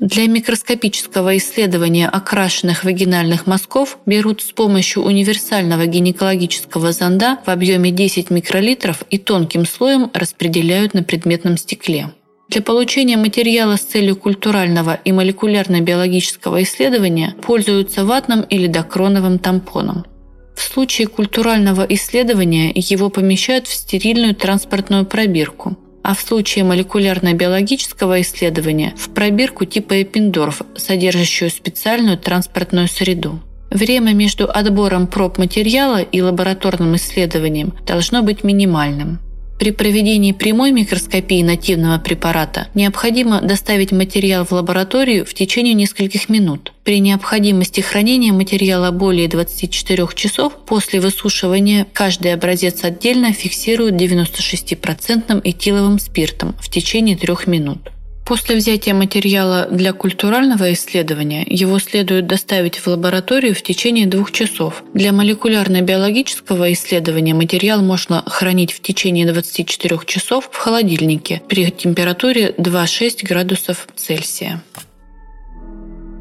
Для 0.02 0.26
микроскопического 0.26 1.38
исследования 1.38 2.10
окрашенных 2.10 2.84
вагинальных 2.84 3.45
мазков 3.45 3.99
берут 4.08 4.41
с 4.41 4.52
помощью 4.52 5.04
универсального 5.04 5.86
гинекологического 5.86 6.91
зонда 6.91 7.38
в 7.45 7.49
объеме 7.49 7.91
10 7.91 8.32
микролитров 8.32 9.04
и 9.12 9.20
тонким 9.20 9.64
слоем 9.64 10.10
распределяют 10.16 10.95
на 10.95 11.04
предметном 11.04 11.56
стекле. 11.56 12.10
Для 12.49 12.64
получения 12.64 13.16
материала 13.16 13.76
с 13.76 13.82
целью 13.82 14.16
культурального 14.16 14.95
и 15.06 15.12
молекулярно-биологического 15.12 16.64
исследования 16.64 17.36
пользуются 17.45 18.04
ватным 18.04 18.41
или 18.41 18.66
докроновым 18.66 19.38
тампоном. 19.38 20.08
В 20.56 20.64
случае 20.64 21.10
культурального 21.10 21.86
исследования 21.89 22.72
его 22.74 23.12
помещают 23.12 23.68
в 23.68 23.74
стерильную 23.76 24.34
транспортную 24.34 25.06
пробирку– 25.06 25.78
а 26.04 26.16
в 26.16 26.22
случае 26.22 26.64
молекулярно-биологического 26.64 28.22
исследования 28.22 28.93
в 28.97 29.10
пробирку 29.10 29.66
типа 29.66 30.02
Эппендорф, 30.02 30.62
содержащую 30.76 31.49
специальную 31.49 32.18
транспортную 32.18 32.88
среду. 32.88 33.39
Время 33.70 34.14
между 34.14 34.49
отбором 34.49 35.08
проб 35.08 35.38
материала 35.38 36.02
и 36.02 36.22
лабораторным 36.22 36.95
исследованием 36.95 37.74
должно 37.86 38.22
быть 38.22 38.43
минимальным. 38.43 39.20
При 39.62 39.70
проведении 39.70 40.32
прямой 40.32 40.72
микроскопии 40.72 41.43
нативного 41.43 41.99
препарата 41.99 42.70
необходимо 42.74 43.41
доставить 43.41 43.91
материал 43.91 44.43
в 44.43 44.53
лабораторию 44.53 45.24
в 45.24 45.36
течение 45.36 45.76
нескольких 45.76 46.30
минут. 46.30 46.74
При 46.84 46.99
необходимости 46.99 47.80
хранения 47.80 48.34
материала 48.34 48.89
более 48.89 49.28
24 49.28 50.07
часов 50.16 50.53
после 50.66 50.99
высушивания 50.99 51.86
каждый 51.93 52.34
образец 52.34 52.84
отдельно 52.84 53.34
фиксируют 53.34 54.01
96% 54.01 55.41
этиловым 55.43 55.99
спиртом 55.99 56.55
в 56.59 56.68
течение 56.68 57.16
трех 57.16 57.45
минут. 57.45 57.91
После 58.26 58.55
взятия 58.55 58.93
материала 58.93 59.67
для 59.69 59.93
культурального 59.93 60.72
исследования 60.74 61.43
его 61.47 61.80
следует 61.80 62.28
доставить 62.28 62.78
в 62.78 62.88
лабораторию 62.88 63.55
в 63.55 63.61
течение 63.61 64.05
двух 64.05 64.32
часов. 64.32 64.84
Для 64.93 65.11
молекулярно-биологического 65.11 66.72
исследования 66.74 67.34
материал 67.34 67.82
можно 67.82 68.24
хранить 68.26 68.72
в 68.74 68.82
течение 68.82 69.26
24 69.26 69.99
часов 70.05 70.49
в 70.51 70.57
холодильнике 70.57 71.41
при 71.49 71.69
температуре 71.72 72.53
2,6 72.57 73.26
градусов 73.28 73.88
Цельсия. 73.95 74.61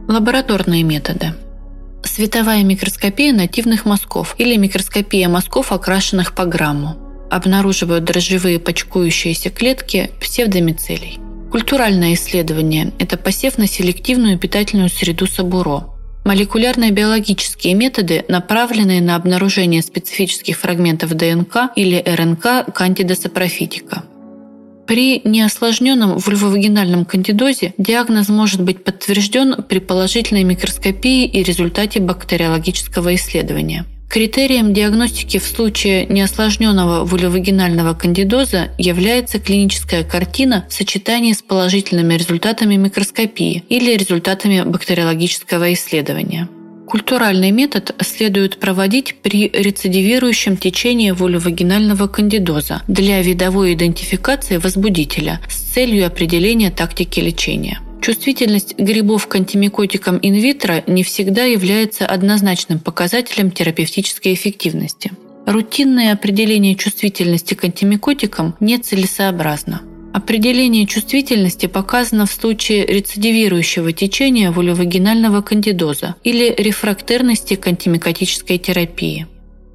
Лабораторные 0.08 0.82
методы. 0.82 1.34
Световая 2.02 2.64
микроскопия 2.64 3.32
нативных 3.32 3.84
мазков 3.84 4.34
или 4.38 4.56
микроскопия 4.56 5.28
мазков, 5.28 5.70
окрашенных 5.70 6.34
по 6.34 6.46
грамму. 6.46 6.96
Обнаруживают 7.30 8.04
дрожжевые 8.04 8.58
почкующиеся 8.58 9.50
клетки 9.50 10.10
псевдомицелий. 10.20 11.20
Культуральное 11.50 12.14
исследование– 12.14 12.92
это 13.00 13.16
посев 13.16 13.58
на 13.58 13.66
селективную 13.66 14.38
питательную 14.38 14.88
среду 14.88 15.26
сабуро. 15.26 15.88
Молекулярно-биологические 16.24 17.74
методы, 17.74 18.24
направленные 18.28 19.00
на 19.00 19.16
обнаружение 19.16 19.82
специфических 19.82 20.56
фрагментов 20.56 21.14
ДНК 21.14 21.72
или 21.74 22.00
РНК 22.06 22.72
кандидосапрофитика. 22.72 24.04
При 24.86 25.22
неосложненном 25.24 26.18
вульвовагинальном 26.18 27.04
кандидозе 27.04 27.74
диагноз 27.78 28.28
может 28.28 28.60
быть 28.62 28.84
подтвержден 28.84 29.62
при 29.68 29.80
положительной 29.80 30.44
микроскопии 30.44 31.26
и 31.26 31.42
результате 31.42 32.00
бактериологического 32.00 33.14
исследования. 33.16 33.86
Критерием 34.10 34.74
диагностики 34.74 35.38
в 35.38 35.44
случае 35.44 36.04
неосложненного 36.06 37.04
вулевагинального 37.04 37.94
кандидоза 37.94 38.70
является 38.76 39.38
клиническая 39.38 40.02
картина 40.02 40.66
в 40.68 40.72
сочетании 40.72 41.32
с 41.32 41.42
положительными 41.42 42.14
результатами 42.14 42.74
микроскопии 42.74 43.62
или 43.68 43.96
результатами 43.96 44.62
бактериологического 44.62 45.72
исследования. 45.74 46.48
Культуральный 46.88 47.52
метод 47.52 47.94
следует 48.00 48.58
проводить 48.58 49.14
при 49.22 49.48
рецидивирующем 49.48 50.56
течении 50.56 51.12
вулевагинального 51.12 52.08
кандидоза 52.08 52.82
для 52.88 53.22
видовой 53.22 53.74
идентификации 53.74 54.56
возбудителя 54.56 55.40
с 55.48 55.54
целью 55.54 56.04
определения 56.04 56.72
тактики 56.72 57.20
лечения. 57.20 57.78
Чувствительность 58.00 58.78
грибов 58.78 59.26
к 59.26 59.34
антимикотикам 59.34 60.18
инвитро 60.22 60.82
не 60.86 61.02
всегда 61.02 61.44
является 61.44 62.06
однозначным 62.06 62.78
показателем 62.78 63.50
терапевтической 63.50 64.32
эффективности. 64.32 65.12
Рутинное 65.46 66.12
определение 66.12 66.76
чувствительности 66.76 67.54
к 67.54 67.64
антимикотикам 67.64 68.56
нецелесообразно. 68.60 69.82
Определение 70.14 70.86
чувствительности 70.86 71.66
показано 71.66 72.26
в 72.26 72.32
случае 72.32 72.84
рецидивирующего 72.86 73.92
течения 73.92 74.50
вулевагинального 74.50 75.40
кандидоза 75.40 76.16
или 76.24 76.52
рефрактерности 76.56 77.54
к 77.54 77.66
антимикотической 77.66 78.58
терапии. 78.58 79.26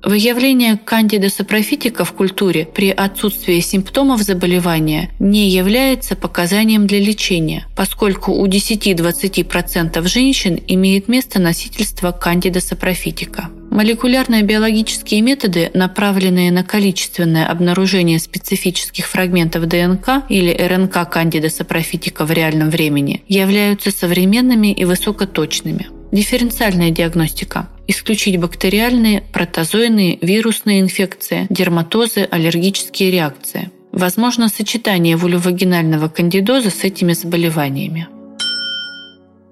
Выявление 0.06 0.78
кандида 0.78 1.30
сапрофитика 1.30 2.06
в 2.06 2.14
культуре 2.14 2.68
при 2.72 2.92
отсутствии 2.92 3.60
симптомов 3.60 4.22
заболевания 4.22 5.10
не 5.18 5.50
является 5.50 6.16
показанием 6.16 6.86
для 6.86 7.00
лечения, 7.00 7.66
поскольку 7.76 8.32
у 8.32 8.46
10-20% 8.46 10.08
женщин 10.08 10.60
имеет 10.68 11.08
место 11.08 11.42
носительство 11.42 12.12
кандида 12.12 12.62
сапрофитика. 12.62 13.50
Молекулярно-биологические 13.72 15.22
методы, 15.22 15.72
направленные 15.74 16.52
на 16.52 16.64
количественное 16.64 17.48
обнаружение 17.48 18.20
специфических 18.20 19.08
фрагментов 19.08 19.68
ДНК 19.68 20.24
или 20.30 20.52
РНК 20.52 21.10
кандида 21.10 21.50
сапрофитика 21.50 22.26
в 22.26 22.32
реальном 22.32 22.70
времени, 22.70 23.24
являются 23.28 23.90
современными 23.90 24.72
и 24.72 24.86
высокоточными. 24.86 25.88
Дифференциальная 26.16 26.92
диагностика. 26.92 27.68
Исключить 27.88 28.40
бактериальные, 28.40 29.24
протозойные, 29.34 30.18
вирусные 30.22 30.80
инфекции, 30.80 31.46
дерматозы, 31.50 32.26
аллергические 32.32 33.12
реакции. 33.12 33.70
Возможно 33.92 34.48
сочетание 34.48 35.18
вулевагинального 35.18 36.08
кандидоза 36.08 36.70
с 36.70 36.86
этими 36.86 37.12
заболеваниями. 37.12 38.08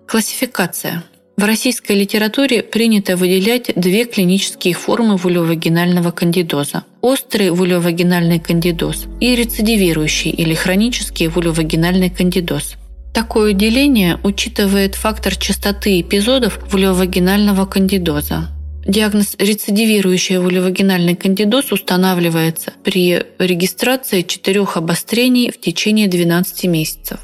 Классификация. 0.07 1.03
В 1.35 1.43
российской 1.43 1.97
литературе 1.97 2.63
принято 2.63 3.17
выделять 3.17 3.73
две 3.75 4.05
клинические 4.05 4.73
формы 4.73 5.17
вулевагинального 5.17 6.11
кандидоза– 6.11 6.85
острый 7.01 7.49
вулевагинальный 7.49 8.39
кандидоз 8.39 9.07
и 9.19 9.35
рецидивирующий 9.35 10.31
или 10.31 10.53
хронический 10.53 11.27
вулевагинальный 11.27 12.09
кандидоз– 12.09 12.75
Такое 13.13 13.53
деление 13.53 14.19
учитывает 14.23 14.95
фактор 14.95 15.35
частоты 15.35 16.01
эпизодов 16.01 16.59
вулевагинального 16.71 17.67
кандидоза. 17.67 18.49
Диагноз 18.87 19.35
рецидивирующий 19.37 20.39
вулевагинальный 20.39 21.15
кандидоз 21.15 21.71
устанавливается 21.71 22.73
при 22.83 23.23
регистрации 23.37 24.23
четырех 24.23 24.77
обострений 24.77 25.51
в 25.51 25.61
течение 25.61 26.07
12 26.07 26.65
месяцев. 26.65 27.19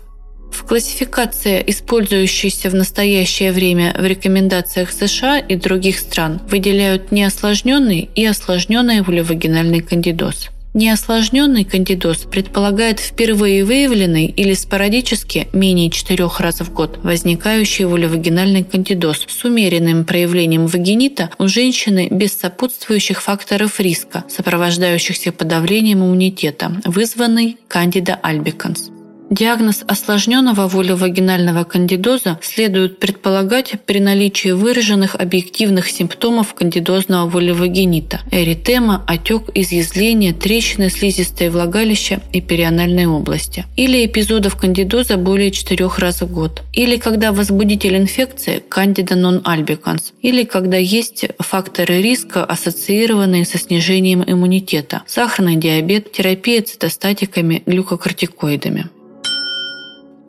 В 0.51 0.63
классификации, 0.63 1.63
использующейся 1.65 2.69
в 2.69 2.75
настоящее 2.75 3.51
время 3.51 3.95
в 3.97 4.05
рекомендациях 4.05 4.91
США 4.91 5.39
и 5.39 5.55
других 5.55 5.97
стран, 5.97 6.39
выделяют 6.47 7.11
неосложненный 7.11 8.09
и 8.13 8.25
осложненный 8.25 9.01
вулевагинальный 9.01 9.81
кандидоз– 9.81 10.49
Неосложненный 10.73 11.65
кандидоз 11.65 12.19
предполагает 12.19 12.99
впервые 12.99 13.65
выявленный 13.65 14.27
или 14.27 14.53
спорадически 14.53 15.47
менее 15.51 15.89
четырех 15.89 16.39
раз 16.39 16.61
в 16.61 16.71
год 16.71 16.99
возникающий 17.01 17.85
волевагинальный 17.85 18.63
кандидоз 18.63 19.25
с 19.27 19.43
умеренным 19.43 20.05
проявлением 20.05 20.67
вагинита 20.67 21.31
у 21.39 21.47
женщины 21.47 22.07
без 22.11 22.33
сопутствующих 22.37 23.21
факторов 23.21 23.79
риска, 23.79 24.23
сопровождающихся 24.29 25.31
подавлением 25.31 25.99
иммунитета, 25.99 26.71
вызванный 26.85 27.57
кандида 27.67 28.19
альбиканс. 28.21 28.91
Диагноз 29.29 29.83
осложненного 29.87 30.67
волевагинального 30.67 31.63
кандидоза 31.63 32.39
следует 32.41 32.97
предполагать 32.97 33.75
при 33.85 33.99
наличии 33.99 34.49
выраженных 34.49 35.13
объективных 35.13 35.87
симптомов 35.87 36.55
кандидозного 36.55 37.29
волевагинита– 37.29 38.21
эритема, 38.31 39.03
отек, 39.05 39.43
изъязвление, 39.53 40.33
трещины 40.33 40.89
слизистой 40.89 41.49
влагалища 41.49 42.21
и 42.33 42.41
перианальной 42.41 43.05
области, 43.05 43.65
или 43.75 44.03
эпизодов 44.03 44.55
кандидоза 44.55 45.15
более 45.17 45.51
4 45.51 45.87
раз 45.97 46.21
в 46.21 46.33
год, 46.33 46.63
или 46.73 46.97
когда 46.97 47.31
возбудитель 47.31 47.97
инфекции– 47.97 48.63
кандида 48.69 49.15
нон-альбиканс, 49.15 50.13
или 50.23 50.43
когда 50.43 50.77
есть 50.77 51.25
факторы 51.37 52.01
риска, 52.01 52.43
ассоциированные 52.43 53.45
со 53.45 53.59
снижением 53.59 54.23
иммунитета– 54.25 55.03
сахарный 55.07 55.55
диабет, 55.55 56.11
терапия 56.11 56.63
цитостатиками, 56.63 57.61
глюкокортикоидами. 57.67 58.89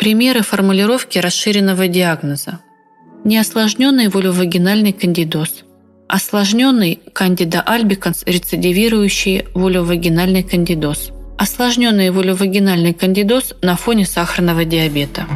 Примеры 0.01 0.41
формулировки 0.41 1.19
расширенного 1.19 1.87
диагноза. 1.87 2.61
Неосложненный 3.25 4.09
волевагинальный 4.09 4.95
кандидоз. 4.95 5.65
Осложненный 6.09 7.01
кандида 7.13 7.61
альбиканс, 7.61 8.23
рецидивирующий 8.25 9.45
волевагинальный 9.53 10.43
кандидоз. 10.43 11.11
Осложненный 11.37 12.09
волевагинальный 12.09 12.95
кандидоз 12.95 13.53
на 13.61 13.77
фоне 13.77 14.07
сахарного 14.07 14.65
диабета. 14.65 15.27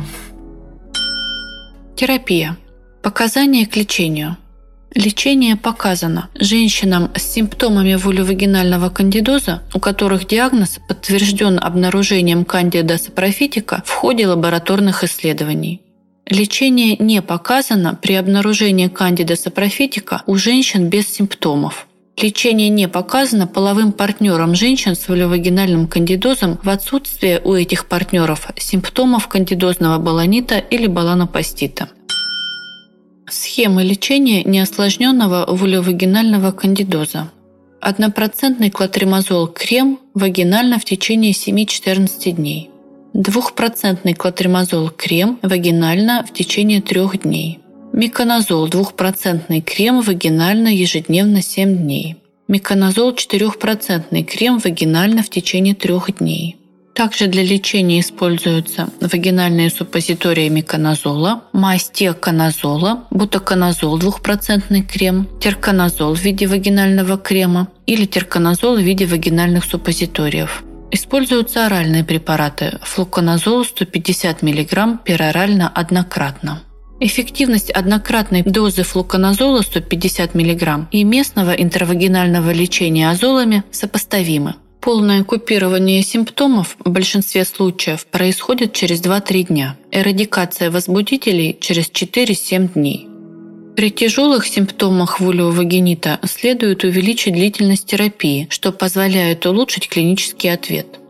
Терапия. 1.95 2.57
Показания 3.03 3.67
к 3.67 3.77
лечению– 3.77 4.39
Лечение 4.95 5.57
показано 5.57 6.29
женщинам 6.39 7.11
с 7.17 7.23
симптомами 7.23 7.97
вулевагинального 7.97 8.91
кандидоза, 8.91 9.63
у 9.75 9.81
которых 9.81 10.29
диагноз 10.29 10.79
подтвержден 10.89 11.59
обнаружением 11.61 12.45
кандида 12.45 12.97
сапрофитика 12.99 13.83
в 13.85 13.91
ходе 13.91 14.29
лабораторных 14.29 15.03
исследований. 15.03 15.83
Лечение 16.27 16.97
не 16.97 17.23
показано 17.23 17.99
при 18.01 18.15
обнаружении 18.15 18.87
кандида 18.87 19.35
сапрофитика 19.35 20.23
у 20.27 20.37
женщин 20.37 20.89
без 20.89 21.13
симптомов. 21.13 21.89
Лечение 22.17 22.69
не 22.69 22.87
показано 22.87 23.49
половым 23.49 23.91
партнерам 23.91 24.55
женщин 24.55 24.95
с 24.95 25.09
вулевагинальным 25.09 25.89
кандидозом 25.89 26.61
в 26.63 26.69
отсутствие 26.69 27.41
у 27.45 27.55
этих 27.55 27.87
партнеров 27.87 28.49
симптомов 28.57 29.27
кандидозного 29.27 29.99
баланита 29.99 30.59
или 30.59 30.87
баланопастита. 30.87 31.89
Схема 33.37 33.83
лечения 33.83 34.45
неосложненного 34.45 35.47
вулевагинального 35.49 36.53
кандидоза. 36.53 37.33
Однопроцентный 37.81 38.71
клотримазол 38.71 39.49
крем 39.49 39.99
вагинально 40.15 40.79
в 40.79 40.85
течение 40.85 41.33
7-14 41.33 42.31
дней. 42.31 42.71
Двухпроцентный 43.13 44.15
клотримазол 44.15 44.89
крем 44.89 45.41
вагинально 45.43 46.25
в 46.25 46.33
течение 46.33 46.81
3 46.81 47.19
дней. 47.25 47.59
Миконазол 47.93 48.69
двухпроцентный 48.69 49.63
крем 49.63 50.01
вагинально 50.01 50.69
ежедневно 50.69 51.43
7 51.43 51.77
дней. 51.77 52.17
Миконазол 52.47 53.15
4% 53.15 54.23
крем 54.23 54.59
вагинально 54.59 55.25
в 55.25 55.29
течение 55.29 55.75
3 55.75 55.95
дней. 56.21 56.57
Также 56.95 57.27
для 57.27 57.43
лечения 57.43 57.99
используются 57.99 58.89
вагинальные 59.01 59.69
суппозитории 59.69 60.49
миконазола, 60.49 61.43
мазь 61.53 61.91
теоконазола, 61.93 63.05
бутаконазол 63.11 63.99
2% 63.99 64.83
крем, 64.87 65.29
терконазол 65.41 66.15
в 66.15 66.21
виде 66.21 66.47
вагинального 66.47 67.19
крема 67.19 67.69
или 67.87 68.05
терконазол 68.05 68.77
в 68.77 68.81
виде 68.81 69.07
вагинальных 69.07 69.65
суппозиториев. 69.65 70.63
Используются 70.93 71.67
оральные 71.67 72.05
препараты 72.05 72.79
флуконазол 72.85 73.65
150 73.65 74.43
мг 74.43 74.99
перорально 75.05 75.69
однократно. 75.69 76.63
Эффективность 77.01 77.73
однократной 77.73 78.43
дозы 78.43 78.85
флуконазола 78.85 79.63
150 79.63 80.37
мг 80.37 80.87
и 80.93 81.03
местного 81.03 81.51
интравагинального 81.51 82.53
лечения 82.53 83.11
азолами 83.11 83.65
сопоставимы. 83.73 84.55
Полное 84.85 85.25
купирование 85.25 86.03
симптомов 86.03 86.77
в 86.79 86.91
большинстве 86.91 87.47
случаев 87.47 88.05
происходит 88.05 88.75
через 88.75 89.01
2-3 89.01 89.45
дня. 89.45 89.79
Эрадикация 89.91 90.71
возбудителей 90.71 91.57
через 91.59 91.91
4-7 91.91 92.75
дней. 92.75 93.09
При 93.77 93.91
тяжелых 93.91 94.47
симптомах 94.47 95.21
вулиовагенита 95.21 96.21
следует 96.25 96.85
увеличить 96.85 97.33
длительность 97.33 97.87
терапии, 97.87 98.47
что 98.51 98.73
позволяет 98.73 99.47
улучшить 99.47 99.89
клинический 99.89 100.53
ответ. 100.53 101.01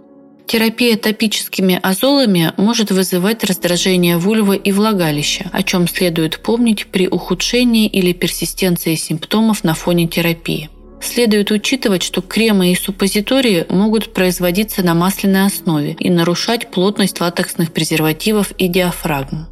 Терапия 0.46 0.96
топическими 0.96 1.80
азолами 1.82 2.52
может 2.56 2.92
вызывать 2.92 3.42
раздражение 3.42 4.18
вульвы 4.18 4.56
и 4.56 4.70
влагалища, 4.70 5.50
о 5.52 5.64
чем 5.64 5.88
следует 5.88 6.38
помнить 6.38 6.86
при 6.86 7.08
ухудшении 7.08 7.88
или 7.88 8.12
персистенции 8.12 8.94
симптомов 8.94 9.64
на 9.64 9.74
фоне 9.74 10.06
терапии. 10.06 10.70
Следует 11.04 11.50
учитывать, 11.50 12.02
что 12.02 12.22
кремы 12.22 12.72
и 12.72 12.74
суппозитории 12.74 13.66
могут 13.68 14.14
производиться 14.14 14.82
на 14.82 14.94
масляной 14.94 15.46
основе 15.46 15.96
и 16.00 16.08
нарушать 16.08 16.70
плотность 16.70 17.20
латексных 17.20 17.72
презервативов 17.72 18.52
и 18.52 18.68
диафрагм. 18.68 19.46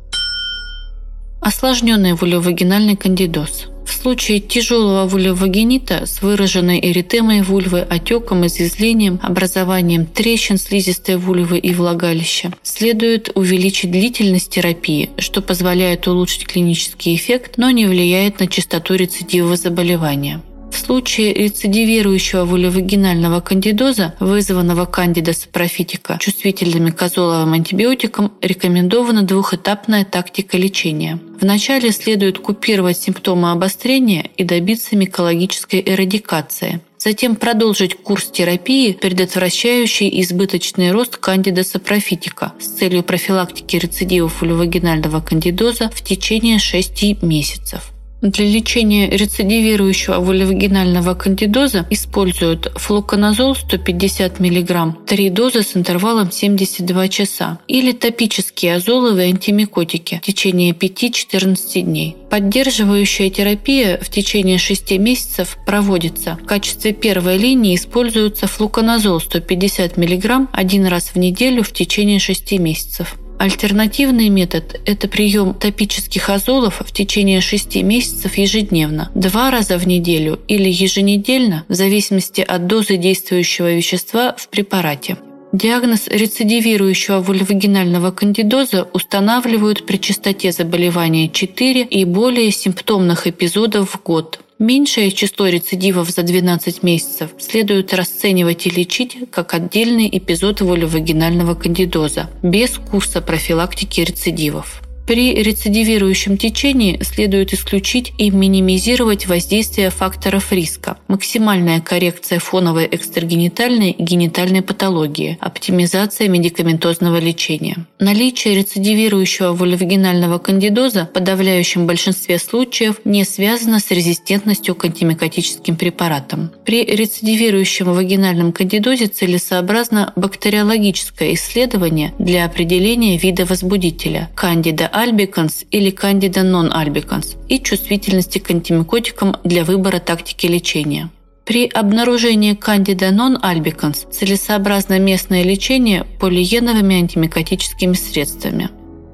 Осложненный 1.42 2.14
вульвовагинальный 2.14 2.96
кандидоз– 2.96 3.66
в 3.84 3.92
случае 3.92 4.40
тяжелого 4.40 5.06
вульвовагенита 5.06 6.06
с 6.06 6.22
выраженной 6.22 6.80
эритемой 6.80 7.42
вульвы, 7.42 7.80
отеком, 7.80 8.46
изъязвлением, 8.46 9.20
образованием 9.22 10.06
трещин 10.06 10.56
слизистой 10.56 11.16
вульвы 11.16 11.58
и 11.58 11.74
влагалища 11.74 12.52
следует 12.62 13.30
увеличить 13.34 13.90
длительность 13.90 14.50
терапии, 14.50 15.10
что 15.18 15.42
позволяет 15.42 16.08
улучшить 16.08 16.46
клинический 16.46 17.14
эффект, 17.14 17.58
но 17.58 17.70
не 17.70 17.86
влияет 17.86 18.40
на 18.40 18.46
частоту 18.46 18.94
рецидива 18.94 19.56
заболевания. 19.56 20.40
В 20.72 20.78
случае 20.78 21.34
рецидивирующего 21.34 22.44
вулевагинального 22.44 23.40
кандидоза, 23.40 24.14
вызванного 24.20 24.86
кандида 24.86 25.34
сапрофитика 25.34 26.16
чувствительными 26.18 26.90
к 26.90 27.02
азоловым 27.02 27.52
антибиотикам, 27.52 28.32
рекомендована 28.40 29.22
двухэтапная 29.22 30.06
тактика 30.06 30.56
лечения. 30.56 31.20
Вначале 31.40 31.92
следует 31.92 32.38
купировать 32.38 32.96
симптомы 32.96 33.50
обострения 33.50 34.30
и 34.38 34.44
добиться 34.44 34.96
микологической 34.96 35.82
эрадикации. 35.84 36.80
Затем 36.96 37.36
продолжить 37.36 37.96
курс 37.96 38.26
терапии, 38.26 38.92
предотвращающий 38.92 40.22
избыточный 40.22 40.90
рост 40.92 41.16
кандида 41.18 41.64
сапрофитика 41.64 42.54
с 42.58 42.68
целью 42.68 43.02
профилактики 43.02 43.76
рецидивов 43.76 44.40
вулевагинального 44.40 45.20
кандидоза 45.20 45.90
в 45.90 46.02
течение 46.02 46.58
6 46.58 47.22
месяцев. 47.22 47.91
Для 48.22 48.46
лечения 48.46 49.10
рецидивирующего 49.10 50.20
вульвагинального 50.20 51.14
кандидоза 51.14 51.84
используют 51.90 52.70
флуконазол 52.76 53.56
150 53.56 54.38
мг, 54.38 54.96
три 55.08 55.28
дозы 55.28 55.64
с 55.64 55.76
интервалом 55.76 56.30
72 56.30 57.08
часа, 57.08 57.58
или 57.66 57.90
топические 57.90 58.76
азоловые 58.76 59.30
антимикотики 59.30 60.20
в 60.22 60.26
течение 60.26 60.72
5-14 60.72 61.80
дней. 61.80 62.16
Поддерживающая 62.30 63.28
терапия 63.28 63.98
в 64.00 64.08
течение 64.08 64.58
6 64.58 64.92
месяцев 64.98 65.58
проводится. 65.66 66.38
В 66.40 66.46
качестве 66.46 66.92
первой 66.92 67.38
линии 67.38 67.74
используется 67.74 68.46
флуконазол 68.46 69.20
150 69.20 69.96
мг 69.96 70.48
один 70.52 70.86
раз 70.86 71.10
в 71.12 71.16
неделю 71.16 71.64
в 71.64 71.72
течение 71.72 72.20
6 72.20 72.52
месяцев. 72.52 73.16
Альтернативный 73.42 74.28
метод– 74.28 74.80
это 74.86 75.08
прием 75.08 75.54
топических 75.54 76.30
азолов 76.30 76.80
в 76.80 76.92
течение 76.92 77.40
6 77.40 77.74
месяцев 77.82 78.38
ежедневно, 78.38 79.10
два 79.16 79.50
раза 79.50 79.78
в 79.78 79.86
неделю 79.88 80.38
или 80.46 80.68
еженедельно, 80.68 81.64
в 81.66 81.74
зависимости 81.74 82.40
от 82.40 82.68
дозы 82.68 82.96
действующего 82.98 83.72
вещества 83.74 84.36
в 84.38 84.46
препарате. 84.46 85.16
Диагноз 85.50 86.06
рецидивирующего 86.06 87.18
вульвагинального 87.18 88.12
кандидоза 88.12 88.84
устанавливают 88.92 89.86
при 89.86 89.96
частоте 89.96 90.52
заболевания 90.52 91.28
4 91.28 91.82
и 91.82 92.04
более 92.04 92.52
симптомных 92.52 93.26
эпизодов 93.26 93.90
в 93.90 94.02
год– 94.04 94.38
Меньшее 94.62 95.10
число 95.10 95.48
рецидивов 95.48 96.08
за 96.10 96.22
12 96.22 96.84
месяцев 96.84 97.30
следует 97.36 97.92
расценивать 97.92 98.64
и 98.68 98.70
лечить 98.70 99.18
как 99.32 99.54
отдельный 99.54 100.08
эпизод 100.16 100.60
волевагинального 100.60 101.56
кандидоза, 101.56 102.30
без 102.44 102.78
курса 102.78 103.20
профилактики 103.20 104.02
рецидивов. 104.02 104.80
При 105.06 105.34
рецидивирующем 105.34 106.36
течении 106.36 107.02
следует 107.02 107.52
исключить 107.52 108.12
и 108.18 108.30
минимизировать 108.30 109.26
воздействие 109.26 109.90
факторов 109.90 110.52
риска, 110.52 110.96
максимальная 111.08 111.80
коррекция 111.80 112.38
фоновой 112.38 112.86
экстрагенитальной 112.86 113.90
и 113.90 114.02
генитальной 114.02 114.62
патологии, 114.62 115.38
оптимизация 115.40 116.28
медикаментозного 116.28 117.18
лечения. 117.18 117.86
Наличие 117.98 118.54
рецидивирующего 118.54 119.52
вульвагинального 119.52 120.38
кандидоза 120.38 121.06
в 121.06 121.12
подавляющем 121.12 121.86
большинстве 121.86 122.38
случаев 122.38 123.00
не 123.04 123.24
связано 123.24 123.80
с 123.80 123.90
резистентностью 123.90 124.74
к 124.76 124.84
антимикотическим 124.84 125.76
препаратам. 125.76 126.52
При 126.64 126.84
рецидивирующем 126.84 127.92
вагинальном 127.92 128.52
кандидозе 128.52 129.08
целесообразно 129.08 130.12
бактериологическое 130.14 131.34
исследование 131.34 132.14
для 132.18 132.44
определения 132.44 133.16
вида 133.16 133.44
возбудителя– 133.44 134.30
кандида 134.36 134.91
альбиканс 134.92 135.64
или 135.70 135.90
кандида 135.90 136.42
нон-альбиканс 136.42 137.36
и 137.48 137.58
чувствительности 137.58 138.38
к 138.38 138.50
антимикотикам 138.50 139.36
для 139.44 139.64
выбора 139.64 139.98
тактики 139.98 140.46
лечения. 140.46 141.10
При 141.44 141.66
обнаружении 141.66 142.54
кандида 142.54 143.10
нон-альбиканс 143.10 144.06
целесообразно 144.12 144.98
местное 144.98 145.42
лечение 145.42 146.04
полиеновыми 146.20 146.96
антимикотическими 146.96 147.94
средствами. 147.94 148.70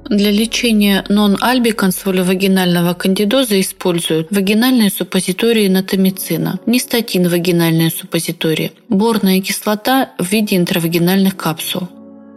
Для 0.09 0.31
лечения 0.31 1.05
нон-альбиканс 1.09 2.05
вагинального 2.05 2.95
кандидоза 2.95 3.61
используют 3.61 4.29
вагинальные 4.31 4.91
суппозитории 4.91 5.69
натомицина, 5.69 6.61
нистатин 6.65 7.29
вагинальные 7.29 7.91
суппозитории, 7.91 8.73
борная 8.89 9.41
кислота 9.43 10.13
в 10.19 10.33
виде 10.33 10.57
интравагинальных 10.57 11.37
капсул. 11.37 11.89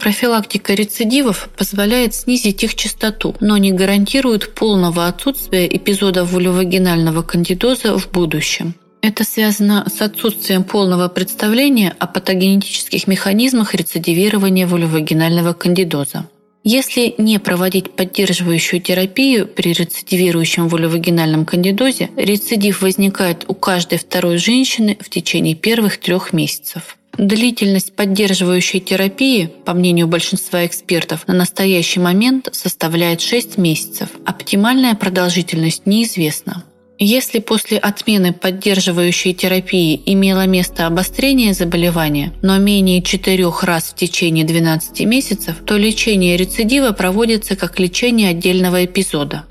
Профилактика 0.02 0.74
рецидивов 0.74 1.48
позволяет 1.56 2.16
снизить 2.16 2.64
их 2.64 2.74
частоту, 2.74 3.36
но 3.40 3.58
не 3.58 3.72
гарантирует 3.72 4.56
полного 4.56 5.06
отсутствия 5.06 5.68
эпизодов 5.68 6.32
вульвагинального 6.32 7.22
кандидоза 7.22 8.00
в 8.00 8.10
будущем. 8.10 8.74
Это 9.04 9.24
связано 9.24 9.86
с 9.96 10.02
отсутствием 10.02 10.64
полного 10.64 11.08
представления 11.08 11.94
о 12.00 12.08
патогенетических 12.08 13.06
механизмах 13.06 13.76
рецидивирования 13.76 14.66
вульвагинального 14.66 15.54
кандидоза. 15.54 16.28
Если 16.64 17.14
не 17.20 17.40
проводить 17.40 17.92
поддерживающую 17.92 18.82
терапию 18.82 19.46
при 19.46 19.72
рецидивирующем 19.72 20.68
вульвагинальном 20.68 21.46
кандидозе, 21.46 22.10
рецидив 22.16 22.82
возникает 22.82 23.46
у 23.48 23.54
каждой 23.54 24.00
второй 24.00 24.38
женщины 24.38 24.98
в 25.00 25.12
течение 25.12 25.54
первых 25.54 26.00
трех 26.00 26.34
месяцев. 26.34 26.98
Длительность 27.22 27.96
поддерживающей 27.96 28.80
терапии, 28.80 29.52
по 29.64 29.76
мнению 29.76 30.08
большинства 30.08 30.66
экспертов, 30.66 31.28
на 31.28 31.36
настоящий 31.36 32.00
момент 32.00 32.50
составляет 32.52 33.22
6 33.22 33.60
месяцев. 33.60 34.10
Оптимальная 34.26 34.96
продолжительность 34.96 35.86
неизвестна. 35.86 36.64
Если 36.98 37.38
после 37.38 37.78
отмены 37.78 38.34
поддерживающей 38.34 39.36
терапии 39.36 40.02
имело 40.08 40.48
место 40.48 40.88
обострение 40.88 41.54
заболевания, 41.54 42.34
но 42.42 42.58
менее 42.58 43.04
4 43.04 43.52
раз 43.62 43.92
в 43.92 43.96
течение 43.96 44.44
12 44.44 45.02
месяцев, 45.02 45.58
то 45.64 45.78
лечение 45.78 46.38
рецидива 46.38 46.92
проводится 46.92 47.56
как 47.56 47.80
лечение 47.80 48.32
отдельного 48.32 48.84
эпизода. 48.84 49.46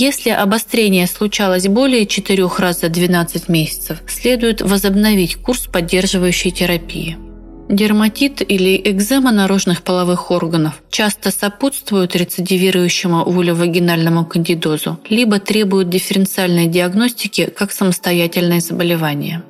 Если 0.00 0.30
обострение 0.30 1.08
случалось 1.08 1.66
более 1.66 2.06
4 2.06 2.48
раз 2.58 2.82
за 2.82 2.88
12 2.88 3.48
месяцев, 3.48 3.98
следует 4.06 4.62
возобновить 4.62 5.34
курс 5.34 5.66
поддерживающей 5.66 6.52
терапии. 6.52 7.16
Дерматит 7.68 8.40
или 8.48 8.80
экзема 8.84 9.32
наружных 9.32 9.82
половых 9.82 10.30
органов 10.30 10.80
часто 10.88 11.32
сопутствуют 11.32 12.14
рецидивирующему 12.14 13.24
вулевагинальному 13.24 14.24
кандидозу, 14.24 15.00
либо 15.08 15.40
требуют 15.40 15.90
дифференциальной 15.90 16.68
диагностики 16.68 17.46
как 17.46 17.72
самостоятельное 17.72 18.60
заболевание. 18.60 19.42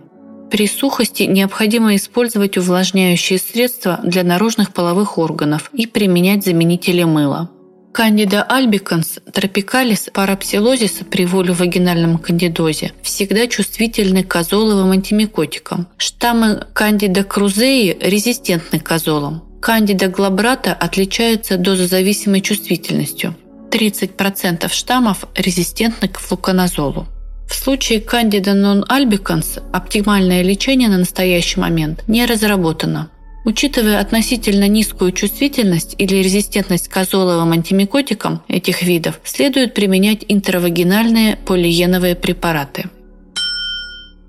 При 0.50 0.66
сухости 0.66 1.24
необходимо 1.24 1.94
использовать 1.94 2.56
увлажняющие 2.56 3.38
средства 3.38 4.00
для 4.02 4.24
наружных 4.24 4.72
половых 4.72 5.18
органов 5.18 5.68
и 5.74 5.86
применять 5.86 6.46
заменители 6.46 7.04
мыла. 7.04 7.50
Кандида 7.98 8.44
альбиканс, 8.44 9.18
тропикалис, 9.32 10.08
парапсилозис 10.14 11.00
при 11.10 11.24
вагинальном 11.24 12.18
кандидозе 12.18 12.92
всегда 13.02 13.48
чувствительны 13.48 14.22
к 14.22 14.36
азоловым 14.36 14.92
антимикотикам. 14.92 15.88
Штаммы 15.96 16.64
кандида 16.74 17.24
крузеи 17.24 17.98
резистентны 18.00 18.78
к 18.78 18.92
азолам. 18.92 19.42
Кандида 19.60 20.06
глабрата 20.06 20.74
отличается 20.74 21.56
дозозависимой 21.56 22.40
чувствительностью. 22.40 23.34
30% 23.72 24.72
штаммов 24.72 25.24
резистентны 25.34 26.06
к 26.06 26.20
флуконазолу. 26.20 27.08
В 27.50 27.54
случае 27.56 28.00
кандида 28.00 28.54
нон-альбиканс 28.54 29.58
оптимальное 29.72 30.42
лечение 30.42 30.88
на 30.88 30.98
настоящий 30.98 31.58
момент 31.58 32.04
не 32.06 32.26
разработано. 32.26 33.10
Учитывая 33.48 33.98
относительно 33.98 34.68
низкую 34.68 35.10
чувствительность 35.12 35.94
или 35.96 36.16
резистентность 36.16 36.88
к 36.88 36.96
азоловым 36.98 37.52
антимикотикам 37.52 38.42
этих 38.46 38.82
видов, 38.82 39.18
следует 39.24 39.72
применять 39.72 40.22
интравагинальные 40.28 41.36
полиеновые 41.46 42.14
препараты. 42.14 42.90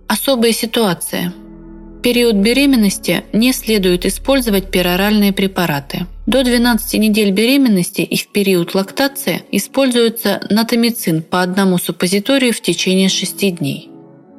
Особые 0.08 0.54
ситуации. 0.54 1.34
В 1.98 2.02
период 2.02 2.36
беременности 2.36 3.26
не 3.34 3.52
следует 3.52 4.06
использовать 4.06 4.72
пероральные 4.72 5.34
препараты. 5.34 6.06
До 6.26 6.42
12 6.42 6.98
недель 7.02 7.32
беременности 7.32 8.00
и 8.00 8.16
в 8.16 8.30
период 8.30 8.74
лактации 8.74 9.42
используется 9.52 10.40
натомицин 10.50 11.24
по 11.24 11.42
одному 11.42 11.78
суппозиторию 11.78 12.54
в 12.54 12.62
течение 12.62 13.10
6 13.10 13.58
дней. 13.58 13.90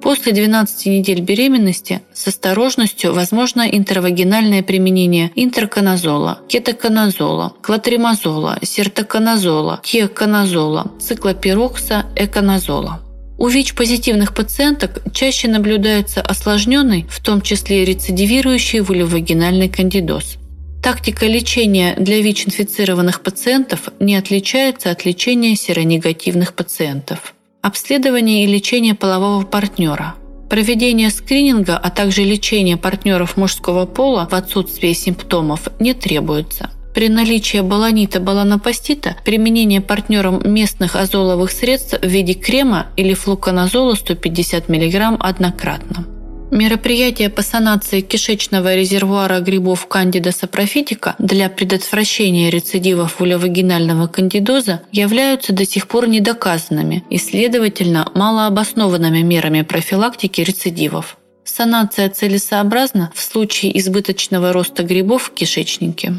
После 0.03 0.33
12 0.33 0.87
недель 0.87 1.21
беременности 1.21 2.01
с 2.15 2.27
осторожностью 2.27 3.13
возможно 3.13 3.69
интервагинальное 3.71 4.63
применение 4.63 5.31
интерконазола, 5.35 6.41
кетоконазола, 6.49 7.53
клотримазола, 7.63 8.59
сертоконазола, 8.63 9.81
киоконазола, 9.83 10.91
циклопирокса, 10.99 12.07
эконазола. 12.17 13.03
У 13.37 13.49
ВИЧ-позитивных 13.49 14.35
пациенток 14.35 15.03
чаще 15.13 15.49
наблюдается 15.49 16.23
осложненный, 16.23 17.07
в 17.11 17.21
том 17.23 17.43
числе 17.43 17.85
рецидивирующий 17.85 18.81
вулевагинальный 18.81 19.69
кандидоз. 19.69 20.37
Тактика 20.83 21.27
лечения 21.27 21.95
для 21.99 22.23
ВИЧ-инфицированных 22.23 23.23
пациентов 23.23 23.91
не 23.99 24.17
отличается 24.17 24.91
от 24.91 25.05
лечения 25.05 25.57
серонегативных 25.57 26.55
пациентов 26.55 27.35
обследование 27.63 28.45
и 28.45 28.47
лечение 28.47 28.95
полового 28.95 29.45
партнера, 29.45 30.15
проведение 30.49 31.11
скрининга, 31.11 31.77
а 31.77 31.91
также 31.91 32.25
лечение 32.25 32.77
партнеров 32.77 33.37
мужского 33.37 33.87
пола 33.87 34.29
в 34.31 34.35
отсутствии 34.35 34.93
симптомов 34.93 35.69
не 35.79 35.95
требуется. 35.95 36.71
При 36.95 37.09
наличии 37.09 37.61
баланита-баланопастита 37.61 39.17
применение 39.25 39.81
партнером 39.81 40.41
местных 40.45 40.97
азоловых 40.97 41.53
средств 41.53 42.01
в 42.01 42.07
виде 42.07 42.35
крема 42.35 42.89
или 42.97 43.15
флуконазола 43.15 43.95
150 43.95 44.69
мг 44.69 45.17
однократно. 45.21 46.20
Мероприятия 46.51 47.31
по 47.31 47.43
санации 47.43 48.01
кишечного 48.01 48.75
резервуара 48.75 49.39
грибов 49.39 49.87
кандида 49.87 50.33
сапрофитика 50.33 51.15
для 51.21 51.49
предотвращения 51.49 52.51
рецидивов 52.51 53.21
улевагинального 53.21 54.09
кандидоза 54.09 54.83
являются 54.91 55.53
до 55.53 55.65
сих 55.65 55.87
пор 55.87 56.09
недоказанными 56.09 57.05
и, 57.09 57.19
следовательно, 57.19 58.11
малообоснованными 58.15 59.21
мерами 59.21 59.63
профилактики 59.63 60.41
рецидивов. 60.41 61.19
Санация 61.45 62.11
целесообразна 62.11 63.13
в 63.15 63.23
случае 63.23 63.79
избыточного 63.79 64.53
роста 64.53 64.83
грибов 64.83 65.25
в 65.25 65.31
кишечнике. 65.33 66.15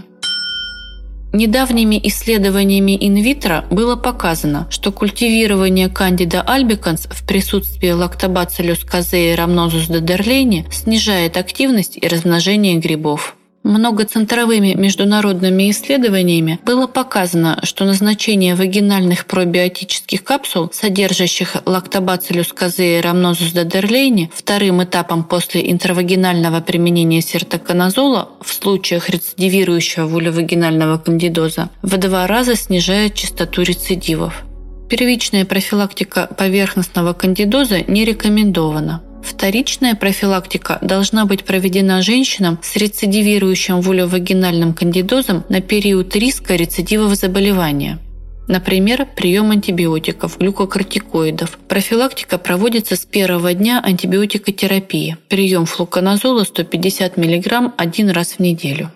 Недавними 1.34 2.00
исследованиями 2.04 2.98
инвитро 3.00 3.66
было 3.70 3.96
показано, 3.96 4.68
что 4.70 4.92
культивирование 4.92 5.88
кандида 5.88 6.42
альбиканс 6.42 7.08
в 7.10 7.26
присутствии 7.26 7.92
лактобациллюс 7.92 8.84
казеи 8.84 9.34
рамнозус 9.34 9.88
додерлейни 9.88 10.66
снижает 10.72 11.38
активность 11.38 11.98
и 11.98 12.06
размножение 12.08 12.78
грибов. 12.78 13.36
Многоцентровыми 13.64 14.74
международными 14.74 15.70
исследованиями 15.70 16.60
было 16.66 16.88
показано, 16.88 17.60
что 17.64 17.86
назначение 17.86 18.56
вагинальных 18.56 19.28
пробиотических 19.28 20.24
капсул, 20.24 20.72
содержащих 20.74 21.58
лактобациллюс 21.66 22.54
казеи 22.54 23.00
рамнозус 23.02 23.52
додерлейни, 23.52 24.32
вторым 24.34 24.84
этапом 24.84 25.24
после 25.24 25.72
интравагинального 25.72 26.60
применения 26.62 27.22
сертоконазола 27.22 28.30
в 28.42 28.52
случаях 28.52 29.10
рецидивирующего 29.10 30.08
вулевагинального 30.08 30.98
кандидоза 30.98 31.70
в 31.84 31.98
два 31.98 32.26
раза 32.26 32.56
снижает 32.56 33.14
частоту 33.14 33.62
рецидивов. 33.62 34.44
Первичная 34.90 35.46
профилактика 35.46 36.28
поверхностного 36.36 37.14
кандидоза 37.14 37.82
не 37.88 38.06
рекомендована. 38.06 39.04
Вторичная 39.24 39.96
профилактика 39.96 40.80
должна 40.82 41.26
быть 41.26 41.44
проведена 41.44 42.02
женщинам 42.02 42.60
с 42.62 42.76
рецидивирующим 42.76 43.82
вулевагинальным 43.82 44.74
кандидозом 44.74 45.44
на 45.50 45.62
период 45.62 46.16
риска 46.16 46.56
рецидивов 46.56 47.16
заболевания. 47.16 48.00
Например, 48.48 49.08
прием 49.16 49.52
антибиотиков, 49.52 50.38
глюкокортикоидов. 50.38 51.58
Профилактика 51.68 52.38
проводится 52.38 52.96
с 52.96 53.06
первого 53.06 53.54
дня 53.54 53.80
антибиотикотерапии. 53.82 55.18
Прием 55.30 55.66
флуконазола 55.66 56.44
150 56.44 57.18
мг 57.18 57.74
один 57.78 58.10
раз 58.10 58.34
в 58.34 58.40
неделю. 58.40 58.92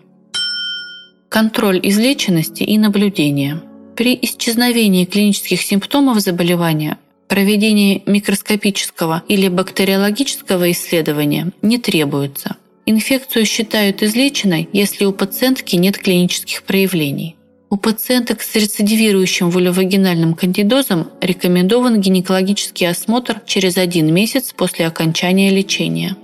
Контроль 1.30 1.80
излеченности 1.84 2.64
и 2.64 2.78
наблюдение. 2.78 3.62
При 3.96 4.18
исчезновении 4.22 5.06
клинических 5.06 5.62
симптомов 5.62 6.20
заболевания 6.20 6.98
Проведение 7.28 8.04
микроскопического 8.06 9.24
или 9.28 9.48
бактериологического 9.48 10.72
исследования 10.72 11.52
не 11.62 11.80
требуется. 11.80 12.58
Инфекцию 12.86 13.46
считают 13.46 14.04
излеченной, 14.04 14.70
если 14.72 15.06
у 15.06 15.12
пациентки 15.12 15.76
нет 15.76 15.98
клинических 15.98 16.64
проявлений. 16.64 17.36
У 17.72 17.78
пациенток 17.78 18.44
с 18.44 18.56
рецидивирующим 18.56 19.50
вулевагинальным 19.50 20.36
кандидозом 20.36 21.10
рекомендован 21.20 22.00
гинекологический 22.00 22.88
осмотр 22.88 23.42
через 23.46 23.78
один 23.78 24.14
месяц 24.14 24.54
после 24.54 24.86
окончания 24.86 25.50
лечения. 25.50 26.16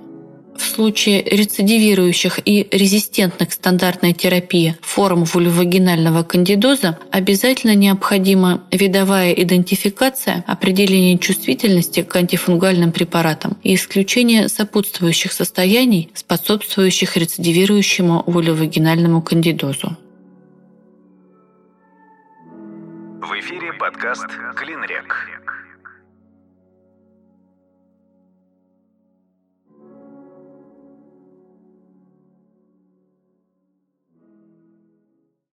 В 0.55 0.61
случае 0.61 1.21
рецидивирующих 1.23 2.39
и 2.45 2.67
резистентных 2.71 3.49
к 3.49 3.53
стандартной 3.53 4.13
терапии 4.13 4.75
форм 4.81 5.23
вульвагинального 5.23 6.23
кандидоза 6.23 6.97
обязательно 7.11 7.75
необходима 7.75 8.63
видовая 8.71 9.31
идентификация, 9.31 10.43
определение 10.47 11.17
чувствительности 11.17 12.03
к 12.03 12.15
антифунгальным 12.15 12.91
препаратам 12.91 13.57
и 13.63 13.75
исключение 13.75 14.49
сопутствующих 14.49 15.31
состояний, 15.31 16.11
способствующих 16.13 17.17
рецидивирующему 17.17 18.23
вульвагинальному 18.25 19.21
кандидозу. 19.21 19.97
В 23.21 23.39
эфире 23.39 23.73
подкаст 23.73 24.27
«Клинрек». 24.55 25.40